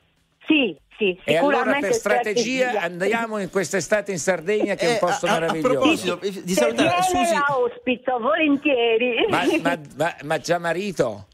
Sì, 0.46 0.76
sì, 0.96 1.18
E 1.24 1.36
allora 1.36 1.56
sicuramente 1.56 1.86
per 1.88 1.96
strategia 1.96 2.80
andiamo 2.80 3.38
in 3.38 3.50
quest'estate 3.50 4.12
in 4.12 4.18
Sardegna 4.18 4.74
che 4.74 4.86
è 4.86 4.88
un 4.88 4.94
Eh, 4.94 4.98
posto 4.98 5.26
a- 5.26 5.30
a- 5.30 5.36
a 5.36 5.40
meraviglioso. 5.40 5.70
proposito, 5.72 6.20
eh, 6.22 6.42
di 6.44 6.52
salutare 6.52 7.02
Susi. 7.02 7.34
la 7.34 7.58
ospito, 7.58 8.18
volentieri. 8.18 9.26
Ma, 9.28 9.42
ma- 9.62 9.78
ma- 9.96 10.16
ma 10.24 10.38
già 10.38 10.58
marito? 10.58 11.26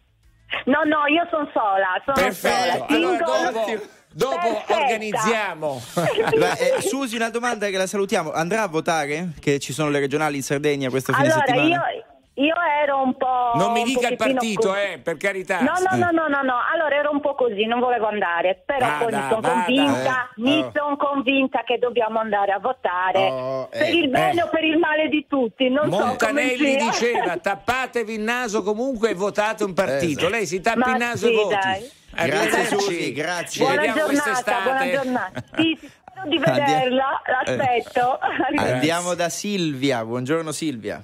No, 0.66 0.82
no, 0.84 1.06
io 1.06 1.26
sono 1.30 1.48
sola, 1.52 2.00
sono 2.04 2.16
Perfetto, 2.26 2.86
sola. 2.86 2.86
allora 2.88 3.50
dopo, 3.52 3.82
dopo 4.12 4.38
Perfetta. 4.38 4.76
organizziamo. 4.80 5.82
Beh, 5.94 6.52
eh, 6.76 6.80
Susi, 6.82 7.16
una 7.16 7.30
domanda 7.30 7.68
che 7.68 7.76
la 7.76 7.86
salutiamo. 7.86 8.32
Andrà 8.32 8.62
a 8.62 8.68
votare? 8.68 9.30
Che 9.40 9.58
ci 9.58 9.72
sono 9.72 9.90
le 9.90 9.98
regionali 10.00 10.36
in 10.36 10.42
Sardegna 10.42 10.90
questo 10.90 11.12
fine 11.12 11.26
Allora, 11.26 11.44
settimana? 11.46 11.68
io, 11.68 12.01
io 12.34 12.54
ero 12.82 13.02
un 13.02 13.14
po'. 13.16 13.52
Non 13.54 13.72
mi 13.72 13.82
dica 13.84 14.08
il 14.08 14.16
partito, 14.16 14.68
così. 14.68 14.80
eh, 14.80 14.98
per 14.98 15.16
carità. 15.18 15.60
No, 15.60 15.72
no, 15.90 15.96
no, 15.96 16.10
no, 16.10 16.28
no, 16.28 16.42
no, 16.42 16.54
allora 16.72 16.94
ero 16.96 17.10
un 17.10 17.20
po' 17.20 17.34
così, 17.34 17.66
non 17.66 17.78
volevo 17.80 18.06
andare, 18.06 18.62
però 18.64 18.86
Vada, 18.86 19.04
poi 19.04 19.12
mi 19.12 19.28
sono 19.28 19.40
convinta, 19.40 20.22
Eh, 20.24 20.40
mi 20.40 20.58
oh. 20.60 20.72
sono 20.74 20.96
convinta 20.96 21.62
che 21.64 21.78
dobbiamo 21.78 22.18
andare 22.20 22.52
a 22.52 22.58
votare 22.58 23.18
Oh, 23.28 23.68
eh, 23.70 23.78
per 23.78 23.94
il 23.94 24.08
bene 24.08 24.40
eh. 24.40 24.42
o 24.44 24.48
per 24.48 24.64
il 24.64 24.78
male 24.78 25.08
di 25.08 25.26
tutti, 25.28 25.68
non 25.68 25.88
Montanelli 25.88 26.78
so 26.80 26.84
diceva 26.86 27.36
tappatevi 27.36 28.14
il 28.14 28.20
naso 28.20 28.62
comunque 28.62 29.10
e 29.10 29.14
votate 29.14 29.64
un 29.64 29.74
partito. 29.74 30.20
Esatto. 30.20 30.28
Lei 30.30 30.46
si 30.46 30.60
tappa 30.60 30.78
Ma 30.86 30.92
il 30.92 30.98
naso 30.98 31.26
sì, 31.26 31.32
e 31.32 31.36
voti. 31.36 31.54
dai. 31.60 31.90
Grazie. 32.14 32.64
Susi, 32.66 33.12
grazie. 33.12 33.64
Buona 33.64 33.80
vediamo 33.80 33.98
giornata, 34.00 34.22
quest'estate. 34.22 34.62
buona 34.62 34.90
giornata. 34.90 35.42
Sì, 35.56 35.78
sì, 35.80 35.90
spero 36.04 36.28
di 36.28 36.38
vederla, 36.38 37.22
l'aspetto. 37.26 38.18
Grazie. 38.52 38.72
Andiamo 38.72 39.14
da 39.14 39.28
Silvia. 39.28 40.04
Buongiorno 40.04 40.52
Silvia. 40.52 41.02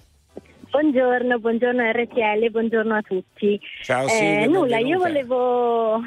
Buongiorno, 0.83 1.41
buongiorno 1.41 1.91
RTL, 1.91 2.51
buongiorno 2.53 2.95
a 2.95 3.03
tutti. 3.03 3.61
Ciao 3.83 4.05
Eh, 4.05 4.11
Silvia, 4.11 4.47
nulla, 4.47 4.79
io 4.79 4.99
volevo, 4.99 6.01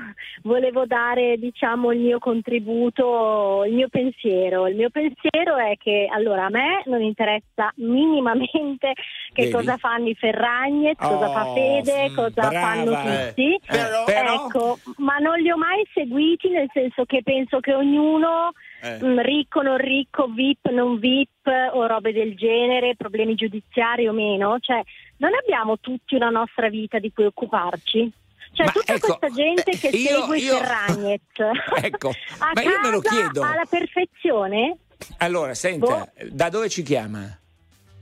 volevo 0.43 0.85
dare 0.85 1.35
diciamo 1.37 1.91
il 1.91 1.99
mio 1.99 2.19
contributo, 2.19 3.65
il 3.67 3.73
mio 3.73 3.89
pensiero. 3.89 4.67
Il 4.67 4.77
mio 4.77 4.89
pensiero 4.89 5.57
è 5.57 5.75
che 5.77 6.07
allora 6.09 6.45
a 6.45 6.49
me 6.49 6.83
non 6.85 7.01
interessa 7.01 7.69
minimamente 7.75 8.93
che 9.33 9.41
Vedi? 9.41 9.51
cosa 9.51 9.75
fanno 9.75 10.07
i 10.07 10.15
Ferragnez, 10.15 10.95
cosa 10.97 11.27
Oh, 11.29 11.33
fa 11.33 11.53
Fede, 11.53 12.09
mm, 12.09 12.15
cosa 12.15 12.47
brava, 12.47 12.59
fanno 12.61 12.91
eh. 12.93 13.27
tutti. 13.27 13.59
Però- 13.67 14.03
però- 14.05 14.45
Ecco, 14.45 14.79
ma 14.99 15.17
non 15.17 15.37
li 15.39 15.51
ho 15.51 15.57
mai 15.57 15.85
seguiti 15.93 16.47
nel 16.47 16.69
senso 16.71 17.03
che 17.03 17.21
penso 17.23 17.59
che 17.59 17.73
ognuno 17.73 18.53
Eh. 18.81 18.99
Mm, 19.03 19.19
ricco, 19.19 19.61
non 19.61 19.77
ricco, 19.77 20.27
VIP, 20.27 20.69
non 20.71 20.97
VIP 20.99 21.47
o 21.73 21.85
robe 21.85 22.11
del 22.13 22.35
genere, 22.35 22.95
problemi 22.95 23.35
giudiziari 23.35 24.07
o 24.07 24.11
meno, 24.13 24.57
cioè 24.59 24.81
non 25.17 25.31
abbiamo 25.39 25.79
tutti 25.79 26.15
una 26.15 26.29
nostra 26.29 26.67
vita 26.69 26.97
di 26.99 27.11
cui 27.13 27.25
occuparci. 27.25 28.11
Cioè 28.53 28.65
Ma 28.65 28.71
tutta 28.71 28.93
ecco, 28.95 29.17
questa 29.17 29.29
gente 29.41 29.71
che 29.77 29.87
eh, 29.87 29.97
io- 29.97 30.21
segue 30.23 30.37
io- 30.39 30.57
Ferragnez 30.57 31.21
Ecco, 31.83 32.09
a 32.39 32.51
ma 32.53 32.61
io 32.61 32.79
me 32.81 32.89
lo 32.89 32.99
chiedo. 32.99 33.43
alla 33.43 33.63
perfezione 33.69 34.77
Allora, 35.19 35.53
senta, 35.53 36.11
da 36.29 36.49
dove 36.49 36.67
ci 36.67 36.83
chiama? 36.83 37.37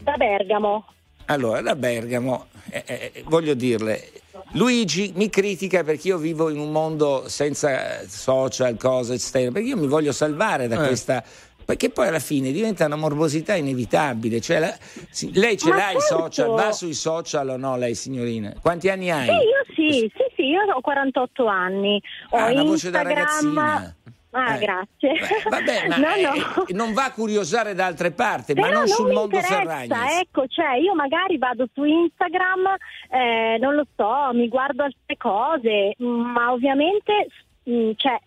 da 0.02 0.14
Bergamo. 0.16 0.86
Allora, 1.32 1.62
da 1.62 1.76
Bergamo, 1.76 2.48
eh, 2.72 2.84
eh, 2.88 3.24
voglio 3.28 3.54
dirle, 3.54 4.10
Luigi 4.54 5.12
mi 5.16 5.30
critica 5.30 5.84
perché 5.84 6.08
io 6.08 6.18
vivo 6.18 6.50
in 6.50 6.58
un 6.58 6.72
mondo 6.72 7.26
senza 7.28 8.04
social, 8.08 8.76
cose, 8.78 9.14
eccetera, 9.14 9.52
perché 9.52 9.68
io 9.68 9.78
mi 9.78 9.86
voglio 9.88 10.12
salvare 10.12 10.68
da 10.68 10.84
Eh. 10.84 10.88
questa... 10.88 11.24
Perché 11.70 11.92
poi 11.92 12.08
alla 12.08 12.18
fine 12.18 12.52
diventa 12.52 12.88
una 12.88 12.96
morbosità 12.96 13.54
inevitabile. 13.54 14.42
Cioè, 14.42 14.58
la- 14.58 14.76
sì, 15.12 15.30
lei 15.38 15.56
ce 15.56 15.70
Ma 15.70 15.76
l'ha 15.76 15.92
i 15.92 16.00
certo. 16.00 16.16
social, 16.24 16.50
va 16.50 16.72
sui 16.72 16.96
social 16.96 17.48
o 17.50 17.58
no 17.58 17.78
lei 17.78 17.94
signorina? 17.94 18.56
Quanti 18.60 18.90
anni 18.90 19.12
hai? 19.12 19.28
Sì, 19.28 19.32
io 19.34 19.92
sì, 20.00 20.12
sì, 20.16 20.24
sì, 20.36 20.42
io 20.46 20.62
ho 20.64 20.82
48 20.82 21.46
anni. 21.46 22.02
Ho 22.32 22.38
Ah, 22.38 22.50
una 22.50 22.64
voce 22.64 22.90
da 22.90 23.02
Instagram. 23.04 23.16
ragazzina. 23.16 23.96
Ah, 24.32 24.56
Eh. 24.56 24.60
grazie. 24.60 25.12
Beh, 25.14 25.50
vabbè, 25.50 25.88
ma 25.90 25.98
no, 25.98 26.14
eh, 26.14 26.22
no. 26.22 26.66
non 26.70 26.94
va 26.94 27.06
a 27.06 27.12
curiosare 27.12 27.74
da 27.74 27.86
altre 27.88 28.12
parti, 28.12 28.54
ma 28.54 28.68
Però 28.68 28.80
non 28.80 28.88
sul 28.88 29.12
mondo 29.12 29.40
Ferragnez. 29.40 30.22
ecco, 30.22 30.46
cioè 30.48 30.76
io 30.76 30.94
magari 30.94 31.38
vado 31.38 31.68
su 31.74 31.84
Instagram, 31.84 32.76
eh, 33.10 33.58
non 33.60 33.74
lo 33.76 33.86
so, 33.96 34.30
mi 34.34 34.48
guardo 34.48 34.84
altre 34.84 35.18
cose, 35.18 35.96
ma 35.98 36.52
ovviamente 36.52 37.28
mm, 37.70 37.92
cioè, 37.96 38.20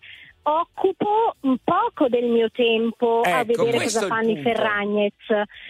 occupo 0.43 1.35
un 1.41 1.57
poco 1.63 2.07
del 2.09 2.25
mio 2.25 2.49
tempo 2.51 3.21
a 3.21 3.39
Ecco, 3.41 3.45
vedere 3.63 3.77
questo 3.77 3.99
cosa 4.01 4.13
fanno 4.13 4.29
i. 4.31 4.41
Ferragnez. 4.41 5.13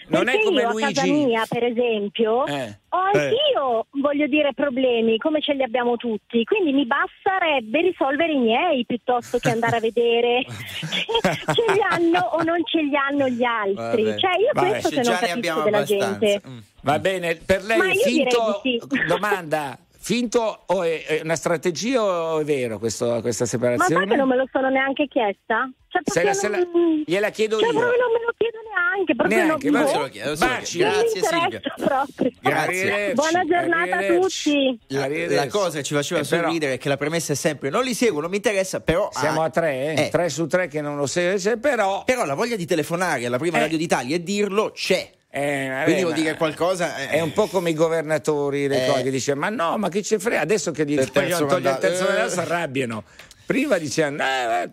Non 0.07 0.21
è 0.27 0.31
Perché 0.31 0.43
come 0.43 0.61
io 0.61 0.67
a 0.69 0.73
casa 0.73 1.05
Luigi. 1.05 1.25
mia, 1.25 1.45
per 1.47 1.63
esempio, 1.63 2.45
Eh. 2.47 2.77
ho 2.89 2.97
anch'io, 3.13 3.85
voglio 4.01 4.27
dire, 4.27 4.53
problemi, 4.53 5.17
come 5.17 5.41
ce 5.41 5.53
li 5.53 5.63
abbiamo 5.63 5.95
tutti, 5.97 6.43
quindi 6.43 6.73
mi 6.73 6.85
basterebbe 6.85 7.81
risolvere 7.81 8.33
i 8.33 8.37
miei 8.39 8.85
piuttosto 8.85 9.37
che 9.39 9.49
andare 9.51 9.77
a 9.77 9.79
vedere 9.79 10.43
se 10.49 11.21
ce 11.21 11.73
li 11.73 11.79
hanno 11.89 12.19
o 12.19 12.41
non 12.43 12.61
ce 12.65 12.81
li 12.81 12.95
hanno 12.95 13.27
gli 13.29 13.43
altri. 13.43 14.03
Vabbè. 14.03 14.17
Cioè 14.17 14.31
io 14.39 14.49
Vabbè. 14.53 14.69
questo 14.69 14.89
Se 14.89 15.03
se 15.03 15.09
non 15.09 15.19
capisco 15.19 15.61
della 15.61 15.77
abbastanza. 15.77 16.19
gente. 16.19 16.41
Mm. 16.47 16.57
Va 16.85 16.99
bene, 16.99 17.35
per 17.35 17.63
lei 17.63 17.77
Ma 17.77 17.83
finto. 17.91 18.59
direi 18.61 18.79
di 18.79 18.81
sì. 18.89 19.05
Domanda: 19.07 19.77
finto 20.03 20.63
o 20.65 20.83
è, 20.83 21.05
è 21.05 21.21
una 21.23 21.37
strategia 21.37 22.03
o 22.03 22.39
è 22.39 22.43
vero 22.43 22.77
questo- 22.77 23.19
questa 23.21 23.45
Ma 23.45 23.49
separazione? 23.49 24.01
sai 24.01 24.09
che 24.09 24.15
non 24.17 24.27
me 24.27 24.35
lo 24.35 24.45
sono 24.51 24.67
neanche 24.69 25.07
chiesta? 25.07 25.71
Cioè, 25.87 26.01
Se 26.05 26.23
la- 26.23 26.33
se 26.33 26.49
la- 26.49 26.57
non- 26.57 27.03
gliela 27.05 27.29
chiedo 27.29 27.57
cioè, 27.59 27.67
io. 27.71 27.79
proprio 27.79 28.01
non 28.01 28.11
me 28.11 28.19
lo 28.25 28.33
chiedo 28.35 28.57
neanche, 28.73 29.15
proprio 29.15 29.37
Neanche, 29.37 29.69
non, 29.69 29.79
ma 29.79 29.85
boh, 29.85 29.91
se 29.91 29.97
lo 29.99 30.07
chiedo, 30.09 30.35
Baci. 30.35 30.77
Grazie 30.79 31.21
Silvia. 31.21 31.61
proprio. 31.75 32.31
Grazie. 32.41 33.13
Buona 33.13 33.43
giornata 33.45 33.97
a 33.97 34.19
tutti. 34.19 34.79
La, 34.87 35.07
la 35.07 35.47
cosa 35.47 35.77
che 35.77 35.83
ci 35.83 35.93
faceva 35.93 36.19
Eh, 36.21 36.25
però- 36.27 36.43
sorridere 36.43 36.73
è 36.73 36.77
che 36.77 36.89
la 36.89 36.97
premessa 36.97 37.31
è 37.31 37.35
sempre 37.35 37.69
non 37.69 37.83
li 37.83 37.93
seguo, 37.93 38.19
non 38.21 38.29
mi 38.31 38.35
interessa, 38.37 38.81
però 38.81 39.07
Siamo 39.11 39.41
ah, 39.41 39.45
a 39.45 39.49
tre, 39.51 39.93
eh? 39.93 40.05
eh, 40.05 40.09
tre 40.09 40.27
su 40.29 40.47
tre 40.47 40.67
che 40.67 40.81
non 40.81 40.97
lo 40.97 41.05
segue, 41.05 41.57
però. 41.59 42.03
Però 42.03 42.25
la 42.25 42.33
voglia 42.33 42.55
di 42.57 42.65
telefonare 42.65 43.25
alla 43.25 43.37
prima 43.37 43.57
Eh. 43.57 43.61
radio 43.61 43.77
d'Italia 43.77 44.15
e 44.17 44.23
dirlo 44.23 44.71
c'è. 44.71 45.09
Eh, 45.35 45.67
vabbè, 45.69 45.83
Quindi 45.85 46.01
vuol 46.03 46.13
dire 46.13 46.35
qualcosa. 46.37 46.95
eh. 46.97 47.09
È 47.09 47.19
un 47.19 47.33
po' 47.33 47.47
come 47.47 47.71
i 47.71 47.73
governatori, 47.73 48.67
le 48.67 48.85
Eh. 48.85 48.87
cose 48.89 49.01
che 49.03 49.09
dice: 49.09 49.33
Ma 49.33 49.49
no, 49.49 49.77
ma 49.79 49.89
che 49.89 50.03
ci 50.03 50.19
frega? 50.19 50.41
Adesso 50.41 50.71
che 50.71 50.85
gli 50.85 50.95
vogliono 50.95 51.47
togliere 51.47 51.73
il 51.73 51.79
terzo 51.79 52.03
mandato, 52.03 52.25
eh. 52.27 52.29
si 52.29 52.39
arrabbiano. 52.39 53.03
Prima 53.45 53.77
dicevano: 53.79 54.21
eh, 54.23 54.61
eh, 54.63 54.71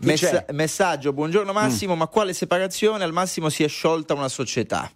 Messa-? 0.00 0.44
Mm. 0.50 0.56
messaggio, 0.56 1.12
buongiorno 1.12 1.52
Massimo, 1.52 1.94
ma 1.94 2.08
quale 2.08 2.32
separazione? 2.32 3.04
Al 3.04 3.12
massimo 3.12 3.48
si 3.48 3.62
è 3.62 3.68
sciolta 3.68 4.14
una 4.14 4.28
società. 4.28 4.90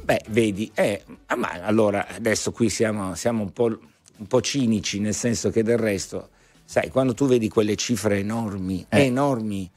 Beh, 0.00 0.20
vedi, 0.28 0.70
eh, 0.74 1.02
ah, 1.26 1.34
ma 1.36 1.50
allora 1.62 2.06
adesso 2.14 2.52
qui 2.52 2.68
siamo, 2.68 3.14
siamo 3.16 3.42
un, 3.42 3.52
po', 3.52 3.64
un 4.18 4.26
po' 4.28 4.40
cinici, 4.40 5.00
nel 5.00 5.14
senso 5.14 5.50
che 5.50 5.62
del 5.64 5.78
resto, 5.78 6.28
sai, 6.64 6.90
quando 6.90 7.14
tu 7.14 7.26
vedi 7.26 7.48
quelle 7.48 7.74
cifre 7.74 8.18
enormi, 8.18 8.86
Eh. 8.88 9.04
enormi, 9.06 9.68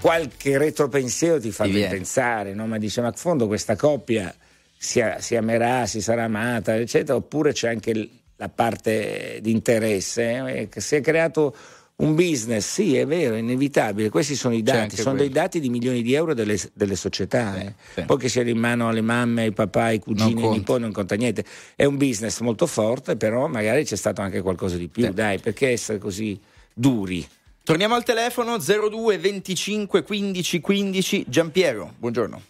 qualche 0.00 0.58
retropensiero 0.58 1.40
ti 1.40 1.50
fa 1.50 1.64
pensare, 1.64 2.54
no? 2.54 2.66
ma 2.66 2.78
dice, 2.78 3.00
ma 3.00 3.08
in 3.08 3.14
fondo 3.14 3.46
questa 3.46 3.76
coppia 3.76 4.34
si, 4.76 5.02
si 5.18 5.36
amerà, 5.36 5.86
si 5.86 6.00
sarà 6.00 6.24
amata, 6.24 6.74
eccetera, 6.76 7.16
oppure 7.16 7.52
c'è 7.52 7.68
anche 7.68 8.08
la 8.36 8.48
parte 8.48 9.38
di 9.42 9.50
interesse, 9.50 10.60
eh, 10.60 10.68
che 10.68 10.80
si 10.80 10.96
è 10.96 11.00
creato 11.02 11.54
un 11.96 12.14
business, 12.14 12.66
sì, 12.66 12.96
è 12.96 13.06
vero, 13.06 13.34
è 13.34 13.38
inevitabile. 13.38 14.08
Questi 14.08 14.34
sono 14.34 14.54
i 14.54 14.62
dati, 14.62 14.96
sono 14.96 15.16
quello. 15.16 15.24
dei 15.24 15.28
dati 15.28 15.60
di 15.60 15.68
milioni 15.68 16.02
di 16.02 16.14
euro 16.14 16.32
delle, 16.32 16.58
delle 16.72 16.96
società. 16.96 17.54
Sì, 17.54 17.60
eh. 17.60 17.74
sì. 17.94 18.02
Poi 18.02 18.16
che 18.16 18.28
sia 18.30 18.42
in 18.42 18.56
mano 18.56 18.88
alle 18.88 19.02
mamme, 19.02 19.42
ai 19.42 19.52
papà, 19.52 19.84
ai 19.84 19.98
cugini, 19.98 20.42
ai 20.42 20.50
nipoti, 20.50 20.80
non 20.80 20.92
conta 20.92 21.14
niente. 21.14 21.44
È 21.76 21.84
un 21.84 21.98
business 21.98 22.40
molto 22.40 22.66
forte, 22.66 23.16
però 23.16 23.46
magari 23.48 23.84
c'è 23.84 23.96
stato 23.96 24.22
anche 24.22 24.40
qualcosa 24.40 24.76
di 24.76 24.88
più. 24.88 25.04
Sì. 25.04 25.12
Dai, 25.12 25.38
perché 25.38 25.68
essere 25.68 25.98
così 25.98 26.40
duri? 26.72 27.26
Torniamo 27.62 27.94
al 27.94 28.04
telefono 28.04 28.56
02 28.58 29.18
25 29.18 30.02
15 30.02 30.60
15. 30.60 31.24
Giampiero, 31.28 31.92
buongiorno. 31.98 32.42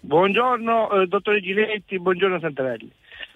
Buongiorno 0.00 0.90
eh, 0.90 1.06
dottore 1.06 1.40
Giletti, 1.40 1.98
buongiorno 1.98 2.38
Santarelli. 2.40 2.90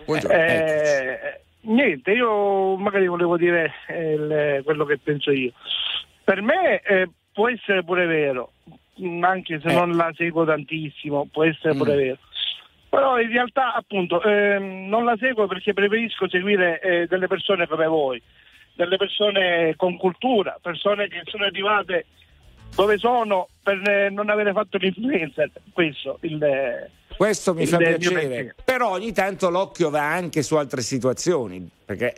Buongiorno. 0.04 0.36
Eh, 0.36 1.40
niente, 1.62 2.10
io 2.12 2.76
magari 2.76 3.06
volevo 3.06 3.36
dire 3.36 3.72
eh, 3.88 4.60
quello 4.64 4.84
che 4.84 4.98
penso 4.98 5.30
io. 5.30 5.52
Per 6.24 6.42
me 6.42 6.80
eh, 6.82 7.08
può 7.32 7.48
essere 7.48 7.82
pure 7.82 8.06
vero, 8.06 8.52
mm, 9.00 9.22
anche 9.24 9.60
se 9.60 9.68
Eh. 9.68 9.74
non 9.74 9.92
la 9.96 10.12
seguo 10.16 10.44
tantissimo, 10.44 11.28
può 11.32 11.44
essere 11.44 11.74
pure 11.74 11.94
Mm. 11.94 11.98
vero. 11.98 12.18
Però 12.90 13.18
in 13.18 13.28
realtà 13.30 13.72
appunto 13.74 14.22
ehm, 14.22 14.86
non 14.88 15.04
la 15.06 15.16
seguo 15.18 15.46
perché 15.46 15.72
preferisco 15.72 16.28
seguire 16.28 16.78
eh, 16.80 17.06
delle 17.06 17.26
persone 17.26 17.66
come 17.66 17.86
voi, 17.86 18.22
delle 18.74 18.96
persone 18.96 19.74
con 19.76 19.96
cultura, 19.96 20.58
persone 20.60 21.08
che 21.08 21.22
sono 21.24 21.44
arrivate 21.44 22.06
dove 22.74 22.96
sono 22.96 23.48
per 23.62 23.86
eh, 23.88 24.08
non 24.10 24.30
avere 24.30 24.52
fatto 24.52 24.78
l'influencer. 24.78 25.50
Questo 25.72 26.18
il, 26.22 26.42
eh, 26.42 26.90
Questo 27.16 27.52
mi 27.54 27.62
Il 27.62 27.68
fa 27.68 27.76
piacere, 27.76 28.54
però 28.64 28.92
ogni 28.92 29.12
tanto 29.12 29.50
l'occhio 29.50 29.90
va 29.90 30.10
anche 30.10 30.42
su 30.42 30.56
altre 30.56 30.80
situazioni, 30.80 31.68
perché 31.84 32.14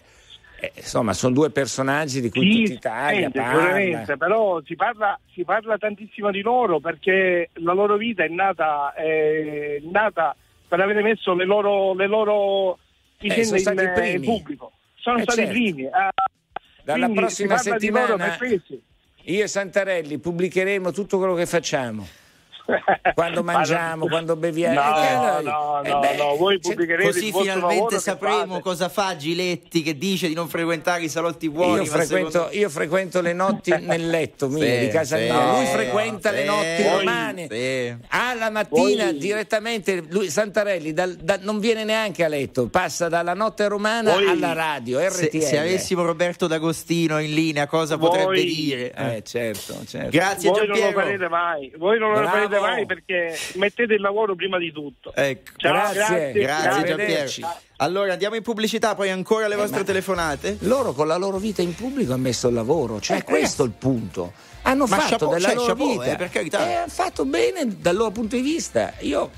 eh, 0.61 0.71
insomma 0.77 1.13
sono 1.13 1.35
due 1.35 1.51
personaggi 1.51 2.21
di 2.21 2.31
cui 2.31 2.67
Sì, 2.67 2.75
tutta 2.75 3.11
Italia 3.11 3.31
parla. 3.31 4.17
però 4.17 4.63
si 4.65 4.77
parla, 4.77 5.19
si 5.33 5.43
parla 5.45 5.77
tantissimo 5.77 6.31
di 6.31 6.41
loro 6.41 6.79
perché 6.79 7.51
la 7.55 7.73
loro 7.73 7.97
vita 7.97 8.23
è 8.23 8.29
nata, 8.29 8.95
è 8.95 9.81
nata 9.83 10.37
per 10.69 10.79
avere 10.81 11.03
messo 11.03 11.35
le 11.35 11.45
loro, 11.45 11.95
le 11.95 12.07
loro 12.07 12.79
Eh, 13.19 13.27
in, 13.27 13.57
in 13.57 13.93
primi. 13.95 14.25
pubblico. 14.25 14.71
Sono 14.95 15.19
Eh, 15.19 15.23
stati 15.23 15.39
certo. 15.41 15.53
i 15.53 15.61
primi. 15.73 15.87
ah, 15.91 16.11
Dalla 16.85 17.07
quindi 17.07 17.21
prossima 17.21 17.57
settimana 17.57 18.37
io 19.27 19.43
e 19.43 19.49
Santarelli 19.49 20.19
pubblicheremo 20.19 20.93
tutto 20.93 21.17
quello 21.17 21.35
che 21.35 21.47
facciamo. 21.47 22.07
Quando 23.15 23.43
Ma 23.43 23.53
mangiamo, 23.53 24.07
quando 24.07 24.37
beviamo. 24.37 24.75
No, 24.81 24.97
Eh, 25.03 25.15
no, 25.43 25.83
eh, 25.83 25.89
no, 25.89 25.99
beh, 26.01 26.17
no, 26.17 26.37
voi 26.37 26.59
se- 26.61 26.71
pubblicherete 26.71 27.09
Così 27.11 27.33
finalmente 27.33 27.99
sapremo 27.99 28.61
cosa 28.61 28.89
fa 28.89 29.17
Giletti 29.17 29.83
che 29.83 29.97
dice 29.99 30.29
di 30.29 30.35
non 30.35 30.49
frequentare 30.49 31.03
i 31.05 31.09
salotti 31.09 31.51
buoni. 31.51 31.83
Io 31.83 31.85
frequento, 31.85 32.31
secondo- 32.31 32.49
io 32.57 32.69
frequento 32.71 33.21
le 33.21 33.33
notti 33.35 33.71
nel 33.81 34.09
letto 34.09 34.49
mio, 34.49 34.63
Sì, 34.65 34.79
di 34.79 34.89
casa 34.89 35.17
sì, 35.17 35.23
mia. 35.25 35.53
Lui 35.57 35.67
sì, 35.67 35.73
frequenta 35.73 36.31
le 36.31 36.41
sì, 36.41 36.47
notti 36.47 36.83
Voi- 36.83 36.99
romane. 36.99 37.47
sì. 37.51 37.97
Alla 38.09 38.51
mattina 38.51 39.05
Voi- 39.05 39.19
direttamente 39.19 40.03
lui, 40.09 40.31
Santarelli 40.31 40.93
dal- 40.93 41.17
da- 41.17 41.39
non 41.41 41.59
viene 41.59 41.85
neanche 41.85 42.25
a 42.25 42.29
letto, 42.29 42.69
passa 42.69 43.09
dalla 43.09 43.35
notte 43.35 43.69
romana 43.69 44.13
Voi- 44.15 44.27
alla 44.27 44.53
radio, 44.55 44.99
Se, 45.11 45.27
RTL. 45.27 45.41
se 45.43 45.59
avessimo 45.59 46.03
Roberto 46.05 46.47
D'Agostino 46.47 47.19
in 47.21 47.35
linea, 47.35 47.67
cosa 47.67 47.97
Voi- 47.97 48.09
potrebbe 48.09 48.43
dire? 48.43 48.93
Eh, 48.93 49.23
certo, 49.23 49.83
certo. 49.87 50.09
Grazie 50.11 50.49
voi 50.51 50.59
non 50.61 50.69
lo 50.69 50.75
Giampiero. 50.75 51.01
farete 51.01 51.29
mai, 51.29 51.73
voi 51.77 51.99
non 51.99 52.13
lo 52.13 52.23
farete 52.23 52.53
mai 52.54 52.54
perché 52.87 53.37
mettete 53.55 53.95
il 53.95 54.01
lavoro 54.01 54.35
prima 54.35 54.59
di 54.59 54.73
tutto. 54.73 55.13
Ecco. 55.15 55.53
Ciao, 55.57 55.73
Grazie, 55.73 56.33
grazie, 56.33 56.33
Grazie. 56.43 56.85
Giampiero. 56.85 57.57
Allora 57.79 58.13
andiamo 58.13 58.37
in 58.37 58.43
pubblicità, 58.43 58.95
poi 58.95 59.11
ancora 59.11 59.49
le 59.49 59.57
vostre 59.57 59.81
ma- 59.81 59.85
telefonate. 59.85 60.57
Loro 60.61 60.93
con 60.93 61.07
la 61.07 61.17
loro 61.17 61.39
vita 61.39 61.61
in 61.63 61.75
pubblico 61.75 62.13
hanno 62.13 62.23
messo 62.23 62.49
il 62.49 62.55
lavoro, 62.55 63.01
cioè 63.01 63.23
questo 63.25 63.63
è 63.65 63.67
il 63.67 63.73
punto. 63.73 64.33
Hanno 64.63 64.85
Eh, 64.85 64.89
Ma 64.89 64.97
fatto 64.97 65.11
chapeau, 65.11 65.31
della 65.33 65.47
cioè, 65.49 65.55
loro 65.57 65.67
chapeau, 65.69 65.91
vita 65.91 66.05
eh, 66.13 66.17
per 66.17 66.31
carità. 66.31 66.69
e 66.71 66.73
hanno 66.75 66.89
fatto 66.89 67.25
bene 67.27 67.67
dal 67.79 67.95
loro 67.97 68.11
punto 68.13 68.37
di 68.37 68.43
vista. 68.43 68.95
Io 69.01 69.31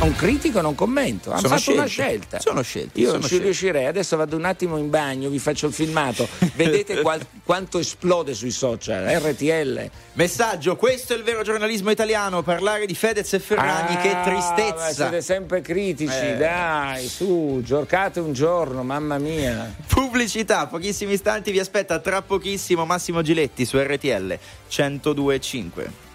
non 0.00 0.14
critico, 0.16 0.60
non 0.62 0.74
commento, 0.74 1.30
hanno 1.30 1.46
fatto 1.48 1.72
una 1.72 1.84
scelte. 1.84 1.88
scelta. 1.88 2.40
Sono 2.40 2.62
scelte, 2.62 3.00
Io 3.00 3.12
non 3.12 3.20
ci 3.20 3.26
scelte. 3.26 3.44
riuscirei. 3.44 3.86
Adesso 3.86 4.16
vado 4.16 4.36
un 4.36 4.44
attimo 4.46 4.78
in 4.78 4.88
bagno, 4.88 5.28
vi 5.28 5.38
faccio 5.38 5.66
il 5.66 5.72
filmato. 5.74 6.26
Vedete 6.54 7.00
qual- 7.02 7.24
quanto 7.44 7.78
esplode 7.78 8.32
sui 8.32 8.50
social, 8.50 9.04
RTL. 9.20 9.90
Messaggio, 10.14 10.76
questo 10.76 11.12
è 11.12 11.16
il 11.16 11.22
vero 11.22 11.42
giornalismo 11.42 11.90
italiano, 11.90 12.42
parlare 12.42 12.86
di 12.86 12.94
Fedez 12.94 13.30
e 13.34 13.38
Ferragni, 13.40 13.96
che 13.98 14.10
Ah, 14.10 14.14
ma 14.14 14.22
tristezza. 14.24 14.92
siete 14.92 15.20
sempre 15.22 15.60
critici, 15.60 16.16
Eh. 16.16 16.36
dai, 16.36 17.06
su, 17.06 17.60
giocate 17.62 18.20
un 18.20 18.32
giorno, 18.32 18.82
mamma 18.82 19.18
mia. 19.18 19.74
Pubblicità, 19.86 20.66
pochissimi 20.66 21.12
istanti 21.12 21.50
vi 21.50 21.58
aspetta 21.60 21.98
tra 21.98 22.22
pochissimo 22.22 22.86
Massimo 22.86 23.20
Giletti 23.22 23.66
su 23.66 23.76
RTL 23.78 24.38
1025. 24.68 26.08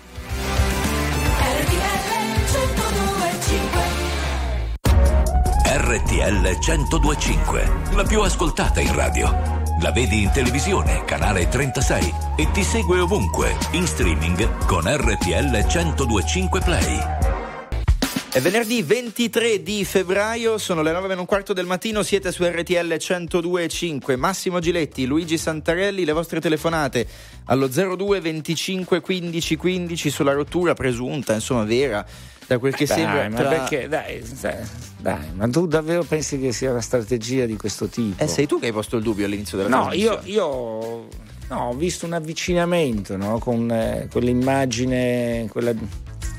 RTL 5.96 6.58
1025, 6.60 7.72
la 7.94 8.04
più 8.04 8.20
ascoltata 8.20 8.82
in 8.82 8.94
radio. 8.94 9.30
La 9.82 9.92
vedi 9.94 10.24
in 10.24 10.32
televisione, 10.32 11.06
canale 11.06 11.48
36 11.48 12.14
e 12.36 12.52
ti 12.52 12.64
segue 12.64 13.00
ovunque, 13.00 13.56
in 13.72 13.88
streaming 13.88 14.66
con 14.66 14.84
RTL 14.84 15.66
1025 15.66 16.60
Play. 16.60 17.00
È 18.30 18.42
venerdì 18.42 18.82
23 18.82 19.64
di 19.64 19.86
febbraio, 19.86 20.58
sono 20.58 20.82
le 20.82 20.92
9 20.92 21.14
e 21.14 21.18
un 21.18 21.26
quarto 21.26 21.54
del 21.54 21.66
mattino, 21.66 22.04
siete 22.04 22.34
su 22.34 22.44
RTL 22.44 22.98
1025. 23.00 24.18
Massimo 24.18 24.60
Giletti, 24.60 25.06
Luigi 25.06 25.38
Santarelli, 25.38 26.04
le 26.04 26.12
vostre 26.12 26.42
telefonate 26.42 27.08
allo 27.46 27.70
02 27.70 28.20
25 28.20 29.00
15 29.00 29.56
15 29.56 30.10
sulla 30.10 30.34
rottura 30.34 30.74
presunta, 30.74 31.36
insomma 31.36 31.64
vera, 31.64 32.06
da 32.48 32.58
quel 32.60 32.76
che 32.76 32.86
Dai, 32.86 32.98
sembra. 32.98 33.30
ma 33.30 33.36
tra- 33.38 33.48
perché? 33.48 33.88
Dai, 33.88 34.22
dai, 34.42 34.58
dai, 35.06 35.32
ma 35.36 35.48
tu 35.48 35.68
davvero 35.68 36.02
pensi 36.04 36.40
che 36.40 36.52
sia 36.52 36.72
una 36.72 36.82
strategia 36.82 37.46
di 37.46 37.56
questo 37.58 37.86
tipo? 37.86 38.24
Eh, 38.24 38.28
sei 38.28 38.48
tu 38.48 38.60
che 38.60 38.66
hai 38.66 38.72
posto 38.72 38.98
il 38.98 39.04
dubbio 39.04 39.28
all'inizio 39.28 39.56
della 39.56 39.70
No, 39.70 39.94
io, 39.94 40.20
io 40.24 41.08
no, 41.48 41.60
ho 41.70 41.74
visto 41.76 42.08
un 42.08 42.14
avvicinamento 42.14 43.16
no, 43.16 43.38
con 43.38 43.70
eh, 43.70 44.08
quell'immagine, 44.12 45.48
quella, 45.52 45.74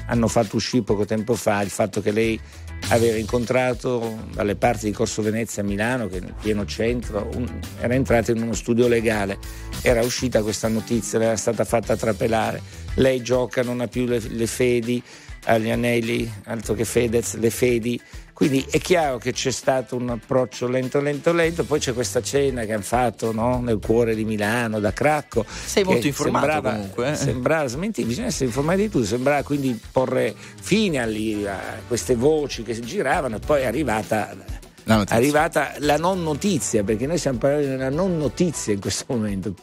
hanno 0.08 0.26
fatto 0.26 0.56
uscire 0.56 0.82
poco 0.82 1.04
tempo 1.04 1.36
fa 1.36 1.62
il 1.62 1.70
fatto 1.70 2.02
che 2.02 2.10
lei 2.10 2.40
aveva 2.88 3.16
incontrato 3.16 4.18
dalle 4.34 4.56
parti 4.56 4.86
di 4.86 4.92
Corso 4.92 5.22
Venezia 5.22 5.62
a 5.62 5.64
Milano, 5.64 6.08
che 6.08 6.16
è 6.16 6.20
nel 6.20 6.34
pieno 6.40 6.64
centro, 6.64 7.28
un- 7.34 7.60
era 7.78 7.94
entrata 7.94 8.32
in 8.32 8.42
uno 8.42 8.52
studio 8.52 8.88
legale, 8.88 9.38
era 9.82 10.02
uscita 10.02 10.42
questa 10.42 10.66
notizia, 10.66 11.20
era 11.20 11.36
stata 11.36 11.64
fatta 11.64 11.96
trapelare, 11.96 12.60
lei 12.96 13.22
gioca, 13.22 13.62
non 13.62 13.80
ha 13.80 13.86
più 13.86 14.06
le, 14.06 14.18
le 14.18 14.46
fedi 14.48 15.00
agli 15.44 15.70
anelli, 15.70 16.28
altro 16.46 16.74
che 16.74 16.84
Fedez, 16.84 17.36
le 17.36 17.50
fedi. 17.50 18.00
Quindi 18.36 18.66
è 18.70 18.78
chiaro 18.78 19.16
che 19.16 19.32
c'è 19.32 19.50
stato 19.50 19.96
un 19.96 20.10
approccio 20.10 20.68
lento, 20.68 21.00
lento, 21.00 21.32
lento, 21.32 21.64
poi 21.64 21.78
c'è 21.78 21.94
questa 21.94 22.20
cena 22.20 22.66
che 22.66 22.74
hanno 22.74 22.82
fatto 22.82 23.32
no? 23.32 23.60
nel 23.62 23.78
cuore 23.82 24.14
di 24.14 24.26
Milano, 24.26 24.78
da 24.78 24.92
Cracco. 24.92 25.42
Sei 25.48 25.84
molto 25.84 26.06
informato 26.06 26.44
sembrava, 26.44 26.70
comunque, 26.76 27.10
eh. 27.12 27.14
Sembrava, 27.14 27.66
smetti, 27.66 28.04
bisogna 28.04 28.26
essere 28.26 28.44
informati 28.44 28.82
di 28.82 28.90
tutto, 28.90 29.06
sembrava 29.06 29.42
quindi 29.42 29.80
porre 29.90 30.34
fine 30.60 31.00
agli- 31.00 31.46
a 31.46 31.58
queste 31.88 32.14
voci 32.14 32.62
che 32.62 32.74
si 32.74 32.82
giravano 32.82 33.36
e 33.36 33.38
poi 33.38 33.62
è 33.62 33.64
arrivata 33.64 34.36
La 34.84 34.96
notizia. 34.96 35.16
arrivata 35.16 35.72
la 35.78 35.96
non 35.96 36.22
notizia, 36.22 36.84
perché 36.84 37.06
noi 37.06 37.16
stiamo 37.16 37.38
parlando 37.38 37.68
della 37.68 37.88
non 37.88 38.18
notizia 38.18 38.74
in 38.74 38.80
questo 38.80 39.06
momento. 39.08 39.54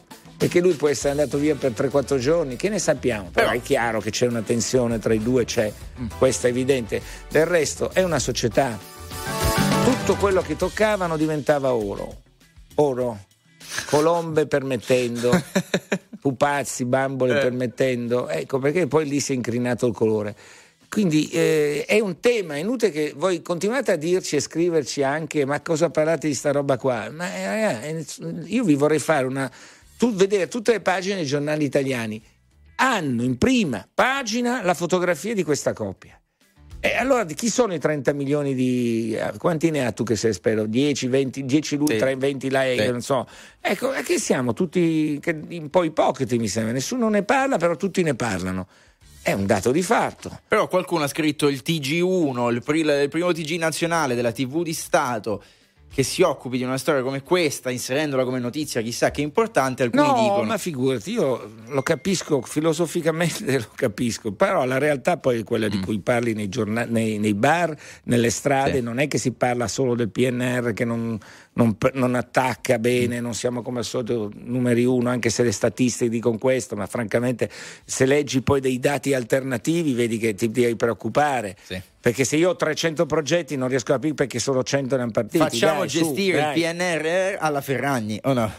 Perché 0.44 0.60
lui 0.60 0.74
può 0.74 0.88
essere 0.88 1.12
andato 1.12 1.38
via 1.38 1.54
per 1.54 1.72
3-4 1.72 2.18
giorni, 2.18 2.56
che 2.56 2.68
ne 2.68 2.78
sappiamo? 2.78 3.30
Però 3.32 3.48
è 3.48 3.62
chiaro 3.62 4.00
che 4.02 4.10
c'è 4.10 4.26
una 4.26 4.42
tensione 4.42 4.98
tra 4.98 5.14
i 5.14 5.22
due, 5.22 5.46
c'è, 5.46 5.72
questo 6.18 6.48
è 6.48 6.50
evidente. 6.50 7.00
Del 7.30 7.46
resto 7.46 7.90
è 7.94 8.02
una 8.02 8.18
società. 8.18 8.78
Tutto 9.84 10.16
quello 10.16 10.42
che 10.42 10.54
toccavano 10.56 11.16
diventava 11.16 11.72
oro. 11.72 12.20
Oro. 12.74 13.24
Colombe 13.86 14.46
permettendo, 14.46 15.30
pupazzi, 16.20 16.84
bambole 16.84 17.38
Eh. 17.38 17.42
permettendo. 17.42 18.28
Ecco 18.28 18.58
perché 18.58 18.86
poi 18.86 19.08
lì 19.08 19.20
si 19.20 19.32
è 19.32 19.34
incrinato 19.34 19.86
il 19.86 19.94
colore. 19.94 20.36
Quindi 20.90 21.26
eh, 21.30 21.86
è 21.86 21.98
un 22.00 22.20
tema, 22.20 22.56
è 22.56 22.58
inutile 22.58 22.90
che 22.92 23.14
voi 23.16 23.40
continuate 23.40 23.92
a 23.92 23.96
dirci 23.96 24.36
e 24.36 24.40
scriverci 24.40 25.02
anche 25.02 25.46
ma 25.46 25.60
cosa 25.62 25.88
parlate 25.88 26.28
di 26.28 26.34
sta 26.34 26.52
roba 26.52 26.76
qua? 26.76 27.08
Ma 27.10 27.34
eh, 27.34 27.46
ragazzi, 27.46 28.22
io 28.44 28.62
vi 28.62 28.74
vorrei 28.74 28.98
fare 28.98 29.24
una... 29.26 29.50
Tu, 30.04 30.12
vedere 30.14 30.48
tutte 30.48 30.72
le 30.72 30.80
pagine 30.80 31.16
dei 31.16 31.24
giornali 31.24 31.64
italiani 31.64 32.22
hanno 32.76 33.22
in 33.22 33.38
prima 33.38 33.88
pagina 33.92 34.62
la 34.62 34.74
fotografia 34.74 35.32
di 35.32 35.42
questa 35.42 35.72
coppia. 35.72 36.20
E 36.78 36.94
allora 36.96 37.24
di 37.24 37.32
chi 37.32 37.48
sono 37.48 37.72
i 37.72 37.78
30 37.78 38.12
milioni 38.12 38.54
di... 38.54 39.16
eh, 39.16 39.32
quanti 39.38 39.70
ne 39.70 39.86
ha 39.86 39.92
tu 39.92 40.02
che 40.04 40.16
sei 40.16 40.32
esperto? 40.32 40.66
10, 40.66 41.06
20, 41.06 41.44
10 41.46 41.76
lui, 41.76 41.86
Sì. 41.92 41.96
3, 41.96 42.16
20 42.16 42.50
lei, 42.50 42.78
Sì. 42.78 42.90
non 42.90 43.00
so. 43.00 43.26
Ecco, 43.58 43.92
è 43.92 44.02
che 44.02 44.18
siamo 44.18 44.52
tutti 44.52 45.18
un 45.24 45.70
po' 45.70 45.82
ipocriti 45.84 46.36
mi 46.36 46.48
sembra, 46.48 46.72
nessuno 46.74 47.08
ne 47.08 47.22
parla, 47.22 47.56
però 47.56 47.74
tutti 47.76 48.02
ne 48.02 48.14
parlano. 48.14 48.66
È 49.22 49.32
un 49.32 49.46
dato 49.46 49.70
di 49.70 49.80
fatto. 49.80 50.40
Però 50.46 50.68
qualcuno 50.68 51.04
ha 51.04 51.08
scritto 51.08 51.48
il 51.48 51.62
TG1, 51.64 52.50
il, 52.50 52.62
il 53.02 53.08
primo 53.08 53.32
TG 53.32 53.56
nazionale 53.56 54.14
della 54.14 54.32
TV 54.32 54.62
di 54.62 54.74
Stato, 54.74 55.42
che 55.94 56.02
si 56.02 56.22
occupi 56.22 56.56
di 56.56 56.64
una 56.64 56.76
storia 56.76 57.02
come 57.02 57.22
questa, 57.22 57.70
inserendola 57.70 58.24
come 58.24 58.40
notizia, 58.40 58.80
chissà 58.80 59.12
che 59.12 59.20
importante, 59.20 59.84
alcuni 59.84 60.06
No, 60.08 60.12
dicono... 60.14 60.42
ma 60.42 60.58
figurati, 60.58 61.12
io 61.12 61.52
lo 61.68 61.82
capisco, 61.82 62.40
filosoficamente 62.42 63.44
lo 63.58 63.68
capisco, 63.76 64.32
però 64.32 64.64
la 64.64 64.78
realtà 64.78 65.18
poi 65.18 65.40
è 65.40 65.44
quella 65.44 65.68
di 65.68 65.78
cui 65.78 66.00
parli 66.00 66.34
nei, 66.34 66.48
giorna- 66.48 66.84
nei- 66.84 67.18
nei 67.18 67.34
bar, 67.34 67.76
nelle 68.04 68.30
strade, 68.30 68.78
Sì. 68.78 68.80
non 68.82 68.98
è 68.98 69.06
che 69.06 69.18
si 69.18 69.30
parla 69.32 69.68
solo 69.68 69.94
del 69.94 70.10
PNR 70.10 70.72
che 70.72 70.84
non, 70.84 71.16
non 71.54 71.76
non 71.94 72.14
attacca 72.14 72.78
bene, 72.78 73.20
non 73.20 73.34
siamo 73.34 73.62
come 73.62 73.78
al 73.78 73.84
solito 73.84 74.30
numeri 74.34 74.84
uno, 74.84 75.08
anche 75.08 75.30
se 75.30 75.42
le 75.42 75.52
statistiche 75.52 76.10
dicono 76.10 76.38
questo, 76.38 76.76
ma 76.76 76.86
francamente 76.86 77.48
se 77.84 78.06
leggi 78.06 78.42
poi 78.42 78.60
dei 78.60 78.78
dati 78.78 79.14
alternativi 79.14 79.92
vedi 79.92 80.18
che 80.18 80.34
ti 80.34 80.50
devi 80.50 80.76
preoccupare. 80.76 81.56
Sì. 81.62 81.80
Perché 82.00 82.24
se 82.24 82.36
io 82.36 82.50
ho 82.50 82.56
300 82.56 83.06
progetti 83.06 83.56
non 83.56 83.68
riesco 83.68 83.92
a 83.92 83.94
capire 83.94 84.14
perché 84.14 84.38
solo 84.38 84.62
100 84.62 84.96
ne 84.96 85.02
hanno 85.02 85.10
partiti. 85.10 85.38
Facciamo 85.38 85.80
Dai, 85.80 85.88
su, 85.88 85.98
gestire 85.98 86.38
dai. 86.38 86.60
il 86.60 86.74
PNRR 86.74 87.36
alla 87.38 87.60
Ferragni, 87.60 88.18
o 88.24 88.32
no? 88.32 88.52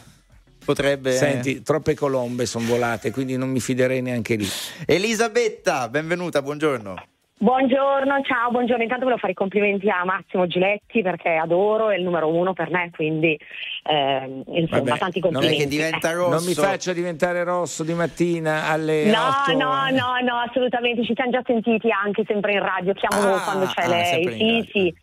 Potrebbe... 0.65 1.15
Senti, 1.15 1.61
troppe 1.61 1.93
colombe 1.93 2.47
sono 2.47 2.65
volate, 2.65 3.11
quindi 3.11 3.37
non 3.37 3.49
mi 3.49 3.59
fiderei 3.59 4.01
neanche 4.01 4.35
lì. 4.35 4.47
Elisabetta, 4.87 5.89
benvenuta, 5.89 6.41
buongiorno. 6.41 6.95
Buongiorno, 7.37 8.21
ciao, 8.21 8.49
buongiorno. 8.49 8.81
Intanto 8.83 9.03
volevo 9.03 9.19
fare 9.19 9.33
i 9.33 9.35
complimenti 9.35 9.89
a 9.89 10.05
Massimo 10.05 10.47
Giletti 10.47 11.01
perché 11.01 11.35
adoro, 11.35 11.89
è 11.89 11.97
il 11.97 12.03
numero 12.03 12.29
uno 12.33 12.53
per 12.53 12.69
me, 12.71 12.89
quindi 12.95 13.37
ehm, 13.83 14.43
insomma 14.47 14.83
Vabbè, 14.83 14.97
tanti 14.97 15.19
non 15.19 15.31
è 15.31 15.33
complimenti. 15.33 15.57
che 15.63 15.67
diventa 15.67 16.09
Eh. 16.11 16.13
rosso. 16.13 16.29
Non 16.29 16.43
mi 16.45 16.53
faccia 16.53 16.93
diventare 16.93 17.43
rosso 17.43 17.83
di 17.83 17.93
mattina 17.93 18.69
alle 18.69 19.03
No, 19.11 19.27
8. 19.43 19.51
no, 19.57 19.89
no, 19.89 20.17
no, 20.23 20.35
assolutamente, 20.47 21.03
ci 21.03 21.11
siamo 21.13 21.31
già 21.31 21.41
sentiti 21.45 21.91
anche 21.91 22.23
sempre 22.25 22.53
in 22.53 22.59
radio, 22.63 22.93
chiamo 22.93 23.33
Ah, 23.35 23.41
quando 23.43 23.65
c'è 23.65 23.83
ah, 23.83 23.87
lei, 23.89 24.23
sì, 24.63 24.69
sì. 24.71 24.95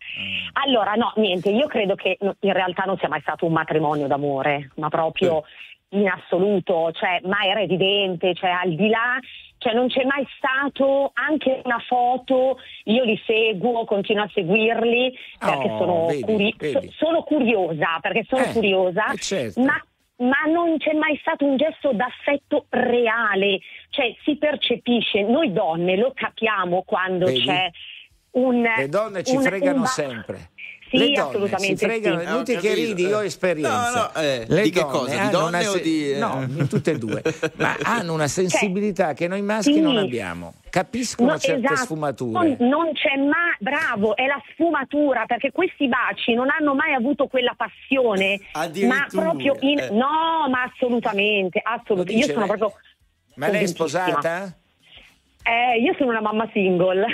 Allora, 0.65 0.93
no, 0.93 1.13
niente, 1.17 1.49
io 1.51 1.67
credo 1.67 1.93
che 1.93 2.17
in 2.19 2.53
realtà 2.53 2.81
non 2.85 2.97
sia 2.97 3.09
mai 3.09 3.21
stato 3.21 3.45
un 3.45 3.53
matrimonio 3.53 4.07
d'amore, 4.07 4.71
ma 4.77 4.89
proprio 4.89 5.43
in 5.89 6.07
assoluto, 6.09 6.91
cioè, 6.93 7.21
ma 7.25 7.43
era 7.45 7.61
evidente, 7.61 8.33
cioè 8.33 8.49
al 8.49 8.73
di 8.73 8.89
là, 8.89 9.19
cioè 9.63 9.73
non 9.73 9.87
c'è 9.87 10.03
mai 10.03 10.27
stato 10.37 11.11
anche 11.15 11.61
una 11.63 11.79
foto, 11.87 12.59
io 12.83 13.03
li 13.05 13.19
seguo, 13.25 13.85
continuo 13.85 14.23
a 14.25 14.29
seguirli 14.33 15.17
perché 15.39 15.69
Oh, 15.69 15.77
sono, 15.77 16.05
vedi, 16.07 16.21
curi- 16.21 16.55
vedi. 16.57 16.73
so- 16.91 17.05
sono 17.05 17.23
curiosa, 17.23 17.97
perché 18.01 18.25
sono 18.27 18.43
Eh, 18.43 18.51
curiosa, 18.51 19.11
eh, 19.13 19.17
certo. 19.17 19.61
ma 19.61 19.81
ma 20.15 20.43
non 20.49 20.77
c'è 20.77 20.93
mai 20.93 21.17
stato 21.21 21.43
un 21.43 21.57
gesto 21.57 21.91
d'affetto 21.91 22.67
reale, 22.69 23.59
cioè 23.89 24.13
si 24.23 24.37
percepisce, 24.37 25.23
noi 25.23 25.51
donne 25.51 25.97
lo 25.97 26.11
capiamo 26.13 26.83
quando 26.83 27.25
Vedi? 27.25 27.41
c'è 27.43 27.69
un... 28.33 28.61
Le 28.61 28.87
donne 28.89 29.23
ci 29.23 29.35
un- 29.35 29.41
fregano 29.41 29.75
un 29.77 29.81
ba- 29.81 29.87
sempre. 29.87 30.49
Sì, 30.93 30.99
Le 30.99 31.05
donne 31.07 31.19
assolutamente 31.29 31.77
si 31.77 31.85
fregano, 31.85 32.19
sì. 32.19 32.25
inutile 32.27 32.57
Ho 32.57 32.61
che 32.61 32.73
ridi, 32.75 33.05
io 33.07 33.17
ho 33.17 33.23
esperienza. 33.23 33.89
No, 33.91 33.99
no, 34.13 34.21
eh, 34.21 34.45
Le 34.47 34.61
di 34.61 34.69
che 34.69 34.79
donne 34.81 34.91
cosa? 34.91 35.23
Di 35.23 35.29
donne 35.31 35.67
o 35.67 35.77
di- 35.77 36.11
eh? 36.11 36.17
No, 36.19 36.47
tutte 36.69 36.91
e 36.91 36.97
due, 36.99 37.21
ma 37.57 37.75
hanno 37.81 38.13
una 38.13 38.27
sensibilità 38.27 39.13
che 39.13 39.27
noi 39.27 39.41
maschi 39.41 39.73
sì. 39.73 39.81
non 39.81 39.97
abbiamo. 39.97 40.53
Capiscono 40.69 41.31
No, 41.31 41.37
certe 41.39 41.65
esatto. 41.65 41.83
sfumature. 41.85 42.55
Non, 42.59 42.69
non 42.69 42.93
c'è 42.93 43.15
mai, 43.17 43.55
bravo, 43.59 44.15
è 44.15 44.27
la 44.27 44.41
sfumatura, 44.51 45.25
perché 45.25 45.51
questi 45.51 45.87
baci 45.87 46.33
non 46.35 46.47
hanno 46.49 46.75
mai 46.75 46.93
avuto 46.93 47.25
quella 47.25 47.55
passione, 47.57 48.39
ma 48.87 49.05
proprio 49.09 49.55
in... 49.61 49.79
eh. 49.79 49.89
No, 49.89 50.47
ma 50.49 50.63
assolutamente, 50.71 51.59
assolutamente. 51.63 52.27
Io 52.27 52.33
sono 52.33 52.45
lei. 52.45 52.57
proprio... 52.57 52.79
Ma 53.35 53.47
lei 53.47 53.63
è 53.63 53.67
sposata? 53.67 54.55
Eh, 55.43 55.79
io 55.81 55.93
sono 55.97 56.11
una 56.11 56.21
mamma 56.21 56.47
single. 56.53 57.05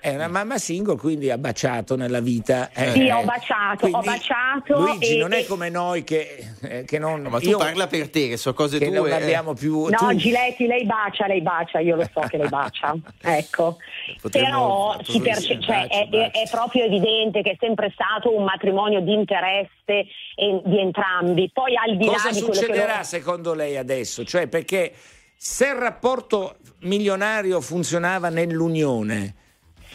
È 0.00 0.14
una 0.14 0.28
mamma 0.28 0.56
single, 0.56 0.96
quindi 0.96 1.30
ha 1.30 1.36
baciato 1.36 1.94
nella 1.94 2.20
vita. 2.20 2.70
eh, 2.72 2.90
Sì, 2.92 3.06
eh. 3.06 3.12
ho 3.12 3.22
baciato, 3.22 3.86
ho 3.86 4.00
baciato 4.00 4.78
Luigi 4.80 5.16
e- 5.16 5.18
non 5.18 5.32
è 5.32 5.44
come 5.44 5.68
noi 5.68 6.04
che, 6.04 6.52
eh, 6.62 6.84
che 6.84 6.98
non. 6.98 7.20
Ma 7.22 7.38
tu 7.38 7.48
io- 7.50 7.58
parla 7.58 7.86
per 7.86 8.08
te, 8.08 8.28
che 8.28 8.36
so 8.38 8.54
cose 8.54 8.78
che 8.78 8.86
tue. 8.86 8.94
non 8.96 9.08
eh. 9.08 9.12
abbiamo 9.12 9.52
più. 9.52 9.84
No, 9.88 9.96
tu- 9.98 10.14
Giletti, 10.16 10.66
lei 10.66 10.86
bacia, 10.86 11.26
lei 11.26 11.42
bacia, 11.42 11.80
io 11.80 11.96
lo 11.96 12.08
so 12.12 12.20
che 12.28 12.38
lei 12.38 12.48
bacia, 12.48 12.94
ecco. 13.20 13.76
Potremmo- 14.22 14.96
Però 15.06 15.20
perce- 15.22 15.60
cioè, 15.60 15.86
baci, 15.86 16.08
è, 16.16 16.30
è 16.30 16.48
proprio 16.50 16.84
evidente 16.84 17.42
che 17.42 17.50
è 17.50 17.56
sempre 17.60 17.90
stato 17.92 18.34
un 18.34 18.44
matrimonio 18.44 19.00
di 19.02 19.12
interesse 19.12 20.06
e- 20.34 20.62
di 20.64 20.78
entrambi. 20.80 21.50
Poi 21.52 21.74
al 21.76 21.98
di 21.98 22.06
Cosa 22.06 22.28
là 22.28 22.32
di 22.32 22.38
quello 22.38 22.52
che 22.54 22.58
succederà 22.58 22.92
loro- 22.92 23.04
secondo 23.04 23.52
lei 23.54 23.76
adesso? 23.76 24.24
Cioè, 24.24 24.46
perché 24.46 24.92
se 25.36 25.66
il 25.66 25.74
rapporto 25.74 26.56
milionario 26.80 27.60
funzionava 27.60 28.30
nell'unione, 28.30 29.34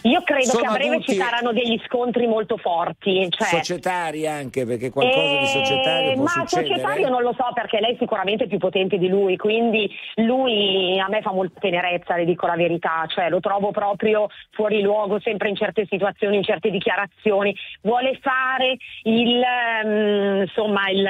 Io 0.05 0.21
credo 0.23 0.45
sono 0.51 0.61
che 0.61 0.67
a 0.67 0.71
breve 0.71 0.89
adulti- 0.95 1.11
ci 1.13 1.17
saranno 1.19 1.51
degli 1.51 1.81
scontri 1.87 2.27
molto 2.27 2.57
forti. 2.57 3.27
Cioè, 3.29 3.47
societari 3.47 4.27
anche, 4.27 4.63
perché 4.65 4.91
qualcosa 4.91 5.37
di 5.37 5.43
Eh, 5.43 5.47
societario 5.47 6.13
può 6.13 6.23
ma 6.23 6.29
succedere. 6.29 6.67
societario 6.67 7.09
non 7.09 7.21
lo 7.23 7.33
so 7.35 7.49
perché 7.53 7.79
lei 7.79 7.95
sicuramente 7.99 8.43
è 8.43 8.47
più 8.47 8.59
potente 8.59 8.97
di 8.99 9.07
lui, 9.07 9.35
quindi 9.35 9.89
lui 10.15 10.99
a 10.99 11.07
me 11.09 11.21
fa 11.21 11.31
molta 11.31 11.59
tenerezza, 11.59 12.15
le 12.15 12.25
dico 12.25 12.45
la 12.45 12.55
verità, 12.55 13.05
cioè 13.07 13.29
lo 13.29 13.39
trovo 13.39 13.71
proprio 13.71 14.27
fuori 14.51 14.81
luogo 14.81 15.19
sempre 15.21 15.49
in 15.49 15.55
certe 15.55 15.87
situazioni, 15.89 16.37
in 16.37 16.43
certe 16.43 16.69
dichiarazioni, 16.69 17.55
vuole 17.81 18.19
fare 18.21 18.77
il, 19.03 19.41
ehm, 19.41 20.41
insomma, 20.41 20.87
il, 20.91 21.05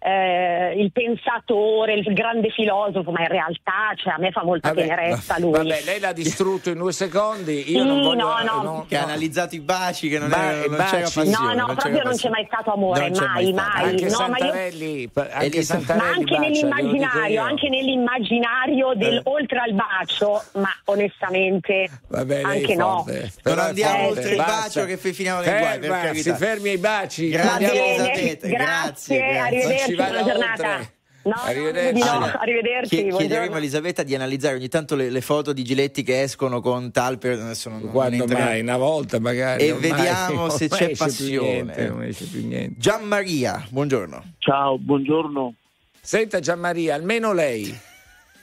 eh, 0.00 0.72
il 0.80 0.92
pensatore, 0.92 1.92
il 1.94 2.12
grande 2.14 2.48
filosofo, 2.50 3.10
ma 3.10 3.20
in 3.20 3.28
realtà 3.28 3.92
cioè, 3.96 4.14
a 4.14 4.18
me 4.18 4.30
fa 4.30 4.44
molta 4.44 4.68
Vabbè, 4.68 4.80
tenerezza 4.80 5.38
lui. 5.38 5.50
Vabbè, 5.52 5.82
lei 5.84 6.00
l'ha 6.00 6.12
distrutto 6.12 6.70
in 6.70 6.78
due 6.78 6.92
secondi. 6.92 7.70
Io 7.70 7.82
Sì, 7.82 7.86
non 8.02 8.16
voglio. 8.16 8.24
no, 8.44 8.52
no. 8.54 8.62
non- 8.62 8.86
Che 8.86 8.96
ha 8.96 9.00
no. 9.00 9.06
analizzato 9.06 9.54
i 9.54 9.60
baci, 9.60 10.08
che 10.08 10.18
non, 10.18 10.28
Ba- 10.28 10.52
era- 10.52 10.66
non 10.66 10.76
baci. 10.76 10.90
c'era 10.90 11.02
passione. 11.02 11.30
No, 11.30 11.38
no, 11.38 11.52
c'era 11.66 11.74
proprio 11.74 12.02
non 12.02 12.16
c'è 12.16 12.28
mai 12.28 12.44
stato 12.46 12.72
amore, 12.72 13.08
Non 13.08 13.18
mai, 13.24 13.52
stato. 13.52 13.68
mai. 13.68 13.84
Anche 13.88 14.08
no, 14.08 14.18
ma 14.18 14.26
io- 14.38 14.44
Santarelli, 14.44 15.08
pa- 15.12 15.28
anche 15.32 15.46
Elisa- 15.46 15.74
Ma 15.74 15.80
Santarelli 15.84 16.14
anche 16.18 16.24
bacia, 16.36 16.40
nell'immaginario, 16.40 17.34
io. 17.34 17.42
anche 17.42 17.68
nell'immaginario 17.68 18.92
del 18.94 19.14
Eh. 19.16 19.20
oltre 19.24 19.58
al 19.58 19.72
bacio, 19.74 20.42
ma 20.54 20.70
onestamente 20.84 21.88
Vabbè, 22.08 22.42
anche 22.42 22.72
è 22.72 22.76
no. 22.76 23.04
Non 23.06 23.30
però 23.42 23.62
è 23.62 23.68
andiamo 23.68 23.92
forte, 24.04 24.08
oltre 24.18 24.30
il 24.30 24.36
bacio 24.36 24.84
che 24.84 24.96
finiamo 24.96 25.40
nei 25.40 25.58
guai, 25.58 25.78
per 25.78 25.90
carità. 25.90 26.32
si 26.34 26.38
fermi 26.38 26.68
ai 26.70 26.78
baci. 26.78 27.28
Grazie, 27.28 28.38
grazie, 28.40 29.38
arrivederci, 29.38 29.94
Non 29.94 30.06
buona 30.06 30.22
giornata. 30.24 30.78
No, 31.22 31.34
Arrivederci. 31.34 31.98
no, 32.02 32.10
Allora, 32.10 32.38
arrivederci. 32.40 32.88
Chie- 32.88 32.98
buongiorno. 33.00 33.26
chiederemo 33.26 33.54
a 33.54 33.58
Elisabetta 33.58 34.02
di 34.02 34.14
analizzare 34.14 34.54
ogni 34.54 34.68
tanto 34.68 34.94
le, 34.94 35.10
le 35.10 35.20
foto 35.20 35.52
di 35.52 35.62
Giletti 35.62 36.02
che 36.02 36.22
escono 36.22 36.60
con 36.60 36.90
tal 36.90 37.18
per 37.18 37.38
adesso 37.38 37.68
non, 37.68 37.80
non 37.82 37.90
Quando 37.90 38.22
entriamo. 38.22 38.44
mai? 38.44 38.60
Una 38.60 38.76
volta 38.78 39.18
magari. 39.20 39.64
E 39.64 39.72
ormai- 39.72 39.90
vediamo 39.90 40.48
se 40.50 40.68
c'è 40.68 40.96
passione. 40.96 41.48
niente, 41.50 41.88
non 41.88 42.02
esce 42.04 42.24
più 42.24 42.46
niente. 42.46 42.74
Gianmaria, 42.78 43.66
buongiorno. 43.68 44.22
Ciao, 44.38 44.78
buongiorno. 44.78 45.54
Senta 46.00 46.40
Gianmaria, 46.40 46.94
almeno 46.94 47.32
lei. 47.34 47.76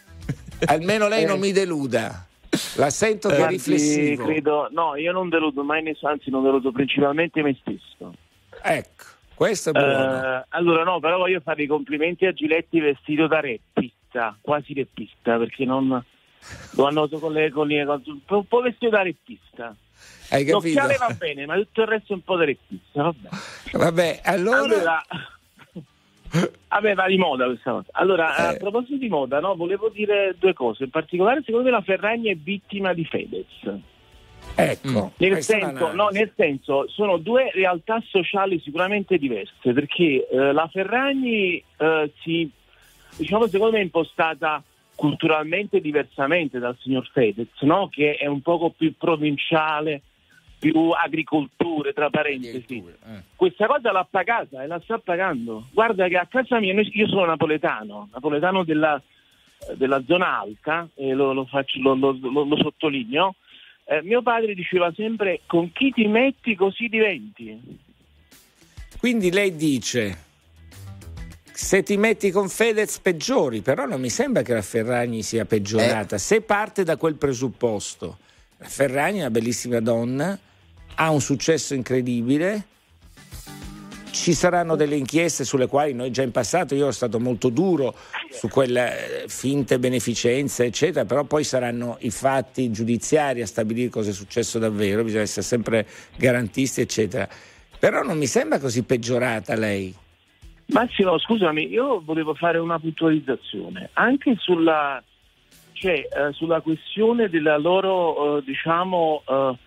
almeno 0.66 1.08
lei 1.08 1.26
non 1.26 1.40
mi 1.40 1.52
deluda. 1.52 2.28
La 2.76 2.90
sento 2.90 3.30
che 3.30 3.38
Guardi, 3.38 3.56
riflessivo. 3.56 4.26
credo, 4.26 4.70
no, 4.72 4.96
io 4.96 5.12
non 5.12 5.28
deludo 5.30 5.64
mai 5.64 5.82
nessuno, 5.82 6.12
anzi 6.12 6.30
non 6.30 6.44
deludo 6.44 6.72
principalmente 6.72 7.42
me 7.42 7.58
stesso. 7.60 8.14
Ecco, 8.62 9.04
questo 9.36 9.72
è. 9.72 9.78
Eh, 9.80 10.46
allora 10.50 10.84
no, 10.84 11.00
però 11.00 11.18
voglio 11.18 11.40
fare 11.42 11.64
i 11.64 11.68
complimenti 11.68 12.26
a 12.26 12.32
Giletti 12.34 12.80
vestito 12.80 13.28
da 13.28 13.40
reppista, 13.42 14.36
quasi 14.42 14.74
reppista, 14.74 15.38
perché 15.38 15.66
non 15.66 16.04
lo 16.72 16.86
annoto 16.88 17.20
con 17.20 17.34
le 17.34 17.52
con- 17.52 17.70
un 17.72 18.46
po' 18.48 18.62
vestito 18.62 18.90
da 18.90 19.04
reppista. 19.04 19.76
Hai 20.30 20.44
capito? 20.44 20.80
L'occhiale 20.80 20.98
va 20.98 21.14
bene, 21.18 21.46
ma 21.46 21.56
tutto 21.56 21.82
il 21.82 21.88
resto 21.88 22.14
è 22.14 22.16
un 22.16 22.24
po' 22.24 22.36
da 22.36 22.46
reppista, 22.46 23.04
vabbè. 23.04 23.30
Vabbè, 23.74 24.20
allora. 24.24 24.58
Allora, 24.60 25.06
vabbè, 26.68 26.94
va 26.96 27.08
di 27.08 27.18
moda 27.18 27.46
questa 27.46 27.72
cosa. 27.72 27.90
Allora, 27.92 28.36
a 28.36 28.54
Eh. 28.54 28.58
proposito 28.58 28.98
di 28.98 29.08
moda, 29.08 29.40
no, 29.40 29.56
volevo 29.56 29.90
dire 29.90 30.36
due 30.40 30.54
cose. 30.54 30.86
In 30.86 30.90
particolare, 30.90 31.42
secondo 31.46 31.66
me 31.66 31.72
la 31.72 31.82
Ferragni 31.82 32.30
è 32.30 32.36
vittima 32.36 32.94
di 32.94 33.06
Fedez. 33.06 33.46
Ecco, 34.58 35.12
Nel 35.18 35.32
questa 35.32 35.58
è 35.58 35.60
senso, 35.62 35.94
no, 35.94 36.08
nel 36.10 36.32
senso, 36.36 36.88
sono 36.90 37.18
due 37.18 37.52
realtà 37.54 38.02
sociali 38.06 38.60
sicuramente 38.60 39.18
diverse, 39.18 39.74
perché 39.74 40.28
eh, 40.28 40.54
la 40.54 40.68
Ferragni 40.72 41.62
eh, 41.78 42.12
si, 42.22 42.50
diciamo, 43.18 43.48
secondo 43.48 43.74
me 43.74 43.80
è 43.80 43.84
impostata 43.84 44.64
culturalmente 44.96 45.82
diversamente 45.82 46.58
dal 46.60 46.78
signor 46.80 47.06
Fedez, 47.12 47.50
no? 47.62 47.90
che 47.92 48.16
è 48.16 48.28
un 48.28 48.42
poco 48.42 48.70
più 48.70 48.94
provinciale, 48.98 50.02
più 50.58 50.92
agricolture, 50.92 51.92
tra 51.92 52.10
parentesi. 52.10 52.78
Eh. 53.06 53.22
Questa 53.36 53.68
cosa 53.68 53.92
l'ha 53.92 54.08
pagata 54.10 54.64
e 54.64 54.68
la 54.68 54.80
sta 54.82 54.98
pagando. 55.00 55.66
Guarda 55.74 56.08
che 56.08 56.18
a 56.18 56.26
casa 56.28 56.60
mia, 56.60 56.74
io 56.74 57.08
sono 57.10 57.26
napoletano, 57.26 58.08
napoletano 58.14 58.64
della, 58.64 59.00
della 59.74 60.02
zona 60.08 60.40
alta, 60.40 60.88
e 60.96 61.14
lo, 61.14 61.34
lo 61.34 61.46
faccio- 61.46 61.82
lo- 61.82 61.94
lo- 61.96 62.18
lo- 62.22 62.44
lo 62.46 62.58
sottolineo. 62.58 63.36
Eh, 63.88 64.02
mio 64.02 64.22
padre 64.24 64.56
diceva 64.56 64.92
sempre 64.96 65.42
con 65.46 65.72
chi 65.72 65.92
ti 65.92 66.08
metti 66.08 66.56
così 66.56 66.88
diventi. 66.88 67.78
Quindi 68.98 69.32
lei 69.32 69.56
dice. 69.56 70.24
Se 71.52 71.84
ti 71.84 71.96
metti 71.96 72.32
con 72.32 72.50
Fedez 72.50 73.00
peggiori, 73.00 73.62
però 73.62 73.86
non 73.86 74.02
mi 74.02 74.10
sembra 74.10 74.42
che 74.42 74.54
la 74.54 74.62
Ferragni 74.62 75.24
sia 75.24 75.44
Eh. 75.44 75.46
peggiorata. 75.46 76.18
Se 76.18 76.42
parte 76.42 76.84
da 76.84 76.98
quel 76.98 77.16
presupposto, 77.16 78.18
la 78.58 78.68
Ferragni 78.68 79.18
è 79.18 79.22
una 79.22 79.30
bellissima 79.30 79.80
donna, 79.80 80.38
ha 80.96 81.10
un 81.12 81.22
successo 81.22 81.74
incredibile, 81.74 82.66
ci 84.16 84.34
saranno 84.34 84.78
delle 84.78 84.96
inchieste 84.96 85.44
sulle 85.44 85.68
quali 85.68 85.94
noi 85.94 86.10
già 86.10 86.24
in 86.24 86.32
passato 86.32 86.74
io 86.74 86.84
ero 86.84 86.92
stato 86.92 87.20
molto 87.20 87.50
duro 87.50 87.94
su 88.32 88.48
quelle 88.48 89.24
eh, 89.24 89.28
finte 89.28 89.78
beneficenze, 89.78 90.64
eccetera, 90.64 91.04
però 91.04 91.26
poi 91.26 91.44
saranno 91.44 91.98
i 92.00 92.12
fatti 92.12 92.72
giudiziari 92.72 93.42
a 93.42 93.46
stabilire 93.46 93.90
cosa 93.90 94.12
è 94.12 94.14
successo 94.14 94.58
davvero, 94.58 95.04
bisogna 95.04 95.24
essere 95.24 95.46
sempre 95.46 95.86
garantisti, 96.16 96.80
eccetera. 96.80 97.28
Però 97.78 98.04
non 98.04 98.18
mi 98.18 98.26
sembra 98.26 98.58
così 98.58 98.84
peggiorata 98.84 99.54
lei. 99.54 99.94
Massimo, 100.68 101.20
scusami, 101.20 101.68
io 101.68 102.02
volevo 102.04 102.34
fare 102.34 102.58
una 102.58 102.80
puntualizzazione 102.80 103.90
anche 103.94 104.36
sulla, 104.40 105.04
cioè, 105.74 105.94
eh, 105.94 106.32
sulla 106.32 106.62
questione 106.62 107.28
della 107.28 107.58
loro, 107.58 108.38
eh, 108.38 108.44
diciamo, 108.44 109.24
eh, 109.28 109.58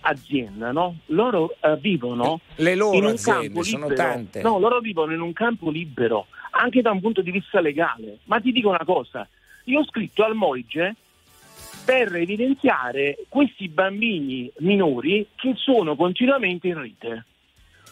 azienda, 0.00 0.72
no? 0.72 0.96
Loro 1.06 1.54
eh, 1.60 1.76
vivono 1.76 2.40
Le 2.56 2.74
loro 2.74 2.96
in 2.96 3.04
un 3.04 3.10
aziende 3.12 3.44
campo 3.46 3.62
sono 3.62 3.88
libero. 3.88 4.08
tante. 4.08 4.42
No, 4.42 4.58
loro 4.58 4.80
vivono 4.80 5.12
in 5.12 5.20
un 5.20 5.32
campo 5.32 5.70
libero, 5.70 6.26
anche 6.52 6.82
da 6.82 6.90
un 6.90 7.00
punto 7.00 7.20
di 7.22 7.30
vista 7.30 7.60
legale. 7.60 8.18
Ma 8.24 8.40
ti 8.40 8.52
dico 8.52 8.68
una 8.68 8.84
cosa, 8.84 9.28
io 9.64 9.80
ho 9.80 9.84
scritto 9.84 10.24
al 10.24 10.34
Moige 10.34 10.94
per 11.84 12.14
evidenziare 12.14 13.18
questi 13.28 13.68
bambini 13.68 14.50
minori 14.58 15.26
che 15.34 15.54
sono 15.56 15.96
continuamente 15.96 16.68
in 16.68 16.78
rete. 16.80 17.24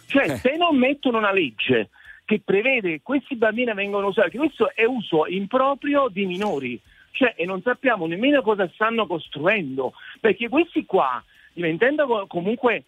Cioè, 0.06 0.30
Eh. 0.30 0.36
se 0.36 0.56
non 0.56 0.76
mettono 0.76 1.18
una 1.18 1.32
legge 1.32 1.90
che 2.24 2.40
prevede 2.44 2.90
che 2.90 3.00
questi 3.02 3.36
bambini 3.36 3.72
vengono 3.74 4.09
usati, 4.09 4.36
questo 4.36 4.70
è 4.74 4.84
uso 4.84 5.26
improprio 5.26 6.09
di 6.11 6.26
minori. 6.26 6.80
Cioè, 7.11 7.34
e 7.36 7.46
non 7.46 7.62
sappiamo 7.62 8.06
nemmeno 8.06 8.42
cosa 8.42 8.70
stanno 8.74 9.06
costruendo, 9.06 9.92
perché 10.20 10.48
questi 10.48 10.84
qua, 10.84 11.22
diventando 11.62 12.06
co- 12.06 12.26
comunque, 12.28 12.84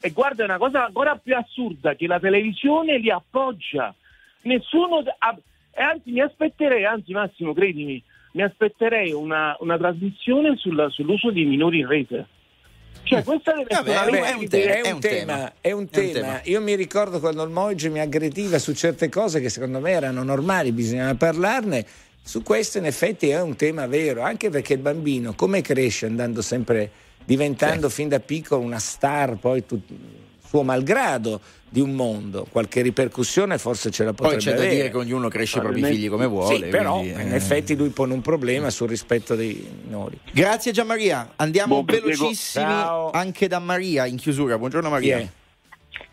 e 0.00 0.10
guarda, 0.10 0.42
è 0.42 0.46
una 0.46 0.58
cosa 0.58 0.84
ancora 0.86 1.16
più 1.16 1.36
assurda, 1.36 1.94
che 1.94 2.06
la 2.06 2.18
televisione 2.18 2.98
li 2.98 3.10
appoggia. 3.10 3.94
Nessuno, 4.42 5.02
ha- 5.18 5.38
e 5.72 5.82
anzi 5.82 6.10
mi 6.10 6.20
aspetterei, 6.20 6.84
anzi 6.84 7.12
Massimo, 7.12 7.54
credimi, 7.54 8.02
mi 8.32 8.42
aspetterei 8.42 9.12
una, 9.12 9.56
una 9.60 9.78
trasmissione 9.78 10.56
sul- 10.56 10.88
sull'uso 10.90 11.30
di 11.30 11.44
minori 11.44 11.78
in 11.78 11.86
rete. 11.86 12.26
Cioè, 13.04 13.22
questa 13.22 13.52
deve 13.52 13.66
Vabbè, 13.70 13.90
una 13.90 14.26
è 14.26 14.32
un 14.32 14.46
deve- 14.46 14.80
è 14.80 14.90
un 14.90 15.00
tema, 15.00 15.52
è 15.60 15.70
un 15.72 15.88
tema. 15.88 16.40
Io 16.44 16.60
mi 16.60 16.74
ricordo 16.74 17.20
quando 17.20 17.42
il 17.44 17.50
Moige 17.50 17.88
mi 17.88 18.00
aggrediva 18.00 18.58
su 18.58 18.74
certe 18.74 19.08
cose 19.08 19.40
che 19.40 19.48
secondo 19.48 19.78
me 19.80 19.92
erano 19.92 20.22
normali, 20.24 20.72
bisognava 20.72 21.14
parlarne. 21.14 21.86
Su 22.22 22.42
questo 22.42 22.76
in 22.76 22.84
effetti 22.84 23.28
è 23.30 23.40
un 23.40 23.56
tema 23.56 23.86
vero, 23.86 24.20
anche 24.22 24.50
perché 24.50 24.74
il 24.74 24.80
bambino 24.80 25.32
come 25.34 25.62
cresce 25.62 26.04
andando 26.06 26.42
sempre 26.42 26.90
diventando 27.28 27.90
fin 27.90 28.08
da 28.08 28.20
piccolo 28.20 28.62
una 28.62 28.78
star, 28.78 29.36
poi 29.36 29.66
tut- 29.66 29.92
suo 30.42 30.62
malgrado 30.62 31.38
di 31.68 31.78
un 31.78 31.90
mondo, 31.90 32.46
qualche 32.50 32.80
ripercussione 32.80 33.58
forse 33.58 33.90
ce 33.90 34.02
la 34.02 34.14
Poi 34.14 34.30
potrebbe 34.30 34.42
c'è 34.42 34.50
da 34.52 34.56
avere. 34.62 34.74
dire 34.74 34.90
che 34.90 34.96
ognuno 34.96 35.28
cresce 35.28 35.58
i 35.58 35.60
propri 35.60 35.82
figli 35.82 36.08
come 36.08 36.24
vuole. 36.24 36.56
Sì, 36.56 36.62
però 36.70 37.00
quindi, 37.00 37.20
in 37.20 37.32
eh. 37.32 37.36
effetti 37.36 37.76
lui 37.76 37.90
pone 37.90 38.14
un 38.14 38.22
problema 38.22 38.70
sul 38.70 38.88
rispetto 38.88 39.34
dei 39.34 39.68
minori. 39.84 40.18
Grazie 40.32 40.72
Gianmaria, 40.72 41.34
andiamo 41.36 41.82
Buon 41.82 42.00
velocissimi 42.00 42.64
Ciao. 42.64 43.10
anche 43.10 43.46
da 43.46 43.58
Maria 43.58 44.06
in 44.06 44.16
chiusura. 44.16 44.56
Buongiorno 44.56 44.88
Maria. 44.88 45.30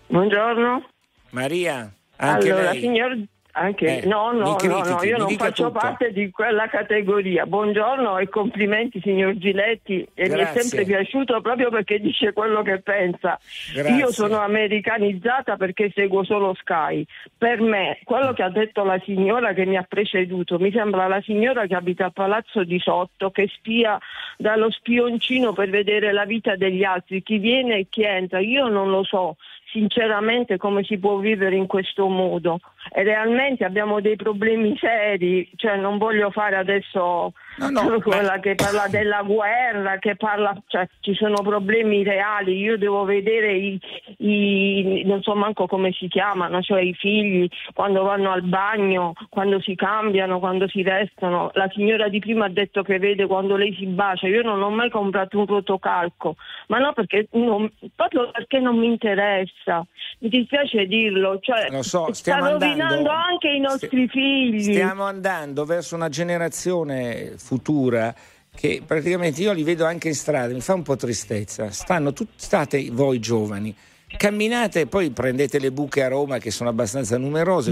Buongiorno. 0.08 0.86
Maria, 1.30 1.94
anche 2.18 2.52
allora, 2.52 2.72
lei. 2.72 2.82
signor 2.82 3.18
anche 3.56 4.02
Eh, 4.02 4.06
no, 4.06 4.32
no, 4.32 4.40
no, 4.40 4.56
critichi, 4.56 4.90
no, 4.90 5.04
io 5.04 5.18
non 5.18 5.30
faccio 5.32 5.68
tutto. 5.68 5.80
parte 5.80 6.12
di 6.12 6.30
quella 6.30 6.68
categoria. 6.68 7.46
Buongiorno 7.46 8.18
e 8.18 8.28
complimenti 8.28 9.00
signor 9.02 9.38
Giletti 9.38 10.06
e 10.14 10.30
mi 10.30 10.40
è 10.40 10.46
sempre 10.54 10.84
piaciuto 10.84 11.40
proprio 11.42 11.70
perché 11.70 12.00
dice 12.00 12.34
quello 12.34 12.62
che 12.62 12.80
pensa. 12.80 13.40
Grazie. 13.74 13.96
Io 13.96 14.12
sono 14.12 14.40
americanizzata 14.40 15.56
perché 15.56 15.90
seguo 15.96 16.24
solo 16.24 16.54
Sky. 16.56 17.06
Per 17.38 17.62
me, 17.62 18.00
quello 18.04 18.34
che 18.34 18.44
ha 18.44 18.50
detto 18.50 18.84
la 18.84 19.00
signora 19.06 19.54
che 19.54 19.66
mi 19.66 19.78
ha 19.78 19.86
preceduto, 19.88 20.60
mi 20.60 20.72
sembra 20.72 21.08
la 21.08 21.22
signora 21.22 21.66
che 21.66 21.76
abita 21.76 22.06
a 22.06 22.12
Palazzo 22.12 22.64
di 22.64 22.80
Sotto, 22.80 23.32
che 23.32 23.48
spia 23.56 23.98
dallo 24.38 24.70
spioncino 24.70 25.54
per 25.54 25.70
vedere 25.70 26.12
la 26.12 26.26
vita 26.26 26.56
degli 26.58 26.84
altri, 26.84 27.24
chi 27.24 27.38
viene 27.38 27.78
e 27.78 27.88
chi 27.90 28.04
entra. 28.04 28.40
Io 28.40 28.68
non 28.68 28.90
lo 28.90 29.04
so 29.04 29.38
sinceramente 29.72 30.58
come 30.58 30.84
si 30.84 30.98
può 30.98 31.18
vivere 31.18 31.56
in 31.56 31.68
questo 31.68 32.08
modo 32.08 32.60
realmente 32.92 33.64
abbiamo 33.64 34.00
dei 34.02 34.16
problemi 34.16 34.78
seri, 34.78 35.50
cioè 35.56 35.76
non 35.78 35.98
voglio 35.98 36.30
fare 36.32 36.56
adesso 36.56 37.34
No, 37.58 37.70
no, 37.70 38.00
quella 38.02 38.34
ma- 38.34 38.40
che 38.40 38.56
parla 38.56 38.88
della 38.90 39.22
guerra, 39.24 39.98
che 39.98 40.16
parla, 40.16 40.56
cioè 40.68 40.88
ci 41.00 41.14
sono 41.14 41.36
problemi 41.42 42.04
reali, 42.04 42.58
io 42.58 42.78
devo 42.78 43.04
vedere 43.06 43.54
i, 43.54 43.80
i- 44.18 45.04
non 45.06 45.22
so 45.22 45.36
manco 45.36 45.66
come 45.68 45.92
si 45.94 46.08
chiamano, 46.08 46.62
cioè 46.62 46.82
i 46.82 46.94
figli 46.94 47.48
quando 47.74 48.04
vanno 48.04 48.32
al 48.32 48.42
bagno, 48.44 49.14
quando 49.30 49.60
si 49.62 49.76
cambiano, 49.76 50.40
quando 50.40 50.68
si 50.68 50.84
vestono. 50.84 51.50
La 51.54 51.70
signora 51.74 52.08
di 52.10 52.20
prima 52.20 52.46
ha 52.46 52.50
detto 52.50 52.82
che 52.84 53.00
vede 53.00 53.26
quando 53.26 53.56
lei 53.56 53.74
si 53.76 53.86
bacia, 53.86 54.28
io 54.28 54.42
non 54.44 54.62
ho 54.62 54.70
mai 54.70 54.90
comprato 54.90 55.38
un 55.40 55.46
rotocalco, 55.46 56.36
ma 56.68 56.78
no 56.80 56.94
perché 56.94 57.28
non- 57.32 57.72
proprio 57.96 58.30
perché 58.32 58.60
non 58.60 58.78
mi 58.78 58.88
interessa. 58.88 59.86
Mi 60.20 60.30
dispiace 60.30 60.86
dirlo, 60.86 61.40
cioè 61.42 61.70
Lo 61.70 61.84
so, 61.84 62.12
stiamo 62.14 62.50
rovinando 62.50 62.75
andando- 62.84 63.10
anche 63.10 63.48
i 63.50 63.60
nostri 63.60 63.88
Sti- 63.88 64.08
figli. 64.10 64.62
Stiamo 64.74 65.04
andando 65.04 65.66
verso 65.66 65.96
una 65.96 66.10
generazione 66.10 67.34
futura 67.38 68.14
che 68.56 68.82
praticamente 68.86 69.42
io 69.42 69.52
li 69.52 69.64
vedo 69.64 69.86
anche 69.86 70.08
in 70.08 70.16
strada, 70.16 70.54
mi 70.54 70.62
fa 70.62 70.74
un 70.74 70.84
po' 70.84 70.96
tristezza. 70.96 71.72
Stanno 71.72 72.14
tut- 72.14 72.30
state 72.36 72.90
voi 72.92 73.20
giovani. 73.20 73.76
Camminate, 74.18 74.86
poi 74.88 75.10
prendete 75.10 75.60
le 75.60 75.72
buche 75.74 76.02
a 76.04 76.08
Roma 76.08 76.38
che 76.38 76.50
sono 76.52 76.70
abbastanza 76.70 77.18
numerose, 77.18 77.70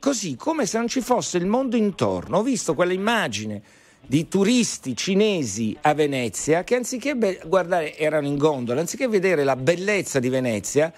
così 0.00 0.34
come 0.36 0.66
se 0.66 0.78
non 0.78 0.88
ci 0.88 1.00
fosse 1.00 1.38
il 1.38 1.46
mondo 1.46 1.76
intorno. 1.76 2.38
Ho 2.38 2.42
visto 2.42 2.74
quella 2.74 2.92
immagine 2.92 3.62
di 4.06 4.28
turisti 4.28 4.96
cinesi 4.96 5.76
a 5.82 5.94
Venezia 5.94 6.64
che 6.64 6.74
anziché 6.74 7.14
be- 7.14 7.40
guardare, 7.46 7.96
erano 7.96 8.26
in 8.26 8.36
gondola, 8.36 8.80
anziché 8.80 9.08
vedere 9.08 9.44
la 9.44 9.56
bellezza 9.56 10.18
di 10.18 10.28
Venezia, 10.28 10.92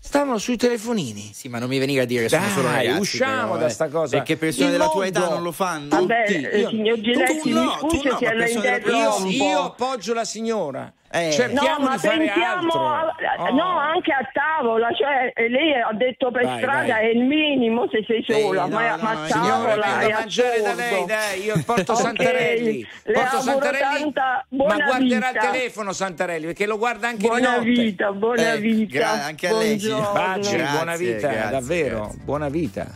stavano 0.00 0.38
sui 0.38 0.56
telefonini. 0.56 1.30
Sì, 1.34 1.48
ma 1.48 1.58
non 1.58 1.68
mi 1.68 1.78
venire 1.78 2.02
a 2.02 2.04
dire 2.04 2.22
che 2.22 2.28
sono 2.28 2.42
Dai, 2.42 2.52
solo 2.52 2.68
ragazzi. 2.70 3.00
usciamo 3.00 3.46
però, 3.48 3.56
da 3.58 3.66
eh. 3.66 3.70
sta 3.70 3.88
cosa. 3.88 4.16
Perché 4.16 4.36
persone 4.36 4.66
Il 4.66 4.72
della 4.72 4.84
tua 4.88 5.02
mondo- 5.02 5.18
età 5.18 5.28
non 5.28 5.42
lo 5.42 5.52
fanno. 5.52 5.88
Vabbè, 5.88 6.24
tutti. 6.26 6.42
eh, 6.44 6.58
Io- 6.60 6.68
signor 6.70 7.00
Giletti, 7.00 7.38
tu 7.40 7.48
mi 7.48 7.54
no, 7.54 7.76
scusi 7.80 7.98
tu 8.02 8.08
no, 8.08 8.18
se 8.18 8.80
tua 8.80 8.92
Io, 8.96 9.26
io 9.26 9.62
appoggio 9.64 10.14
la 10.14 10.24
signora. 10.24 10.92
Eh. 11.10 11.30
Cerchiamo 11.32 11.78
No, 11.78 11.84
ma 11.88 11.92
di 11.96 11.98
fare 12.06 12.18
pensiamo, 12.18 12.92
altro. 12.92 13.26
a- 13.26 13.42
Oh. 13.50 13.54
no, 13.54 13.78
anche 13.78 14.12
a 14.12 14.28
tavola, 14.30 14.88
cioè 14.92 15.32
eh, 15.34 15.48
lei 15.48 15.72
ha 15.74 15.90
detto 15.94 16.30
per 16.30 16.44
Vai, 16.44 16.58
strada 16.58 16.86
vai. 16.92 17.06
è 17.06 17.08
il 17.08 17.24
minimo 17.24 17.88
se 17.90 18.04
sei 18.06 18.22
sola, 18.28 18.62
no, 18.66 18.68
ma, 18.74 18.90
no, 18.96 19.02
ma 19.02 19.12
no, 19.14 19.22
a 19.22 19.26
Signora, 19.26 19.48
tavola 19.50 19.86
vengo 19.86 20.06
è 20.08 20.12
mangiare 20.12 20.60
da 20.60 20.74
lei, 20.74 21.04
dai, 21.06 21.44
io 21.44 21.62
porto 21.64 21.92
Ok, 21.96 21.98
Santarelli. 22.00 22.86
le 23.04 23.12
Porto 23.14 23.40
Santarelli, 23.40 23.82
tanta 24.12 24.44
ma 24.50 24.64
guarderà 24.64 24.98
vita. 24.98 25.28
il 25.30 25.38
telefono 25.52 25.92
Santarelli 25.92 26.44
perché 26.46 26.66
lo 26.66 26.76
guarda 26.76 27.06
anche 27.08 27.22
di 27.22 27.26
Buona 27.28 27.50
notte. 27.56 27.64
vita, 27.70 28.12
buona 28.12 28.52
Eh, 28.52 28.58
vita. 28.58 28.98
gra- 28.98 29.24
anche 29.24 29.48
a 29.48 29.52
lei. 29.56 29.76
Pace, 29.78 29.88
Grazie, 30.12 30.64
buona 30.72 30.96
vita, 30.96 31.28
grazie, 31.28 31.50
davvero, 31.50 31.98
grazie. 32.00 32.18
buona 32.24 32.48
vita. 32.50 32.86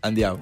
Andiamo. 0.00 0.40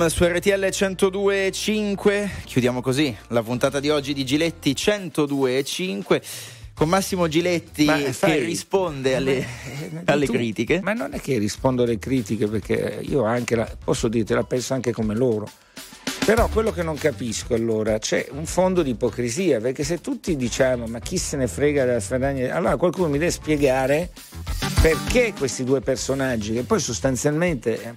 R.E.M. 0.00 0.06
su 0.08 0.24
RTL 0.24 0.64
102.5 0.64 2.28
chiudiamo 2.44 2.80
così 2.80 3.14
la 3.28 3.42
puntata 3.42 3.80
di 3.80 3.90
oggi 3.90 4.14
di 4.14 4.24
Giletti 4.24 4.72
102.5 4.72 6.22
con 6.72 6.88
Massimo 6.88 7.28
Giletti 7.28 7.84
Ma, 7.84 7.98
che 7.98 8.14
sai, 8.14 8.42
risponde 8.42 9.16
alle, 9.16 9.38
Eh, 9.38 9.46
alle 10.06 10.24
tu- 10.24 10.32
critiche 10.32 10.80
Ma 10.82 10.94
non 10.94 11.12
è 11.12 11.20
che 11.20 11.36
rispondo 11.36 11.82
alle 11.82 11.98
critiche 11.98 12.46
perché 12.46 13.00
io 13.02 13.24
anche 13.24 13.54
la, 13.56 13.68
posso 13.84 14.08
dirti 14.08 14.32
la 14.32 14.44
penso 14.44 14.72
anche 14.72 14.92
come 14.92 15.14
loro. 15.14 15.46
Però 16.24 16.48
quello 16.48 16.70
che 16.70 16.82
non 16.82 16.96
capisco 16.96 17.54
allora 17.54 17.98
c'è 17.98 18.28
un 18.30 18.46
fondo 18.46 18.82
di 18.82 18.90
ipocrisia 18.90 19.60
perché 19.60 19.84
se 19.84 20.00
tutti 20.00 20.36
diciamo 20.36 20.86
ma 20.86 21.00
chi 21.00 21.18
se 21.18 21.36
ne 21.36 21.46
frega 21.46 21.84
della 21.84 22.00
Sferdagna 22.00 22.54
allora 22.54 22.76
qualcuno 22.76 23.08
mi 23.08 23.18
deve 23.18 23.30
spiegare 23.32 24.10
perché 24.80 25.34
questi 25.36 25.64
due 25.64 25.80
personaggi 25.80 26.54
che 26.54 26.62
poi 26.62 26.78
sostanzialmente 26.78 27.82
eh, 27.82 27.94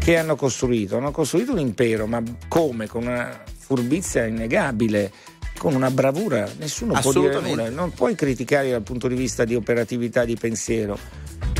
che 0.00 0.16
hanno 0.16 0.34
costruito? 0.34 0.96
Hanno 0.96 1.10
costruito 1.10 1.52
un 1.52 1.58
impero 1.58 2.06
ma 2.06 2.22
come? 2.48 2.88
Con 2.88 3.06
una 3.06 3.42
furbizia 3.56 4.24
innegabile 4.24 5.12
con 5.60 5.74
una 5.74 5.90
bravura, 5.90 6.48
nessuno 6.56 6.98
può 6.98 7.12
dire 7.12 7.38
nulla, 7.38 7.68
non 7.68 7.92
puoi 7.92 8.14
criticare 8.14 8.70
dal 8.70 8.80
punto 8.80 9.08
di 9.08 9.14
vista 9.14 9.44
di 9.44 9.54
operatività 9.54 10.24
di 10.24 10.34
pensiero. 10.34 10.98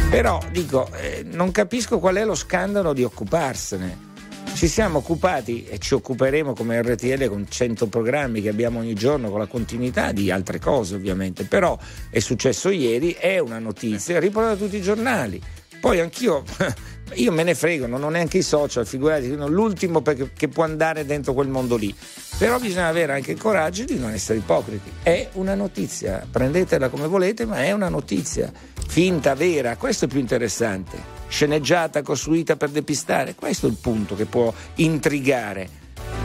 Però 0.09 0.41
dico, 0.51 0.89
eh, 0.95 1.23
non 1.23 1.51
capisco 1.51 1.99
qual 1.99 2.15
è 2.15 2.25
lo 2.25 2.35
scandalo 2.35 2.95
di 2.95 3.05
occuparsene. 3.05 4.09
Ci 4.55 4.69
siamo 4.69 4.99
occupati 4.99 5.67
e 5.67 5.79
ci 5.79 5.93
occuperemo 5.93 6.55
come 6.55 6.81
RTL 6.81 7.29
con 7.29 7.47
100 7.47 7.89
programmi 7.89 8.41
che 8.41 8.49
abbiamo 8.49 8.79
ogni 8.79 8.95
giorno 8.95 9.29
con 9.29 9.39
la 9.39 9.47
continuità 9.47 10.13
di 10.13 10.31
altre 10.31 10.59
cose 10.59 10.95
ovviamente, 10.95 11.45
però 11.45 11.79
è 12.09 12.21
successo 12.21 12.71
ieri, 12.71 13.13
è 13.13 13.39
una 13.39 13.59
notizia, 13.59 14.17
è 14.17 14.21
riportata 14.21 14.55
da 14.55 14.65
tutti 14.65 14.77
i 14.77 14.83
giornali. 14.83 15.41
Poi 15.81 15.99
anch'io, 15.99 16.45
io 17.15 17.33
me 17.33 17.43
ne 17.43 17.55
frego, 17.55 17.87
non 17.87 18.03
ho 18.03 18.11
neanche 18.11 18.39
i 18.39 18.43
social, 18.43 18.87
figurati, 18.87 19.29
sono 19.29 19.49
l'ultimo 19.49 20.03
che 20.03 20.49
può 20.49 20.65
andare 20.65 21.07
dentro 21.07 21.33
quel 21.33 21.49
mondo 21.49 21.77
lì. 21.77 21.95
Però 22.39 22.59
bisogna 22.59 22.89
avere 22.89 23.13
anche 23.13 23.33
il 23.33 23.39
coraggio 23.39 23.85
di 23.85 23.99
non 23.99 24.11
essere 24.11 24.39
ipocriti. 24.39 24.91
È 25.03 25.29
una 25.35 25.55
notizia, 25.55 26.27
prendetela 26.31 26.89
come 26.89 27.07
volete, 27.07 27.45
ma 27.47 27.63
è 27.65 27.73
una 27.73 27.89
notizia. 27.89 28.53
Finta, 28.87 29.35
vera, 29.35 29.77
questo 29.77 30.05
è 30.05 30.09
più 30.09 30.19
interessante. 30.21 31.19
Sceneggiata, 31.29 32.03
costruita 32.03 32.57
per 32.57 32.71
depistare, 32.71 33.35
questo 33.35 33.67
è 33.67 33.71
il 33.71 33.77
punto 33.81 34.17
che 34.17 34.25
può 34.27 34.53
intrigare. 34.77 35.69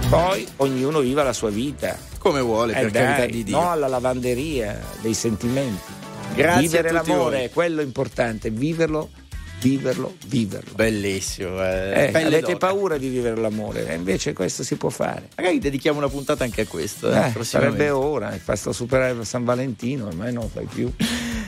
Poi 0.10 0.48
ognuno 0.58 1.00
viva 1.00 1.24
la 1.24 1.34
sua 1.34 1.50
vita. 1.50 1.98
come 2.18 2.42
vuole 2.42 2.74
Eh 2.74 2.82
per 2.82 2.92
dai, 2.92 3.04
carità 3.04 3.26
di 3.26 3.44
Dio 3.44 3.60
No 3.60 3.72
alla 3.72 3.88
lavanderia 3.88 4.80
dei 5.02 5.14
sentimenti. 5.14 5.94
Grazie 6.34 6.62
Vivere 6.62 6.92
l'amore 6.92 7.38
voi. 7.38 7.46
è 7.46 7.50
quello 7.52 7.82
importante, 7.82 8.50
viverlo, 8.50 9.10
viverlo, 9.60 10.16
viverlo. 10.28 10.74
bellissimo 10.76 11.64
eh, 11.64 12.12
Eh, 12.14 12.22
avete 12.24 12.40
d'oca. 12.54 12.58
paura 12.58 12.98
di 12.98 13.08
vivere 13.10 13.36
l'amore, 13.40 13.88
e 13.88 13.96
invece 13.96 14.34
questo 14.34 14.64
si 14.64 14.76
può 14.76 14.90
fare. 14.90 15.30
magari 15.36 15.60
dedichiamo 15.60 15.98
una 15.98 16.10
puntata 16.10 16.44
anche 16.44 16.62
a 16.62 16.66
questo 16.68 17.12
eh, 17.12 17.32
Eh, 17.38 17.44
sarebbe 17.44 17.90
ora, 17.90 18.32
è 18.32 18.40
basta 18.44 18.72
superare 18.72 19.24
San 19.26 19.44
Valentino, 19.44 20.08
ormai 20.08 20.32
non 20.34 20.50
fai 20.50 20.66
più. 20.72 20.92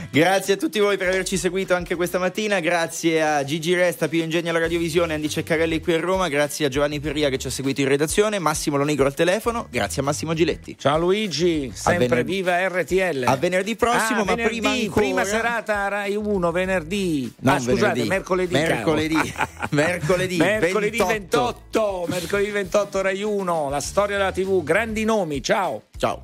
Grazie 0.10 0.54
a 0.54 0.58
tutti 0.58 0.80
voi 0.80 0.98
per 0.98 1.10
averci 1.10 1.38
seguito 1.38 1.76
anche 1.76 1.96
questa 1.96 2.18
mattina. 2.18 2.60
Grazie 2.62 3.22
a 3.22 3.44
Gigi 3.44 3.74
Resta, 3.76 4.08
Pio 4.08 4.24
Ingegno 4.24 4.50
alla 4.50 4.60
radiovisione, 4.60 5.14
Andy 5.14 5.28
Ceccarelli 5.28 5.82
qui 5.82 5.94
a 5.94 6.00
Roma. 6.00 6.30
Grazie 6.30 6.66
a 6.68 6.70
Giovanni 6.70 7.00
Perria 7.02 7.30
che 7.30 7.38
ci 7.38 7.48
ha 7.48 7.50
seguito 7.50 7.82
in 7.82 7.90
redazione. 7.90 8.40
Massimo 8.40 8.78
Lonigro 8.78 9.06
al 9.06 9.14
telefono. 9.14 9.68
Grazie 9.70 10.02
a 10.02 10.06
Massimo 10.06 10.34
Giletti. 10.34 10.76
Ciao 10.80 10.98
Luigi, 10.98 11.72
sempre 11.76 12.08
venerdì. 12.08 12.32
viva 12.36 12.68
RTL. 12.68 13.24
A 13.28 13.36
venerdì 13.36 13.76
prossimo, 13.76 14.22
Ah, 14.22 14.24
ma 14.24 14.34
venerdì, 14.36 14.60
prima 14.60 14.72
ancora... 14.72 15.02
prima 15.06 15.26
serata 15.26 15.88
Rai 15.90 16.16
1, 16.16 16.52
venerdì. 16.52 17.34
Non 17.42 17.56
ah, 17.56 17.60
scusate, 17.60 17.76
venerdì. 18.00 18.07
mercoledì. 18.10 18.54
Mercoledì. 18.54 19.34
Mercoledì 19.72 20.38
mercoledì 20.38 20.98
28. 20.98 21.08
28. 21.08 22.06
Mercoledì 22.08 22.52
28 22.52 23.02
Rai 23.02 23.22
1, 23.22 23.70
la 23.70 23.80
storia 23.80 24.18
della 24.18 24.32
TV, 24.32 24.64
grandi 24.64 25.04
nomi. 25.04 25.42
Ciao. 25.42 25.84
Ciao. 25.98 26.22